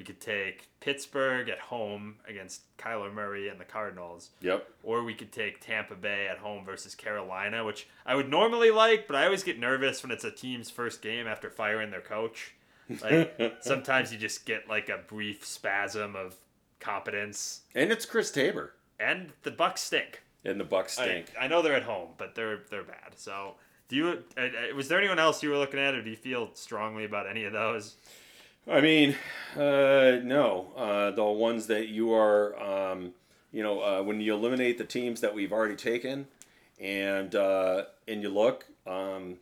We 0.01 0.05
could 0.05 0.19
take 0.23 0.71
Pittsburgh 0.81 1.51
at 1.51 1.59
home 1.59 2.15
against 2.27 2.63
Kyler 2.79 3.13
Murray 3.13 3.51
and 3.51 3.61
the 3.61 3.67
Cardinals. 3.67 4.31
yep 4.41 4.67
Or 4.83 5.05
we 5.05 5.13
could 5.13 5.31
take 5.31 5.61
Tampa 5.61 5.95
Bay 5.95 6.27
at 6.27 6.39
home 6.39 6.65
versus 6.65 6.95
Carolina, 6.95 7.67
which 7.67 7.87
I 8.07 8.15
would 8.15 8.31
normally 8.31 8.71
like, 8.71 9.07
but 9.07 9.15
I 9.15 9.27
always 9.27 9.43
get 9.43 9.59
nervous 9.59 10.03
when 10.03 10.11
it's 10.11 10.25
a 10.25 10.31
team's 10.31 10.71
first 10.71 11.03
game 11.03 11.27
after 11.27 11.51
firing 11.51 11.91
their 11.91 12.01
coach. 12.01 12.55
Like 13.03 13.59
sometimes 13.61 14.11
you 14.11 14.17
just 14.17 14.47
get 14.47 14.71
like 14.71 14.89
a 14.89 15.01
brief 15.07 15.45
spasm 15.45 16.17
of 16.17 16.37
competence, 16.81 17.61
and 17.75 17.93
it's 17.93 18.07
chris 18.07 18.31
tabor 18.31 18.73
and 18.99 19.35
the 19.43 19.51
Bucs 19.51 19.81
stink. 19.81 20.23
and 20.47 20.59
the 20.59 20.65
bucs 20.65 20.99
I, 20.99 21.05
stink 21.05 21.33
I 21.39 21.47
know 21.47 21.61
they're 21.61 21.77
at 21.77 21.83
home, 21.83 22.09
but 22.17 22.35
they're 22.35 22.61
they're 22.71 22.85
bad. 22.85 23.17
So, 23.17 23.57
do 23.91 23.97
you? 23.97 24.25
Uh, 24.35 24.41
uh, 24.41 24.75
was 24.75 24.89
there 24.89 24.99
anyone 24.99 25.19
else 25.19 25.43
you 25.43 25.51
were 25.51 25.59
looking 25.59 25.79
at, 25.79 25.95
or 25.95 26.03
do 26.03 26.09
you 26.09 26.17
feel 26.17 26.49
strongly 26.55 27.05
about 27.05 27.29
any 27.29 27.45
of 27.45 27.53
those? 27.53 27.97
i 28.71 28.79
mean 28.79 29.17
uh, 29.57 30.21
no 30.23 30.69
uh, 30.77 31.11
the 31.11 31.25
ones 31.25 31.67
that 31.67 31.89
you 31.89 32.13
are 32.13 32.59
um, 32.61 33.13
you 33.53 33.63
know 33.63 33.81
uh, 33.81 34.03
when 34.03 34.21
you 34.21 34.35
eliminate 34.35 34.79
the 34.79 34.85
teams 34.85 35.21
that 35.21 35.35
we've 35.35 35.53
already 35.53 35.77
taken 35.77 36.27
and 36.81 37.35
uh, 37.35 37.85
and 38.09 38.23
you 38.23 38.29
look 38.29 38.67
um, 38.87 39.37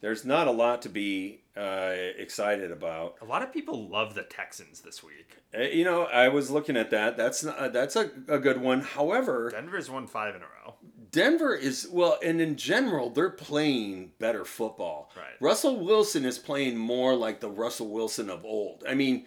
there's 0.00 0.24
not 0.24 0.48
a 0.48 0.50
lot 0.50 0.82
to 0.82 0.88
be 0.88 1.40
uh, 1.56 1.92
excited 2.18 2.70
about 2.72 3.16
A 3.20 3.24
lot 3.24 3.42
of 3.42 3.52
people 3.52 3.88
love 3.88 4.14
the 4.14 4.22
Texans 4.22 4.80
this 4.80 5.02
week. 5.02 5.36
Uh, 5.56 5.62
You 5.62 5.84
know, 5.84 6.04
I 6.04 6.28
was 6.28 6.50
looking 6.50 6.76
at 6.76 6.90
that. 6.90 7.16
That's 7.16 7.44
not, 7.44 7.58
uh, 7.58 7.68
that's 7.68 7.94
a, 7.94 8.10
a 8.26 8.38
good 8.38 8.60
one. 8.60 8.80
However, 8.80 9.50
Denver's 9.50 9.90
won 9.90 10.06
five 10.06 10.34
in 10.34 10.40
a 10.40 10.46
row. 10.46 10.74
Denver 11.10 11.54
is 11.54 11.86
well, 11.92 12.18
and 12.24 12.40
in 12.40 12.56
general, 12.56 13.10
they're 13.10 13.28
playing 13.28 14.12
better 14.18 14.46
football. 14.46 15.10
Right. 15.14 15.34
Russell 15.40 15.78
Wilson 15.78 16.24
is 16.24 16.38
playing 16.38 16.78
more 16.78 17.14
like 17.14 17.40
the 17.40 17.50
Russell 17.50 17.88
Wilson 17.90 18.30
of 18.30 18.46
old. 18.46 18.82
I 18.88 18.94
mean, 18.94 19.26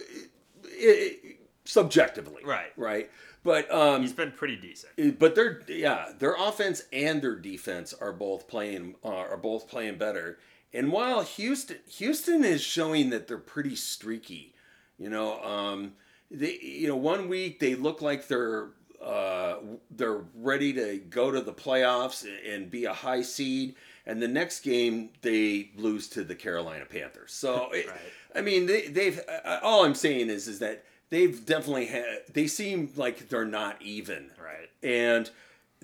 it, 0.00 0.30
it, 0.64 1.36
subjectively, 1.64 2.42
Right. 2.44 2.72
Right. 2.76 3.10
But 3.42 3.70
um, 3.72 4.02
He's 4.02 4.12
been 4.12 4.32
pretty 4.32 4.56
decent. 4.56 5.18
but 5.18 5.34
their 5.34 5.62
yeah, 5.66 6.10
their 6.18 6.34
offense 6.34 6.82
and 6.92 7.22
their 7.22 7.36
defense 7.36 7.94
are 7.94 8.12
both 8.12 8.48
playing 8.48 8.96
uh, 9.02 9.08
are 9.08 9.38
both 9.38 9.66
playing 9.66 9.96
better. 9.96 10.38
And 10.74 10.92
while 10.92 11.22
Houston 11.22 11.78
Houston 11.88 12.44
is 12.44 12.60
showing 12.60 13.10
that 13.10 13.28
they're 13.28 13.38
pretty 13.38 13.76
streaky, 13.76 14.54
you 14.98 15.08
know, 15.08 15.40
um, 15.42 15.92
they 16.30 16.58
you 16.60 16.86
know 16.86 16.96
one 16.96 17.28
week 17.28 17.60
they 17.60 17.74
look 17.74 18.02
like 18.02 18.28
they're 18.28 18.68
uh, 19.02 19.56
they're 19.90 20.20
ready 20.34 20.74
to 20.74 20.98
go 20.98 21.30
to 21.30 21.40
the 21.40 21.54
playoffs 21.54 22.26
and 22.46 22.70
be 22.70 22.84
a 22.84 22.92
high 22.92 23.22
seed, 23.22 23.74
and 24.06 24.20
the 24.22 24.28
next 24.28 24.60
game 24.60 25.10
they 25.22 25.70
lose 25.76 26.08
to 26.08 26.24
the 26.24 26.34
Carolina 26.34 26.84
Panthers. 26.86 27.32
So 27.32 27.70
it, 27.72 27.86
Right. 27.88 27.96
I 28.34 28.40
mean, 28.42 28.66
they, 28.66 28.86
they've. 28.88 29.20
Uh, 29.44 29.58
all 29.62 29.84
I'm 29.84 29.94
saying 29.94 30.28
is, 30.30 30.46
is 30.48 30.58
that 30.60 30.84
they've 31.10 31.44
definitely 31.44 31.86
had. 31.86 32.04
They 32.32 32.46
seem 32.46 32.90
like 32.96 33.28
they're 33.28 33.44
not 33.44 33.80
even, 33.82 34.30
Right. 34.40 34.70
and 34.82 35.30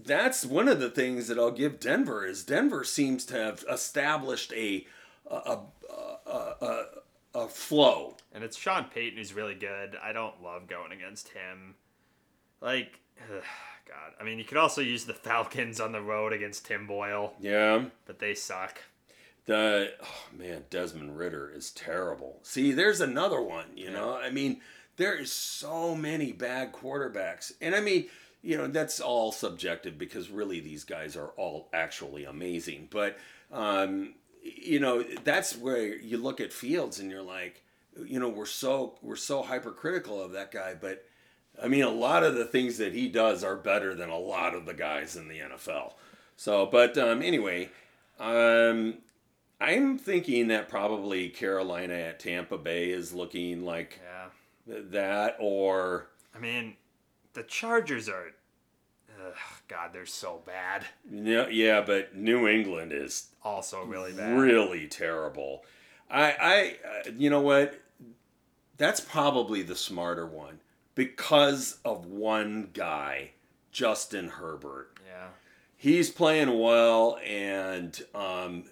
that's 0.05 0.45
one 0.45 0.69
of 0.69 0.79
the 0.79 0.91
things 0.91 1.27
that 1.29 1.39
I'll 1.39 1.51
give 1.51 1.81
Denver 1.81 2.25
is 2.27 2.45
Denver 2.45 2.85
seems 2.85 3.25
to 3.27 3.35
have 3.35 3.65
established 3.71 4.53
a 4.53 4.87
a 5.31 5.35
a, 5.37 5.59
a, 6.27 6.55
a, 6.61 6.85
a 7.35 7.49
flow. 7.49 8.17
And 8.33 8.45
it's 8.45 8.57
Sean 8.59 8.85
Payton 8.85 9.19
who's 9.19 9.33
really 9.33 9.55
good. 9.55 9.97
I 10.03 10.13
don't 10.13 10.43
love 10.43 10.69
going 10.69 10.93
against 10.93 11.29
him. 11.31 11.75
Like, 12.61 13.01
God. 13.89 14.13
I 14.21 14.25
mean, 14.25 14.39
you 14.39 14.45
could 14.45 14.57
also 14.59 14.81
use 14.81 15.05
the 15.05 15.15
Falcons 15.15 15.81
on 15.81 15.93
the 15.93 16.01
road 16.03 16.33
against 16.33 16.67
Tim 16.67 16.87
Boyle, 16.87 17.35
Yeah. 17.41 17.85
but 18.07 18.19
they 18.19 18.35
suck. 18.35 18.81
The 19.47 19.93
oh 20.03 20.37
man, 20.37 20.65
Desmond 20.71 21.17
Ridder 21.17 21.53
is 21.55 21.71
terrible. 21.71 22.41
See, 22.43 22.73
there's 22.73 23.01
another 23.01 23.41
one. 23.41 23.67
You 23.77 23.91
know, 23.93 24.17
I 24.17 24.31
mean, 24.31 24.61
there 24.97 25.15
is 25.15 25.31
so 25.31 25.95
many 25.95 26.33
bad 26.33 26.73
quarterbacks, 26.73 27.53
and 27.61 27.75
I 27.75 27.81
mean, 27.81 28.07
you 28.43 28.57
know, 28.57 28.67
that's 28.67 28.99
all 29.01 29.31
subjective 29.31 29.99
because 29.99 30.31
really 30.31 30.59
these 30.59 30.83
guys 30.85 31.17
are 31.17 31.29
all 31.37 31.69
actually 31.73 32.25
amazing. 32.25 32.89
But 32.91 33.19
um, 33.53 34.15
you 34.43 34.81
know, 34.81 35.05
that's 35.23 35.57
where 35.57 35.95
you 35.97 36.19
look 36.19 36.41
at 36.41 36.53
Fields 36.53 36.99
and 36.99 37.09
you're 37.11 37.23
like, 37.23 37.63
you 38.05 38.19
know, 38.19 38.29
we're 38.29 38.47
so 38.47 38.99
we're 39.01 39.15
so 39.17 39.43
hypercritical 39.43 40.21
of 40.21 40.33
that 40.33 40.51
guy, 40.51 40.75
but 40.75 41.05
I 41.63 41.69
mean, 41.69 41.83
a 41.83 41.91
lot 41.91 42.23
of 42.23 42.35
the 42.35 42.45
things 42.45 42.79
that 42.79 42.93
he 42.93 43.09
does 43.09 43.43
are 43.43 43.57
better 43.57 43.95
than 43.95 44.11
a 44.11 44.19
lot 44.19 44.55
of 44.55 44.67
the 44.67 44.75
guys 44.75 45.17
in 45.17 45.29
the 45.29 45.39
NFL. 45.39 45.95
So, 46.37 46.67
but 46.67 46.99
um, 46.99 47.23
anyway, 47.23 47.71
um, 48.21 48.99
I'm 49.61 49.97
thinking 49.99 50.49
that 50.49 50.69
probably 50.69 51.29
Carolina 51.31 51.95
at 51.95 52.21
Tampa 52.21 52.59
Bay 52.59 52.91
is 52.91 53.13
looking 53.15 53.65
like 53.65 54.01
Yeah. 54.05 54.77
that, 54.91 55.37
or 55.41 56.09
I 56.35 56.39
mean, 56.39 56.77
the 57.33 57.43
Chargers 57.43 58.09
are. 58.09 58.33
Ugh, 59.19 59.33
God, 59.67 59.95
they're 59.95 60.05
so 60.05 60.43
bad. 60.45 60.85
yeah, 61.11 61.47
yeah, 61.49 61.81
but 61.81 62.15
New 62.15 62.47
England 62.47 62.93
is 62.93 63.29
Also, 63.43 63.83
really 63.83 64.13
bad. 64.13 64.39
really 64.39 64.87
terrible. 64.89 65.65
I, 66.11 66.33
I, 66.39 66.77
uh, 67.09 67.11
you 67.17 67.31
know 67.31 67.41
what? 67.41 67.81
That's 68.77 69.01
probably 69.01 69.63
the 69.63 69.75
smarter 69.75 70.27
one 70.27 70.61
because 70.97 71.79
of 71.85 72.07
one 72.07 72.71
guy, 72.73 73.31
Justin 73.71 74.29
Herbert. 74.31 74.99
Yeah. 75.07 75.29
He's 75.77 76.11
playing 76.11 76.59
well, 76.59 77.19
and 77.25 77.97
um, 78.13 78.65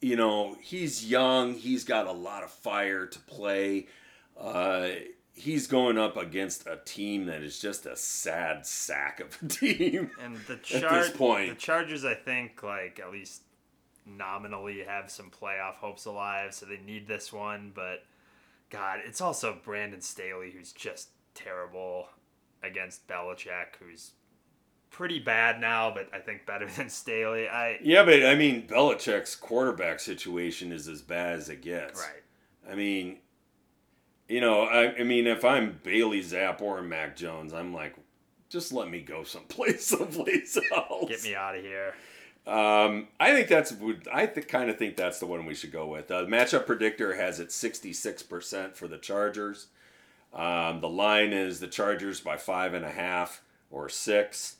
you 0.00 0.16
know 0.16 0.56
he's 0.60 1.08
young. 1.08 1.54
He's 1.54 1.84
got 1.84 2.08
a 2.08 2.12
lot 2.12 2.42
of 2.42 2.50
fire 2.50 3.06
to 3.06 3.18
play. 3.20 3.86
Uh, 4.36 4.88
he's 5.34 5.66
going 5.66 5.98
up 5.98 6.16
against 6.16 6.66
a 6.66 6.80
team 6.84 7.26
that 7.26 7.42
is 7.42 7.58
just 7.58 7.86
a 7.86 7.96
sad 7.96 8.66
sack 8.66 9.20
of 9.20 9.38
a 9.42 9.46
team. 9.48 10.10
And 10.20 10.38
the 10.46 10.54
At 10.54 10.90
this 10.90 11.10
point. 11.10 11.50
the 11.50 11.54
Chargers, 11.54 12.04
I 12.04 12.14
think, 12.14 12.62
like 12.62 12.98
at 12.98 13.12
least 13.12 13.42
nominally 14.06 14.84
have 14.86 15.10
some 15.10 15.30
playoff 15.30 15.74
hopes 15.74 16.06
alive, 16.06 16.54
so 16.54 16.64
they 16.64 16.78
need 16.78 17.06
this 17.06 17.30
one. 17.32 17.72
But 17.74 18.04
God, 18.70 19.00
it's 19.04 19.20
also 19.20 19.58
Brandon 19.62 20.00
Staley 20.00 20.50
who's 20.50 20.72
just 20.72 21.08
terrible 21.36 22.08
against 22.62 23.06
Belichick, 23.06 23.76
who's 23.78 24.12
pretty 24.90 25.18
bad 25.18 25.60
now, 25.60 25.92
but 25.94 26.08
I 26.12 26.18
think 26.18 26.46
better 26.46 26.66
than 26.76 26.88
Staley. 26.88 27.48
I 27.48 27.78
yeah, 27.82 28.04
but 28.04 28.24
I 28.24 28.34
mean 28.34 28.66
Belichick's 28.66 29.36
quarterback 29.36 30.00
situation 30.00 30.72
is 30.72 30.88
as 30.88 31.02
bad 31.02 31.38
as 31.38 31.48
it 31.48 31.62
gets. 31.62 32.00
right. 32.00 32.22
I 32.68 32.74
mean, 32.74 33.18
you 34.28 34.40
know, 34.40 34.62
I, 34.62 34.96
I 34.96 35.02
mean, 35.04 35.26
if 35.28 35.44
I'm 35.44 35.78
Bailey 35.84 36.20
Zappe 36.20 36.60
or 36.60 36.82
Mac 36.82 37.14
Jones, 37.14 37.52
I'm 37.52 37.72
like, 37.72 37.94
just 38.48 38.72
let 38.72 38.90
me 38.90 39.00
go 39.00 39.22
someplace, 39.24 39.86
someplace 39.86 40.58
else. 40.74 41.08
Get 41.08 41.22
me 41.22 41.34
out 41.34 41.56
of 41.56 41.62
here. 41.62 41.94
Um, 42.46 43.08
I 43.18 43.32
think 43.32 43.48
that's 43.48 43.72
would 43.72 44.06
I 44.12 44.26
th- 44.26 44.46
kind 44.46 44.70
of 44.70 44.78
think 44.78 44.96
that's 44.96 45.18
the 45.18 45.26
one 45.26 45.46
we 45.46 45.54
should 45.54 45.72
go 45.72 45.86
with. 45.88 46.10
Uh, 46.10 46.24
matchup 46.26 46.64
predictor 46.66 47.16
has 47.16 47.40
it 47.40 47.48
66% 47.48 48.76
for 48.76 48.86
the 48.86 48.98
Chargers. 48.98 49.66
Um, 50.34 50.80
the 50.80 50.88
line 50.88 51.32
is 51.32 51.60
the 51.60 51.66
Chargers 51.68 52.20
by 52.20 52.36
five 52.36 52.74
and 52.74 52.84
a 52.84 52.90
half 52.90 53.42
or 53.70 53.88
six. 53.88 54.56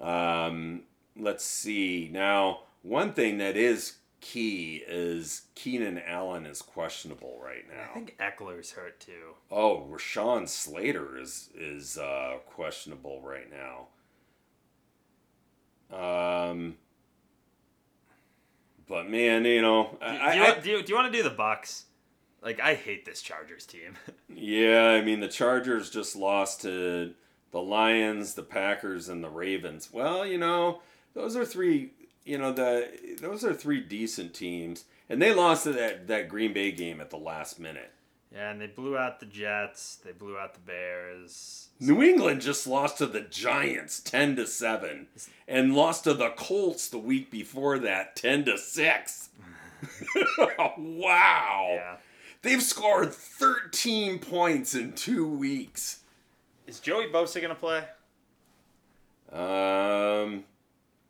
Um, 0.00 0.82
let's 1.16 1.44
see. 1.44 2.08
Now, 2.12 2.60
one 2.82 3.12
thing 3.12 3.38
that 3.38 3.56
is 3.56 3.98
key 4.20 4.82
is 4.86 5.42
Keenan 5.54 5.98
Allen 6.06 6.46
is 6.46 6.60
questionable 6.62 7.38
right 7.42 7.64
now. 7.68 7.90
I 7.90 7.94
think 7.94 8.16
Ekeler's 8.18 8.72
hurt 8.72 8.98
too. 9.00 9.34
Oh, 9.50 9.86
Rashawn 9.90 10.48
Slater 10.48 11.18
is 11.18 11.50
is 11.54 11.96
uh, 11.98 12.38
questionable 12.46 13.20
right 13.22 13.48
now. 13.50 13.86
Um, 15.96 16.76
but 18.88 19.08
man, 19.08 19.44
you 19.44 19.62
know, 19.62 19.96
Do, 20.00 20.06
I, 20.06 20.32
do, 20.32 20.36
you, 20.38 20.44
I- 20.44 20.48
want- 20.50 20.62
do, 20.62 20.70
you, 20.70 20.82
do 20.82 20.88
you 20.92 20.96
want 20.98 21.12
to 21.12 21.16
do 21.22 21.22
the 21.28 21.34
Bucs? 21.34 21.84
Like 22.44 22.60
I 22.60 22.74
hate 22.74 23.06
this 23.06 23.22
Chargers 23.22 23.64
team. 23.64 23.96
yeah, 24.28 24.88
I 24.88 25.00
mean 25.00 25.20
the 25.20 25.28
Chargers 25.28 25.90
just 25.90 26.14
lost 26.14 26.60
to 26.62 27.14
the 27.50 27.62
Lions, 27.62 28.34
the 28.34 28.42
Packers, 28.42 29.08
and 29.08 29.24
the 29.24 29.30
Ravens. 29.30 29.88
Well, 29.90 30.26
you 30.26 30.36
know, 30.38 30.82
those 31.14 31.36
are 31.36 31.46
three. 31.46 31.92
You 32.24 32.38
know, 32.38 32.52
the 32.52 33.16
those 33.20 33.44
are 33.44 33.54
three 33.54 33.80
decent 33.80 34.34
teams, 34.34 34.84
and 35.08 35.22
they 35.22 35.32
lost 35.32 35.64
to 35.64 35.72
that 35.72 36.06
that 36.08 36.28
Green 36.28 36.52
Bay 36.52 36.70
game 36.70 37.00
at 37.00 37.10
the 37.10 37.16
last 37.16 37.58
minute. 37.58 37.92
yeah, 38.30 38.50
and 38.50 38.60
they 38.60 38.66
blew 38.66 38.96
out 38.98 39.20
the 39.20 39.26
Jets. 39.26 39.96
They 40.04 40.12
blew 40.12 40.36
out 40.36 40.52
the 40.52 40.60
Bears. 40.60 41.68
New 41.80 42.02
England 42.02 42.40
just 42.40 42.66
lost 42.66 42.98
to 42.98 43.06
the 43.06 43.20
Giants 43.20 44.00
10 44.00 44.36
to 44.36 44.46
7 44.46 45.08
and 45.48 45.74
lost 45.74 46.04
to 46.04 46.14
the 46.14 46.30
Colts 46.30 46.88
the 46.88 46.98
week 46.98 47.30
before 47.30 47.78
that 47.80 48.14
10 48.14 48.44
to 48.44 48.56
6. 48.58 49.28
wow. 50.78 51.68
Yeah. 51.74 51.96
They've 52.44 52.62
scored 52.62 53.14
13 53.14 54.18
points 54.18 54.74
in 54.74 54.92
2 54.92 55.26
weeks. 55.26 56.00
Is 56.66 56.78
Joey 56.78 57.06
Bosa 57.06 57.40
gonna 57.40 57.54
play? 57.54 57.84
Um 59.32 60.44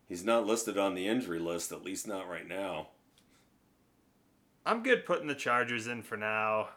he's 0.09 0.25
not 0.25 0.47
listed 0.47 0.79
on 0.79 0.95
the 0.95 1.09
injury 1.09 1.41
list 1.41 1.73
at 1.73 1.83
least 1.85 2.07
not 2.07 2.29
right 2.29 2.47
now. 2.47 2.87
I'm 4.65 4.85
good 4.85 5.05
putting 5.05 5.27
the 5.27 5.35
Chargers 5.35 5.89
in 5.89 6.03
for 6.03 6.17
now. 6.17 6.69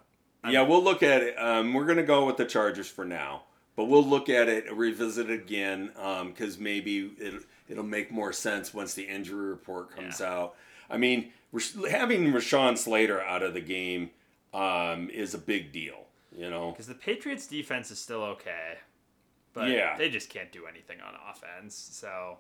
yeah, 0.49 0.64
we'll 0.64 0.84
look 0.84 1.03
at 1.03 1.22
it. 1.22 1.36
Um, 1.36 1.74
we're 1.74 1.86
going 1.86 1.97
to 1.97 2.03
go 2.03 2.26
with 2.26 2.36
the 2.36 2.43
Chargers 2.43 2.89
for 2.89 3.05
now, 3.05 3.43
but 3.78 3.86
we'll 3.86 4.03
look 4.03 4.28
at 4.28 4.49
it, 4.49 4.70
revisit 4.76 5.30
it 5.30 5.34
again, 5.34 5.91
because 6.26 6.60
maybe 6.60 7.12
it, 7.18 7.43
it'll 7.70 7.86
make 7.86 8.12
more 8.12 8.34
sense 8.34 8.74
once 8.74 8.93
the 8.93 9.03
injury 9.03 9.47
report 9.47 9.95
comes 9.95 10.20
out. 10.20 10.55
I 10.89 10.97
mean, 10.97 11.32
having 11.89 12.34
Rashawn 12.34 12.78
Slater 12.78 13.22
out 13.22 13.41
of 13.41 13.53
the 13.53 13.62
game 13.62 14.10
um, 14.54 15.10
is 15.10 15.34
a 15.34 15.38
big 15.38 15.72
deal, 15.72 16.06
you 16.36 16.50
know? 16.50 16.72
Because 16.72 16.88
the 16.88 16.93
Patriots 16.95 17.48
defense 17.48 17.91
is 17.91 18.00
still 18.00 18.24
okay. 18.24 18.76
But 19.54 19.70
Yeah. 19.70 19.98
they 19.98 20.10
just 20.10 20.30
can't 20.30 20.52
do 20.52 20.66
anything 20.68 21.00
on 21.02 21.14
offense. 21.30 21.76
So 21.76 22.38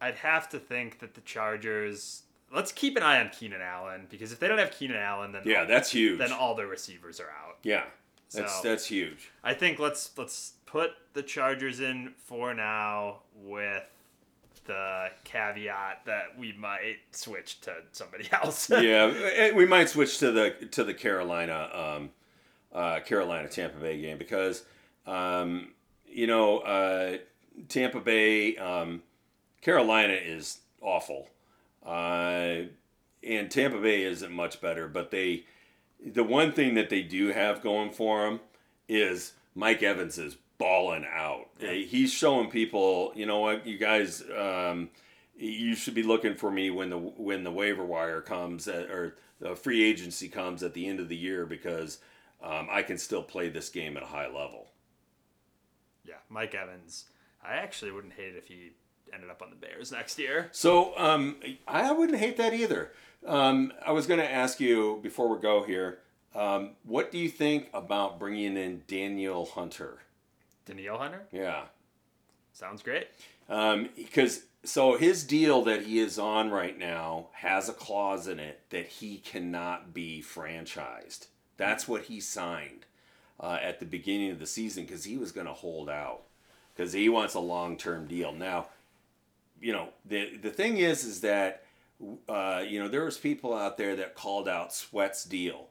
I'd 0.00 0.16
have 0.16 0.48
to 0.50 0.58
think 0.58 0.98
that 1.00 1.14
the 1.14 1.20
Chargers 1.22 2.22
let's 2.54 2.70
keep 2.70 2.96
an 2.98 3.02
eye 3.02 3.18
on 3.18 3.30
Keenan 3.30 3.62
Allen 3.62 4.06
because 4.10 4.30
if 4.30 4.38
they 4.38 4.46
don't 4.46 4.58
have 4.58 4.70
Keenan 4.72 4.98
Allen 4.98 5.32
then 5.32 5.42
Yeah, 5.46 5.64
that's 5.64 5.90
huge. 5.92 6.18
then 6.18 6.32
all 6.32 6.54
their 6.54 6.66
receivers 6.66 7.18
are 7.18 7.30
out. 7.30 7.56
yeah, 7.62 7.84
that's, 8.30 8.56
So- 8.56 8.68
that's 8.68 8.86
huge. 8.86 9.30
I 9.42 9.54
think 9.54 9.78
let's 9.78 10.16
let's 10.18 10.52
put 10.66 10.92
the 11.14 11.22
Chargers 11.22 11.80
in 11.80 12.14
for 12.26 12.52
now 12.54 13.20
with 13.34 13.84
the 14.64 15.08
caveat 15.24 16.02
that 16.06 16.38
we 16.38 16.52
might 16.52 16.98
switch 17.10 17.60
to 17.62 17.72
somebody 17.92 18.28
else. 18.32 18.70
yeah, 18.70 19.12
eh, 19.34 19.52
we 19.52 19.66
might 19.66 19.88
switch 19.88 20.18
to 20.18 20.30
the 20.30 20.50
to 20.70 20.84
the 20.84 20.94
Carolina 20.94 21.68
um, 21.72 22.10
uh, 22.72 23.00
Carolina 23.00 23.48
Tampa 23.48 23.78
Bay 23.78 24.00
game 24.00 24.18
because 24.18 24.64
um, 25.06 25.72
you 26.06 26.26
know 26.26 26.58
uh, 26.58 27.16
Tampa 27.68 28.00
Bay 28.00 28.56
um, 28.56 29.02
Carolina 29.60 30.14
is 30.14 30.60
awful, 30.80 31.28
uh, 31.84 32.62
and 33.22 33.50
Tampa 33.50 33.78
Bay 33.78 34.02
isn't 34.02 34.32
much 34.32 34.60
better. 34.60 34.88
But 34.88 35.10
they 35.10 35.44
the 36.04 36.24
one 36.24 36.52
thing 36.52 36.74
that 36.74 36.90
they 36.90 37.02
do 37.02 37.28
have 37.28 37.62
going 37.62 37.90
for 37.90 38.24
them 38.24 38.40
is 38.88 39.34
Mike 39.54 39.82
Evans 39.82 40.18
is 40.18 40.36
balling 40.58 41.06
out. 41.10 41.48
He's 41.58 42.12
showing 42.12 42.50
people, 42.50 43.12
you 43.14 43.26
know 43.26 43.40
what, 43.40 43.66
you 43.66 43.78
guys. 43.78 44.22
Um, 44.36 44.90
you 45.36 45.74
should 45.74 45.94
be 45.94 46.02
looking 46.02 46.34
for 46.34 46.50
me 46.50 46.70
when 46.70 46.90
the 46.90 46.98
when 46.98 47.42
the 47.42 47.50
waiver 47.50 47.84
wire 47.84 48.20
comes 48.20 48.68
uh, 48.68 48.86
or 48.90 49.16
the 49.40 49.56
free 49.56 49.82
agency 49.82 50.28
comes 50.28 50.62
at 50.62 50.74
the 50.74 50.86
end 50.86 51.00
of 51.00 51.08
the 51.08 51.16
year 51.16 51.46
because 51.46 51.98
um, 52.42 52.68
I 52.70 52.82
can 52.82 52.98
still 52.98 53.22
play 53.22 53.48
this 53.48 53.68
game 53.68 53.96
at 53.96 54.02
a 54.02 54.06
high 54.06 54.26
level. 54.26 54.68
yeah, 56.04 56.16
Mike 56.28 56.54
Evans. 56.54 57.06
I 57.44 57.54
actually 57.54 57.90
wouldn't 57.90 58.12
hate 58.12 58.34
it 58.34 58.36
if 58.36 58.46
he 58.46 58.72
ended 59.12 59.30
up 59.30 59.42
on 59.42 59.50
the 59.50 59.56
Bears 59.56 59.90
next 59.90 60.18
year. 60.18 60.48
So 60.52 60.96
um, 60.96 61.36
I 61.66 61.90
wouldn't 61.92 62.18
hate 62.18 62.36
that 62.36 62.54
either. 62.54 62.92
Um, 63.26 63.72
I 63.84 63.92
was 63.92 64.06
going 64.06 64.20
to 64.20 64.30
ask 64.30 64.60
you 64.60 65.00
before 65.02 65.28
we 65.28 65.40
go 65.40 65.64
here. 65.64 65.98
Um, 66.34 66.70
what 66.84 67.10
do 67.10 67.18
you 67.18 67.28
think 67.28 67.68
about 67.74 68.18
bringing 68.18 68.56
in 68.56 68.82
Danielle 68.86 69.44
Hunter? 69.44 69.98
Danielle 70.64 70.98
Hunter 70.98 71.22
Yeah, 71.32 71.62
sounds 72.52 72.82
great. 72.82 73.08
because 73.48 74.44
so 74.64 74.96
his 74.96 75.24
deal 75.24 75.62
that 75.62 75.82
he 75.82 75.98
is 75.98 76.18
on 76.18 76.50
right 76.50 76.78
now 76.78 77.28
has 77.32 77.68
a 77.68 77.72
clause 77.72 78.28
in 78.28 78.38
it 78.38 78.60
that 78.70 78.86
he 78.86 79.18
cannot 79.18 79.92
be 79.92 80.22
franchised. 80.22 81.26
That's 81.56 81.88
what 81.88 82.02
he 82.04 82.20
signed 82.20 82.86
uh, 83.40 83.58
at 83.60 83.80
the 83.80 83.86
beginning 83.86 84.30
of 84.30 84.38
the 84.38 84.46
season 84.46 84.84
because 84.84 85.04
he 85.04 85.16
was 85.16 85.32
going 85.32 85.46
to 85.48 85.52
hold 85.52 85.90
out 85.90 86.22
because 86.74 86.92
he 86.92 87.08
wants 87.08 87.34
a 87.34 87.40
long 87.40 87.76
term 87.76 88.06
deal. 88.06 88.32
Now, 88.32 88.66
you 89.60 89.72
know 89.72 89.88
the 90.04 90.36
the 90.36 90.50
thing 90.50 90.76
is 90.78 91.04
is 91.04 91.20
that 91.20 91.64
uh, 92.28 92.62
you 92.66 92.80
know 92.80 92.88
there 92.88 93.04
was 93.04 93.18
people 93.18 93.54
out 93.54 93.76
there 93.76 93.96
that 93.96 94.14
called 94.14 94.48
out 94.48 94.72
Sweat's 94.74 95.24
deal. 95.24 95.68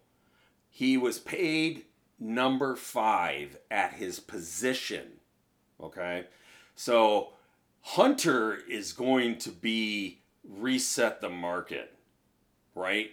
He 0.69 0.97
was 0.97 1.19
paid 1.19 1.83
number 2.21 2.77
five 2.77 3.57
at 3.69 3.93
his 3.93 4.21
position. 4.21 5.19
Okay, 5.81 6.25
so 6.75 7.33
Hunter 7.81 8.57
is 8.69 8.93
going 8.93 9.39
to 9.39 9.49
be 9.49 10.19
reset 10.43 11.19
the 11.19 11.29
market, 11.29 11.93
right? 12.75 13.11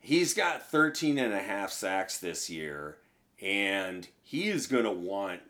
he's 0.00 0.34
got 0.34 0.68
13 0.68 1.18
and 1.18 1.32
a 1.32 1.42
half 1.42 1.70
sacks 1.70 2.18
this 2.18 2.50
year, 2.50 2.96
and 3.40 4.08
he 4.22 4.48
is 4.48 4.66
going 4.66 4.84
to 4.84 4.90
want 4.90 5.40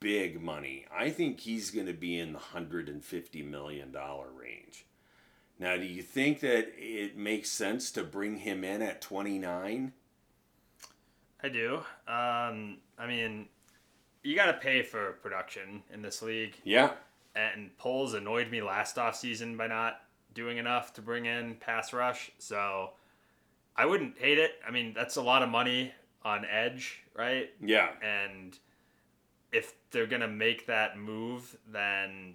big 0.00 0.40
money. 0.40 0.86
I 0.96 1.10
think 1.10 1.40
he's 1.40 1.70
going 1.70 1.86
to 1.86 1.92
be 1.92 2.18
in 2.18 2.32
the 2.32 2.38
$150 2.38 3.44
million 3.44 3.94
range. 4.36 4.86
Now, 5.58 5.76
do 5.76 5.84
you 5.84 6.02
think 6.02 6.40
that 6.40 6.72
it 6.76 7.16
makes 7.16 7.50
sense 7.50 7.90
to 7.92 8.04
bring 8.04 8.38
him 8.38 8.62
in 8.62 8.80
at 8.80 9.00
29? 9.00 9.92
I 11.42 11.48
do. 11.48 11.76
Um, 12.06 12.78
I 12.98 13.06
mean, 13.06 13.46
you 14.22 14.34
got 14.34 14.46
to 14.46 14.54
pay 14.54 14.82
for 14.82 15.12
production 15.22 15.82
in 15.92 16.02
this 16.02 16.22
league. 16.22 16.56
Yeah. 16.64 16.92
And 17.36 17.76
Poles 17.78 18.14
annoyed 18.14 18.50
me 18.50 18.62
last 18.62 18.96
offseason 18.96 19.56
by 19.56 19.68
not 19.68 20.00
doing 20.34 20.58
enough 20.58 20.92
to 20.94 21.02
bring 21.02 21.26
in 21.26 21.54
pass 21.56 21.92
rush. 21.92 22.30
So 22.38 22.90
I 23.76 23.86
wouldn't 23.86 24.18
hate 24.18 24.38
it. 24.38 24.52
I 24.66 24.70
mean, 24.70 24.92
that's 24.94 25.16
a 25.16 25.22
lot 25.22 25.42
of 25.42 25.48
money 25.48 25.92
on 26.24 26.44
edge, 26.44 27.02
right? 27.14 27.50
Yeah. 27.60 27.90
And 28.02 28.58
if 29.52 29.74
they're 29.90 30.06
going 30.06 30.22
to 30.22 30.28
make 30.28 30.66
that 30.66 30.98
move, 30.98 31.56
then, 31.70 32.34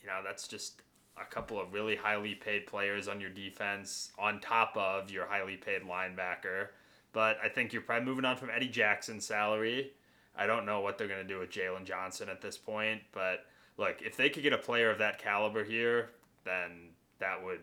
you 0.00 0.08
know, 0.08 0.20
that's 0.24 0.48
just 0.48 0.82
a 1.20 1.24
couple 1.24 1.60
of 1.60 1.72
really 1.72 1.94
highly 1.94 2.34
paid 2.34 2.66
players 2.66 3.06
on 3.06 3.20
your 3.20 3.30
defense 3.30 4.10
on 4.18 4.40
top 4.40 4.76
of 4.76 5.10
your 5.10 5.26
highly 5.26 5.56
paid 5.56 5.82
linebacker. 5.82 6.68
But 7.12 7.38
I 7.42 7.48
think 7.48 7.72
you're 7.72 7.82
probably 7.82 8.06
moving 8.06 8.24
on 8.24 8.36
from 8.36 8.50
Eddie 8.50 8.68
Jackson's 8.68 9.26
salary. 9.26 9.92
I 10.36 10.46
don't 10.46 10.64
know 10.64 10.80
what 10.80 10.96
they're 10.96 11.08
going 11.08 11.26
to 11.26 11.28
do 11.28 11.40
with 11.40 11.50
Jaylon 11.50 11.84
Johnson 11.84 12.28
at 12.28 12.40
this 12.40 12.56
point, 12.56 13.02
but 13.12 13.44
look, 13.76 14.00
if 14.00 14.16
they 14.16 14.30
could 14.30 14.42
get 14.42 14.54
a 14.54 14.58
player 14.58 14.90
of 14.90 14.98
that 14.98 15.18
caliber 15.18 15.62
here, 15.62 16.10
then 16.44 16.90
that 17.18 17.42
would 17.44 17.60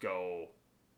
go 0.00 0.48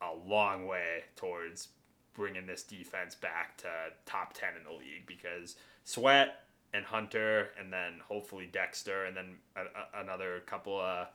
a 0.01 0.15
long 0.29 0.67
way 0.67 1.05
towards 1.17 1.69
bringing 2.15 2.47
this 2.47 2.63
defense 2.63 3.15
back 3.15 3.57
to 3.59 3.69
top 4.07 4.33
10 4.33 4.51
in 4.59 4.65
the 4.65 4.71
league 4.71 5.07
because 5.07 5.57
Sweat 5.85 6.45
and 6.75 6.85
Hunter 6.85 7.51
and 7.59 7.73
then 7.73 8.01
hopefully 8.07 8.49
Dexter 8.51 9.05
and 9.05 9.17
then 9.17 9.37
a, 9.57 9.61
a, 9.61 10.03
another 10.03 10.41
couple 10.47 10.79
of 10.79 11.07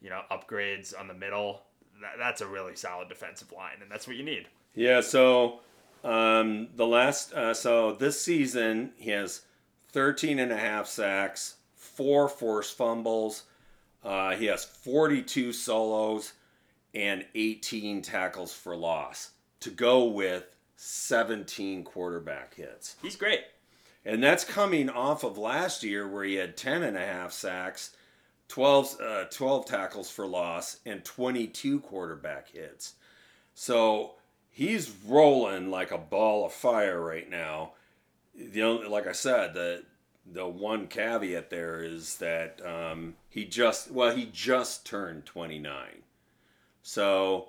you 0.00 0.10
know 0.10 0.22
upgrades 0.30 0.98
on 0.98 1.08
the 1.08 1.14
middle 1.14 1.62
that, 2.00 2.14
that's 2.18 2.40
a 2.40 2.46
really 2.46 2.76
solid 2.76 3.08
defensive 3.08 3.52
line 3.52 3.82
and 3.82 3.90
that's 3.90 4.06
what 4.06 4.16
you 4.16 4.24
need 4.24 4.48
yeah 4.74 5.00
so 5.00 5.60
um, 6.04 6.68
the 6.76 6.86
last 6.86 7.32
uh, 7.32 7.54
so 7.54 7.92
this 7.92 8.20
season 8.20 8.92
he 8.96 9.10
has 9.10 9.42
13 9.92 10.38
and 10.38 10.52
a 10.52 10.56
half 10.56 10.86
sacks 10.86 11.56
four 11.74 12.28
forced 12.28 12.76
fumbles 12.76 13.44
uh, 14.04 14.36
he 14.36 14.46
has 14.46 14.64
42 14.64 15.52
solos 15.52 16.34
and 16.94 17.24
18 17.34 18.02
tackles 18.02 18.52
for 18.52 18.76
loss 18.76 19.30
to 19.60 19.70
go 19.70 20.04
with 20.04 20.44
17 20.76 21.84
quarterback 21.84 22.54
hits. 22.54 22.96
He's 23.00 23.16
great. 23.16 23.40
And 24.04 24.22
that's 24.22 24.44
coming 24.44 24.90
off 24.90 25.24
of 25.24 25.38
last 25.38 25.82
year 25.82 26.06
where 26.06 26.24
he 26.24 26.34
had 26.34 26.56
10 26.56 26.82
and 26.82 26.96
a 26.96 27.00
half 27.00 27.32
sacks, 27.32 27.96
12, 28.48 28.96
uh, 29.00 29.24
12 29.30 29.66
tackles 29.66 30.10
for 30.10 30.26
loss, 30.26 30.80
and 30.84 31.02
22 31.04 31.80
quarterback 31.80 32.50
hits. 32.50 32.94
So 33.54 34.16
he's 34.54 34.90
rolling 35.06 35.70
like 35.70 35.90
a 35.90 35.98
ball 35.98 36.46
of 36.46 36.52
fire 36.52 37.00
right 37.00 37.28
now. 37.28 37.72
The 38.34 38.62
only, 38.62 38.88
like 38.88 39.06
I 39.06 39.12
said, 39.12 39.52
the 39.52 39.84
the 40.26 40.46
one 40.46 40.86
caveat 40.86 41.50
there 41.50 41.82
is 41.82 42.16
that 42.16 42.60
um, 42.64 43.16
he 43.28 43.44
just 43.44 43.90
well 43.90 44.16
he 44.16 44.24
just 44.32 44.86
turned 44.86 45.26
29 45.26 45.74
so 46.82 47.48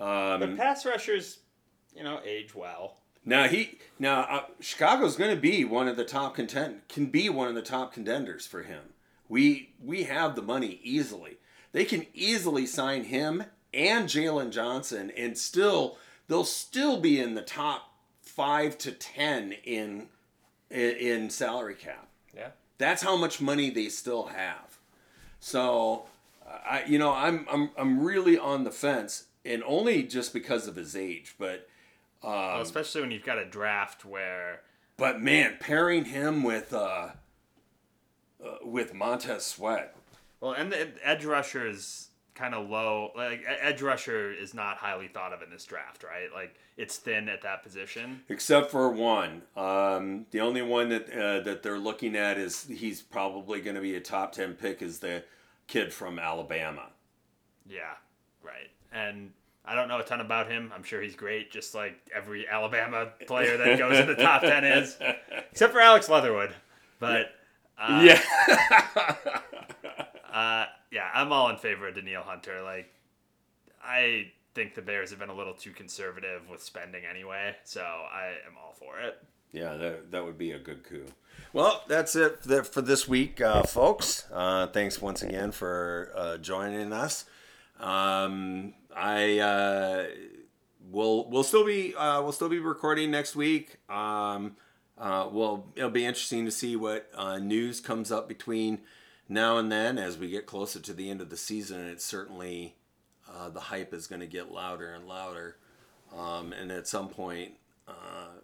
um, 0.00 0.40
but 0.40 0.56
pass 0.56 0.84
rushers 0.84 1.38
you 1.94 2.02
know 2.02 2.20
age 2.24 2.54
well. 2.54 2.96
Now 3.24 3.46
he 3.46 3.78
now 3.98 4.22
uh, 4.22 4.44
chicago's 4.60 5.16
going 5.16 5.34
to 5.34 5.40
be 5.40 5.64
one 5.64 5.86
of 5.86 5.96
the 5.96 6.04
top 6.04 6.34
contend 6.34 6.88
can 6.88 7.06
be 7.06 7.28
one 7.28 7.48
of 7.48 7.54
the 7.54 7.62
top 7.62 7.92
contenders 7.92 8.46
for 8.46 8.62
him. 8.62 8.94
We 9.28 9.74
we 9.80 10.04
have 10.04 10.34
the 10.34 10.42
money 10.42 10.80
easily. 10.82 11.36
They 11.72 11.84
can 11.84 12.06
easily 12.12 12.66
sign 12.66 13.04
him 13.04 13.44
and 13.72 14.08
Jaylon 14.08 14.50
johnson 14.50 15.12
and 15.16 15.38
still 15.38 15.98
they'll 16.28 16.44
still 16.44 17.00
be 17.00 17.20
in 17.20 17.34
the 17.34 17.42
top 17.42 17.92
five 18.22 18.76
to 18.78 18.92
ten 18.92 19.52
in 19.64 20.08
in 20.70 21.30
salary 21.30 21.74
cap. 21.74 22.08
Yeah. 22.34 22.48
That's 22.78 23.02
how 23.02 23.16
much 23.16 23.40
money 23.40 23.70
they 23.70 23.88
still 23.88 24.26
have. 24.26 24.78
So, 25.40 26.06
I 26.46 26.84
you 26.86 26.98
know 26.98 27.12
I'm 27.12 27.46
I'm 27.50 27.70
I'm 27.76 28.00
really 28.02 28.38
on 28.38 28.64
the 28.64 28.72
fence, 28.72 29.24
and 29.44 29.62
only 29.64 30.02
just 30.02 30.32
because 30.32 30.66
of 30.66 30.76
his 30.76 30.96
age, 30.96 31.34
but. 31.38 31.68
Um, 32.22 32.30
well, 32.30 32.62
especially 32.62 33.02
when 33.02 33.10
you've 33.10 33.24
got 33.24 33.38
a 33.38 33.44
draft 33.44 34.06
where. 34.06 34.62
But 34.96 35.20
man, 35.20 35.58
pairing 35.60 36.06
him 36.06 36.42
with 36.42 36.72
uh, 36.72 37.08
uh 38.42 38.56
with 38.64 38.94
Montez 38.94 39.44
Sweat. 39.44 39.94
Well, 40.40 40.52
and 40.52 40.72
the 40.72 40.88
edge 41.02 41.26
rushers 41.26 42.08
kind 42.34 42.54
of 42.54 42.68
low. 42.68 43.12
Like 43.16 43.44
edge 43.46 43.82
rusher 43.82 44.32
is 44.32 44.54
not 44.54 44.76
highly 44.76 45.08
thought 45.08 45.32
of 45.32 45.42
in 45.42 45.50
this 45.50 45.64
draft, 45.64 46.02
right? 46.02 46.32
Like 46.32 46.56
it's 46.76 46.96
thin 46.96 47.28
at 47.28 47.42
that 47.42 47.62
position. 47.62 48.22
Except 48.28 48.70
for 48.70 48.90
one, 48.90 49.42
um, 49.56 50.26
the 50.30 50.40
only 50.40 50.62
one 50.62 50.88
that 50.90 51.10
uh, 51.10 51.40
that 51.40 51.62
they're 51.62 51.78
looking 51.78 52.16
at 52.16 52.38
is 52.38 52.66
he's 52.66 53.02
probably 53.02 53.60
going 53.60 53.76
to 53.76 53.82
be 53.82 53.94
a 53.94 54.00
top 54.00 54.32
ten 54.32 54.54
pick 54.54 54.82
is 54.82 54.98
the 54.98 55.24
kid 55.66 55.92
from 55.92 56.18
Alabama. 56.18 56.88
Yeah, 57.66 57.94
right. 58.42 58.70
And 58.92 59.32
I 59.64 59.74
don't 59.74 59.88
know 59.88 59.98
a 59.98 60.04
ton 60.04 60.20
about 60.20 60.50
him. 60.50 60.70
I'm 60.74 60.82
sure 60.82 61.00
he's 61.00 61.16
great, 61.16 61.50
just 61.50 61.74
like 61.74 61.94
every 62.14 62.46
Alabama 62.48 63.08
player 63.26 63.56
that 63.56 63.78
goes 63.78 63.98
in 63.98 64.06
the 64.06 64.16
top 64.16 64.42
ten 64.42 64.64
is, 64.64 64.98
except 65.50 65.72
for 65.72 65.80
Alex 65.80 66.08
Leatherwood. 66.08 66.54
But 66.98 67.30
uh, 67.78 68.02
yeah. 68.04 69.06
uh, 70.34 70.66
yeah, 70.90 71.08
I'm 71.14 71.32
all 71.32 71.48
in 71.48 71.56
favor 71.56 71.88
of 71.88 71.94
Danielle 71.94 72.24
Hunter. 72.24 72.62
Like, 72.62 72.92
I 73.82 74.32
think 74.54 74.74
the 74.74 74.82
Bears 74.82 75.10
have 75.10 75.18
been 75.18 75.28
a 75.28 75.34
little 75.34 75.54
too 75.54 75.70
conservative 75.70 76.48
with 76.50 76.62
spending 76.62 77.04
anyway, 77.08 77.54
so 77.64 77.80
I 77.82 78.34
am 78.46 78.54
all 78.62 78.74
for 78.78 78.98
it. 78.98 79.22
Yeah, 79.52 79.76
that, 79.76 80.10
that 80.10 80.24
would 80.24 80.36
be 80.36 80.50
a 80.50 80.58
good 80.58 80.82
coup. 80.82 81.06
Well, 81.52 81.84
that's 81.86 82.16
it 82.16 82.44
for 82.66 82.82
this 82.82 83.06
week, 83.06 83.40
uh, 83.40 83.62
folks. 83.62 84.24
Uh, 84.32 84.66
thanks 84.66 85.00
once 85.00 85.22
again 85.22 85.52
for 85.52 86.12
uh, 86.16 86.36
joining 86.38 86.92
us. 86.92 87.26
Um, 87.78 88.74
I 88.94 89.38
uh, 89.38 90.06
will 90.90 91.28
we'll 91.30 91.44
still 91.44 91.64
be 91.64 91.94
uh, 91.94 92.20
we'll 92.22 92.32
still 92.32 92.48
be 92.48 92.58
recording 92.58 93.12
next 93.12 93.36
week. 93.36 93.76
Um, 93.88 94.56
uh, 94.98 95.28
well, 95.30 95.66
it'll 95.76 95.90
be 95.90 96.04
interesting 96.04 96.44
to 96.44 96.50
see 96.50 96.74
what 96.74 97.08
news 97.40 97.80
comes 97.80 98.10
up 98.10 98.26
between 98.26 98.80
now 99.28 99.56
and 99.58 99.70
then 99.70 99.98
as 99.98 100.18
we 100.18 100.28
get 100.28 100.46
closer 100.46 100.80
to 100.80 100.92
the 100.92 101.10
end 101.10 101.20
of 101.20 101.30
the 101.30 101.36
season. 101.36 101.86
It's 101.86 102.04
certainly 102.04 102.74
uh, 103.28 103.48
the 103.48 103.60
hype 103.60 103.94
is 103.94 104.06
going 104.06 104.20
to 104.20 104.26
get 104.26 104.52
louder 104.52 104.92
and 104.92 105.06
louder. 105.06 105.56
Um, 106.16 106.52
and 106.52 106.70
at 106.70 106.86
some 106.86 107.08
point, 107.08 107.54
uh, 107.88 108.38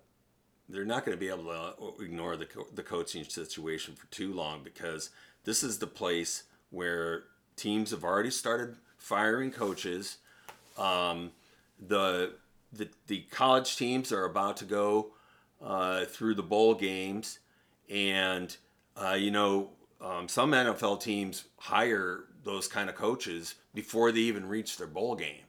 they're 0.69 0.85
not 0.85 1.05
going 1.05 1.17
to 1.17 1.21
be 1.21 1.29
able 1.29 1.45
to 1.45 2.03
ignore 2.03 2.37
the, 2.37 2.47
co- 2.47 2.67
the 2.75 2.83
coaching 2.83 3.25
situation 3.25 3.95
for 3.95 4.07
too 4.07 4.33
long 4.33 4.63
because 4.63 5.11
this 5.45 5.63
is 5.63 5.79
the 5.79 5.87
place 5.87 6.45
where 6.71 7.25
teams 7.57 7.91
have 7.91 8.05
already 8.05 8.31
started 8.31 8.77
firing 8.97 9.51
coaches. 9.51 10.19
Um, 10.79 11.33
the, 11.81 12.35
the, 12.73 12.89
the 13.07 13.21
college 13.31 13.77
teams 13.77 14.13
are 14.13 14.25
about 14.25 14.57
to 14.59 14.65
go 14.65 15.13
uh, 15.63 16.05
through 16.07 16.35
the 16.35 16.43
bowl 16.43 16.75
games. 16.75 17.39
And, 17.89 18.57
uh, 18.97 19.15
you 19.15 19.31
know, 19.31 19.71
um, 20.01 20.29
some 20.29 20.53
NFL 20.53 21.01
teams 21.01 21.45
hire 21.59 22.25
those 22.43 22.69
kind 22.69 22.89
of 22.89 22.97
coaches 22.97 23.55
before 23.75 24.13
they 24.13 24.21
even 24.21 24.49
reach 24.49 24.77
their 24.77 24.87
bowl 24.87 25.15
game. 25.15 25.45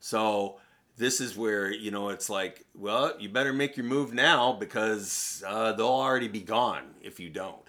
So 0.00 0.58
this 0.96 1.20
is 1.20 1.36
where 1.36 1.70
you 1.70 1.90
know 1.90 2.08
it's 2.08 2.30
like, 2.30 2.64
well, 2.74 3.14
you 3.18 3.28
better 3.28 3.52
make 3.52 3.76
your 3.76 3.86
move 3.86 4.12
now 4.12 4.52
because 4.52 5.42
uh, 5.46 5.72
they'll 5.72 5.86
already 5.86 6.28
be 6.28 6.40
gone 6.40 6.94
if 7.02 7.20
you 7.20 7.30
don't. 7.30 7.68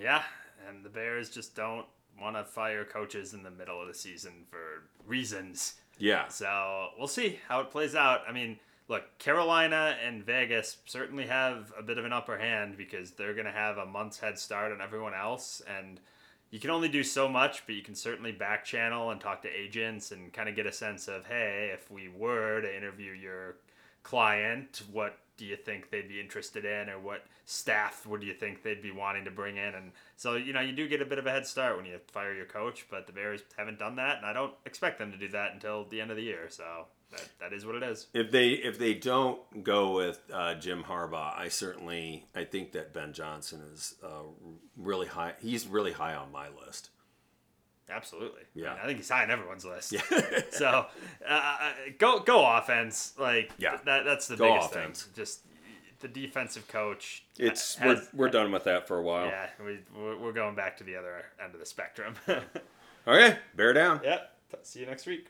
Yeah, 0.00 0.22
and 0.68 0.84
the 0.84 0.90
Bears 0.90 1.30
just 1.30 1.54
don't 1.54 1.86
want 2.20 2.36
to 2.36 2.44
fire 2.44 2.84
coaches 2.84 3.34
in 3.34 3.42
the 3.42 3.50
middle 3.50 3.80
of 3.80 3.88
the 3.88 3.94
season 3.94 4.44
for 4.50 4.84
reasons. 5.06 5.74
Yeah. 5.98 6.28
So 6.28 6.88
we'll 6.98 7.08
see 7.08 7.38
how 7.48 7.60
it 7.60 7.70
plays 7.70 7.94
out. 7.94 8.22
I 8.28 8.32
mean, 8.32 8.58
look, 8.88 9.18
Carolina 9.18 9.96
and 10.04 10.24
Vegas 10.24 10.78
certainly 10.86 11.26
have 11.26 11.72
a 11.78 11.82
bit 11.82 11.98
of 11.98 12.04
an 12.04 12.12
upper 12.12 12.38
hand 12.38 12.76
because 12.76 13.12
they're 13.12 13.34
going 13.34 13.46
to 13.46 13.52
have 13.52 13.78
a 13.78 13.86
month's 13.86 14.18
head 14.18 14.38
start 14.38 14.72
on 14.72 14.80
everyone 14.80 15.14
else. 15.14 15.62
And 15.78 16.00
you 16.50 16.60
can 16.60 16.70
only 16.70 16.88
do 16.88 17.02
so 17.02 17.28
much, 17.28 17.66
but 17.66 17.74
you 17.74 17.82
can 17.82 17.94
certainly 17.94 18.32
back 18.32 18.64
channel 18.64 19.10
and 19.10 19.20
talk 19.20 19.42
to 19.42 19.48
agents 19.48 20.12
and 20.12 20.32
kind 20.32 20.48
of 20.48 20.54
get 20.54 20.66
a 20.66 20.72
sense 20.72 21.08
of, 21.08 21.26
hey, 21.26 21.70
if 21.74 21.90
we 21.90 22.08
were 22.08 22.60
to 22.60 22.76
interview 22.76 23.12
your 23.12 23.56
client, 24.02 24.82
what 24.92 25.18
do 25.36 25.44
you 25.44 25.56
think 25.56 25.90
they'd 25.90 26.08
be 26.08 26.20
interested 26.20 26.64
in 26.64 26.88
or 26.88 26.98
what 26.98 27.24
staff 27.44 28.06
would 28.06 28.22
you 28.22 28.32
think 28.32 28.62
they'd 28.62 28.82
be 28.82 28.90
wanting 28.90 29.24
to 29.24 29.30
bring 29.30 29.56
in 29.56 29.74
and 29.74 29.92
so 30.16 30.34
you 30.34 30.52
know 30.52 30.60
you 30.60 30.72
do 30.72 30.88
get 30.88 31.02
a 31.02 31.04
bit 31.04 31.18
of 31.18 31.26
a 31.26 31.30
head 31.30 31.46
start 31.46 31.76
when 31.76 31.84
you 31.84 31.98
fire 32.08 32.34
your 32.34 32.46
coach 32.46 32.86
but 32.90 33.06
the 33.06 33.12
bears 33.12 33.42
haven't 33.56 33.78
done 33.78 33.96
that 33.96 34.16
and 34.16 34.26
i 34.26 34.32
don't 34.32 34.54
expect 34.64 34.98
them 34.98 35.12
to 35.12 35.18
do 35.18 35.28
that 35.28 35.52
until 35.52 35.84
the 35.84 36.00
end 36.00 36.10
of 36.10 36.16
the 36.16 36.22
year 36.22 36.46
so 36.48 36.86
that, 37.12 37.28
that 37.40 37.52
is 37.52 37.64
what 37.64 37.74
it 37.76 37.82
is. 37.82 38.06
If 38.14 38.30
they 38.30 38.50
if 38.50 38.78
they 38.78 38.94
don't 38.94 39.38
go 39.62 39.94
with 39.94 40.20
uh, 40.32 40.54
Jim 40.54 40.82
Harbaugh, 40.84 41.36
I 41.38 41.48
certainly 41.48 42.24
I 42.34 42.44
think 42.44 42.72
that 42.72 42.92
Ben 42.92 43.12
Johnson 43.12 43.62
is 43.72 43.94
uh, 44.02 44.08
really 44.76 45.06
high. 45.06 45.34
He's 45.40 45.66
really 45.66 45.92
high 45.92 46.14
on 46.14 46.30
my 46.32 46.48
list. 46.66 46.90
Absolutely. 47.88 48.42
Yeah. 48.54 48.70
I, 48.70 48.70
mean, 48.72 48.78
I 48.82 48.86
think 48.86 48.98
he's 48.98 49.08
high 49.08 49.22
on 49.22 49.30
everyone's 49.30 49.64
list. 49.64 49.92
Yeah. 49.92 50.00
so 50.50 50.86
uh, 51.28 51.70
go 51.98 52.18
go 52.20 52.44
offense. 52.56 53.14
Like 53.18 53.52
Yeah. 53.58 53.78
that 53.84 54.04
that's 54.04 54.26
the 54.26 54.36
Go 54.36 54.52
biggest 54.54 54.72
offense. 54.72 55.02
thing. 55.04 55.12
Just 55.14 55.40
the 56.00 56.08
defensive 56.08 56.66
coach. 56.68 57.24
It's 57.38 57.76
has- 57.76 58.08
we're, 58.12 58.24
we're 58.24 58.30
done 58.30 58.50
with 58.50 58.64
that 58.64 58.88
for 58.88 58.98
a 58.98 59.02
while. 59.02 59.26
Yeah, 59.26 59.46
we 59.64 59.78
we're 59.96 60.18
we're 60.18 60.32
going 60.32 60.56
back 60.56 60.76
to 60.78 60.84
the 60.84 60.96
other 60.96 61.24
end 61.42 61.54
of 61.54 61.60
the 61.60 61.66
spectrum. 61.66 62.14
Okay, 63.08 63.38
bear 63.54 63.72
down. 63.72 64.00
yep. 64.02 64.32
See 64.62 64.80
you 64.80 64.86
next 64.86 65.06
week. 65.06 65.28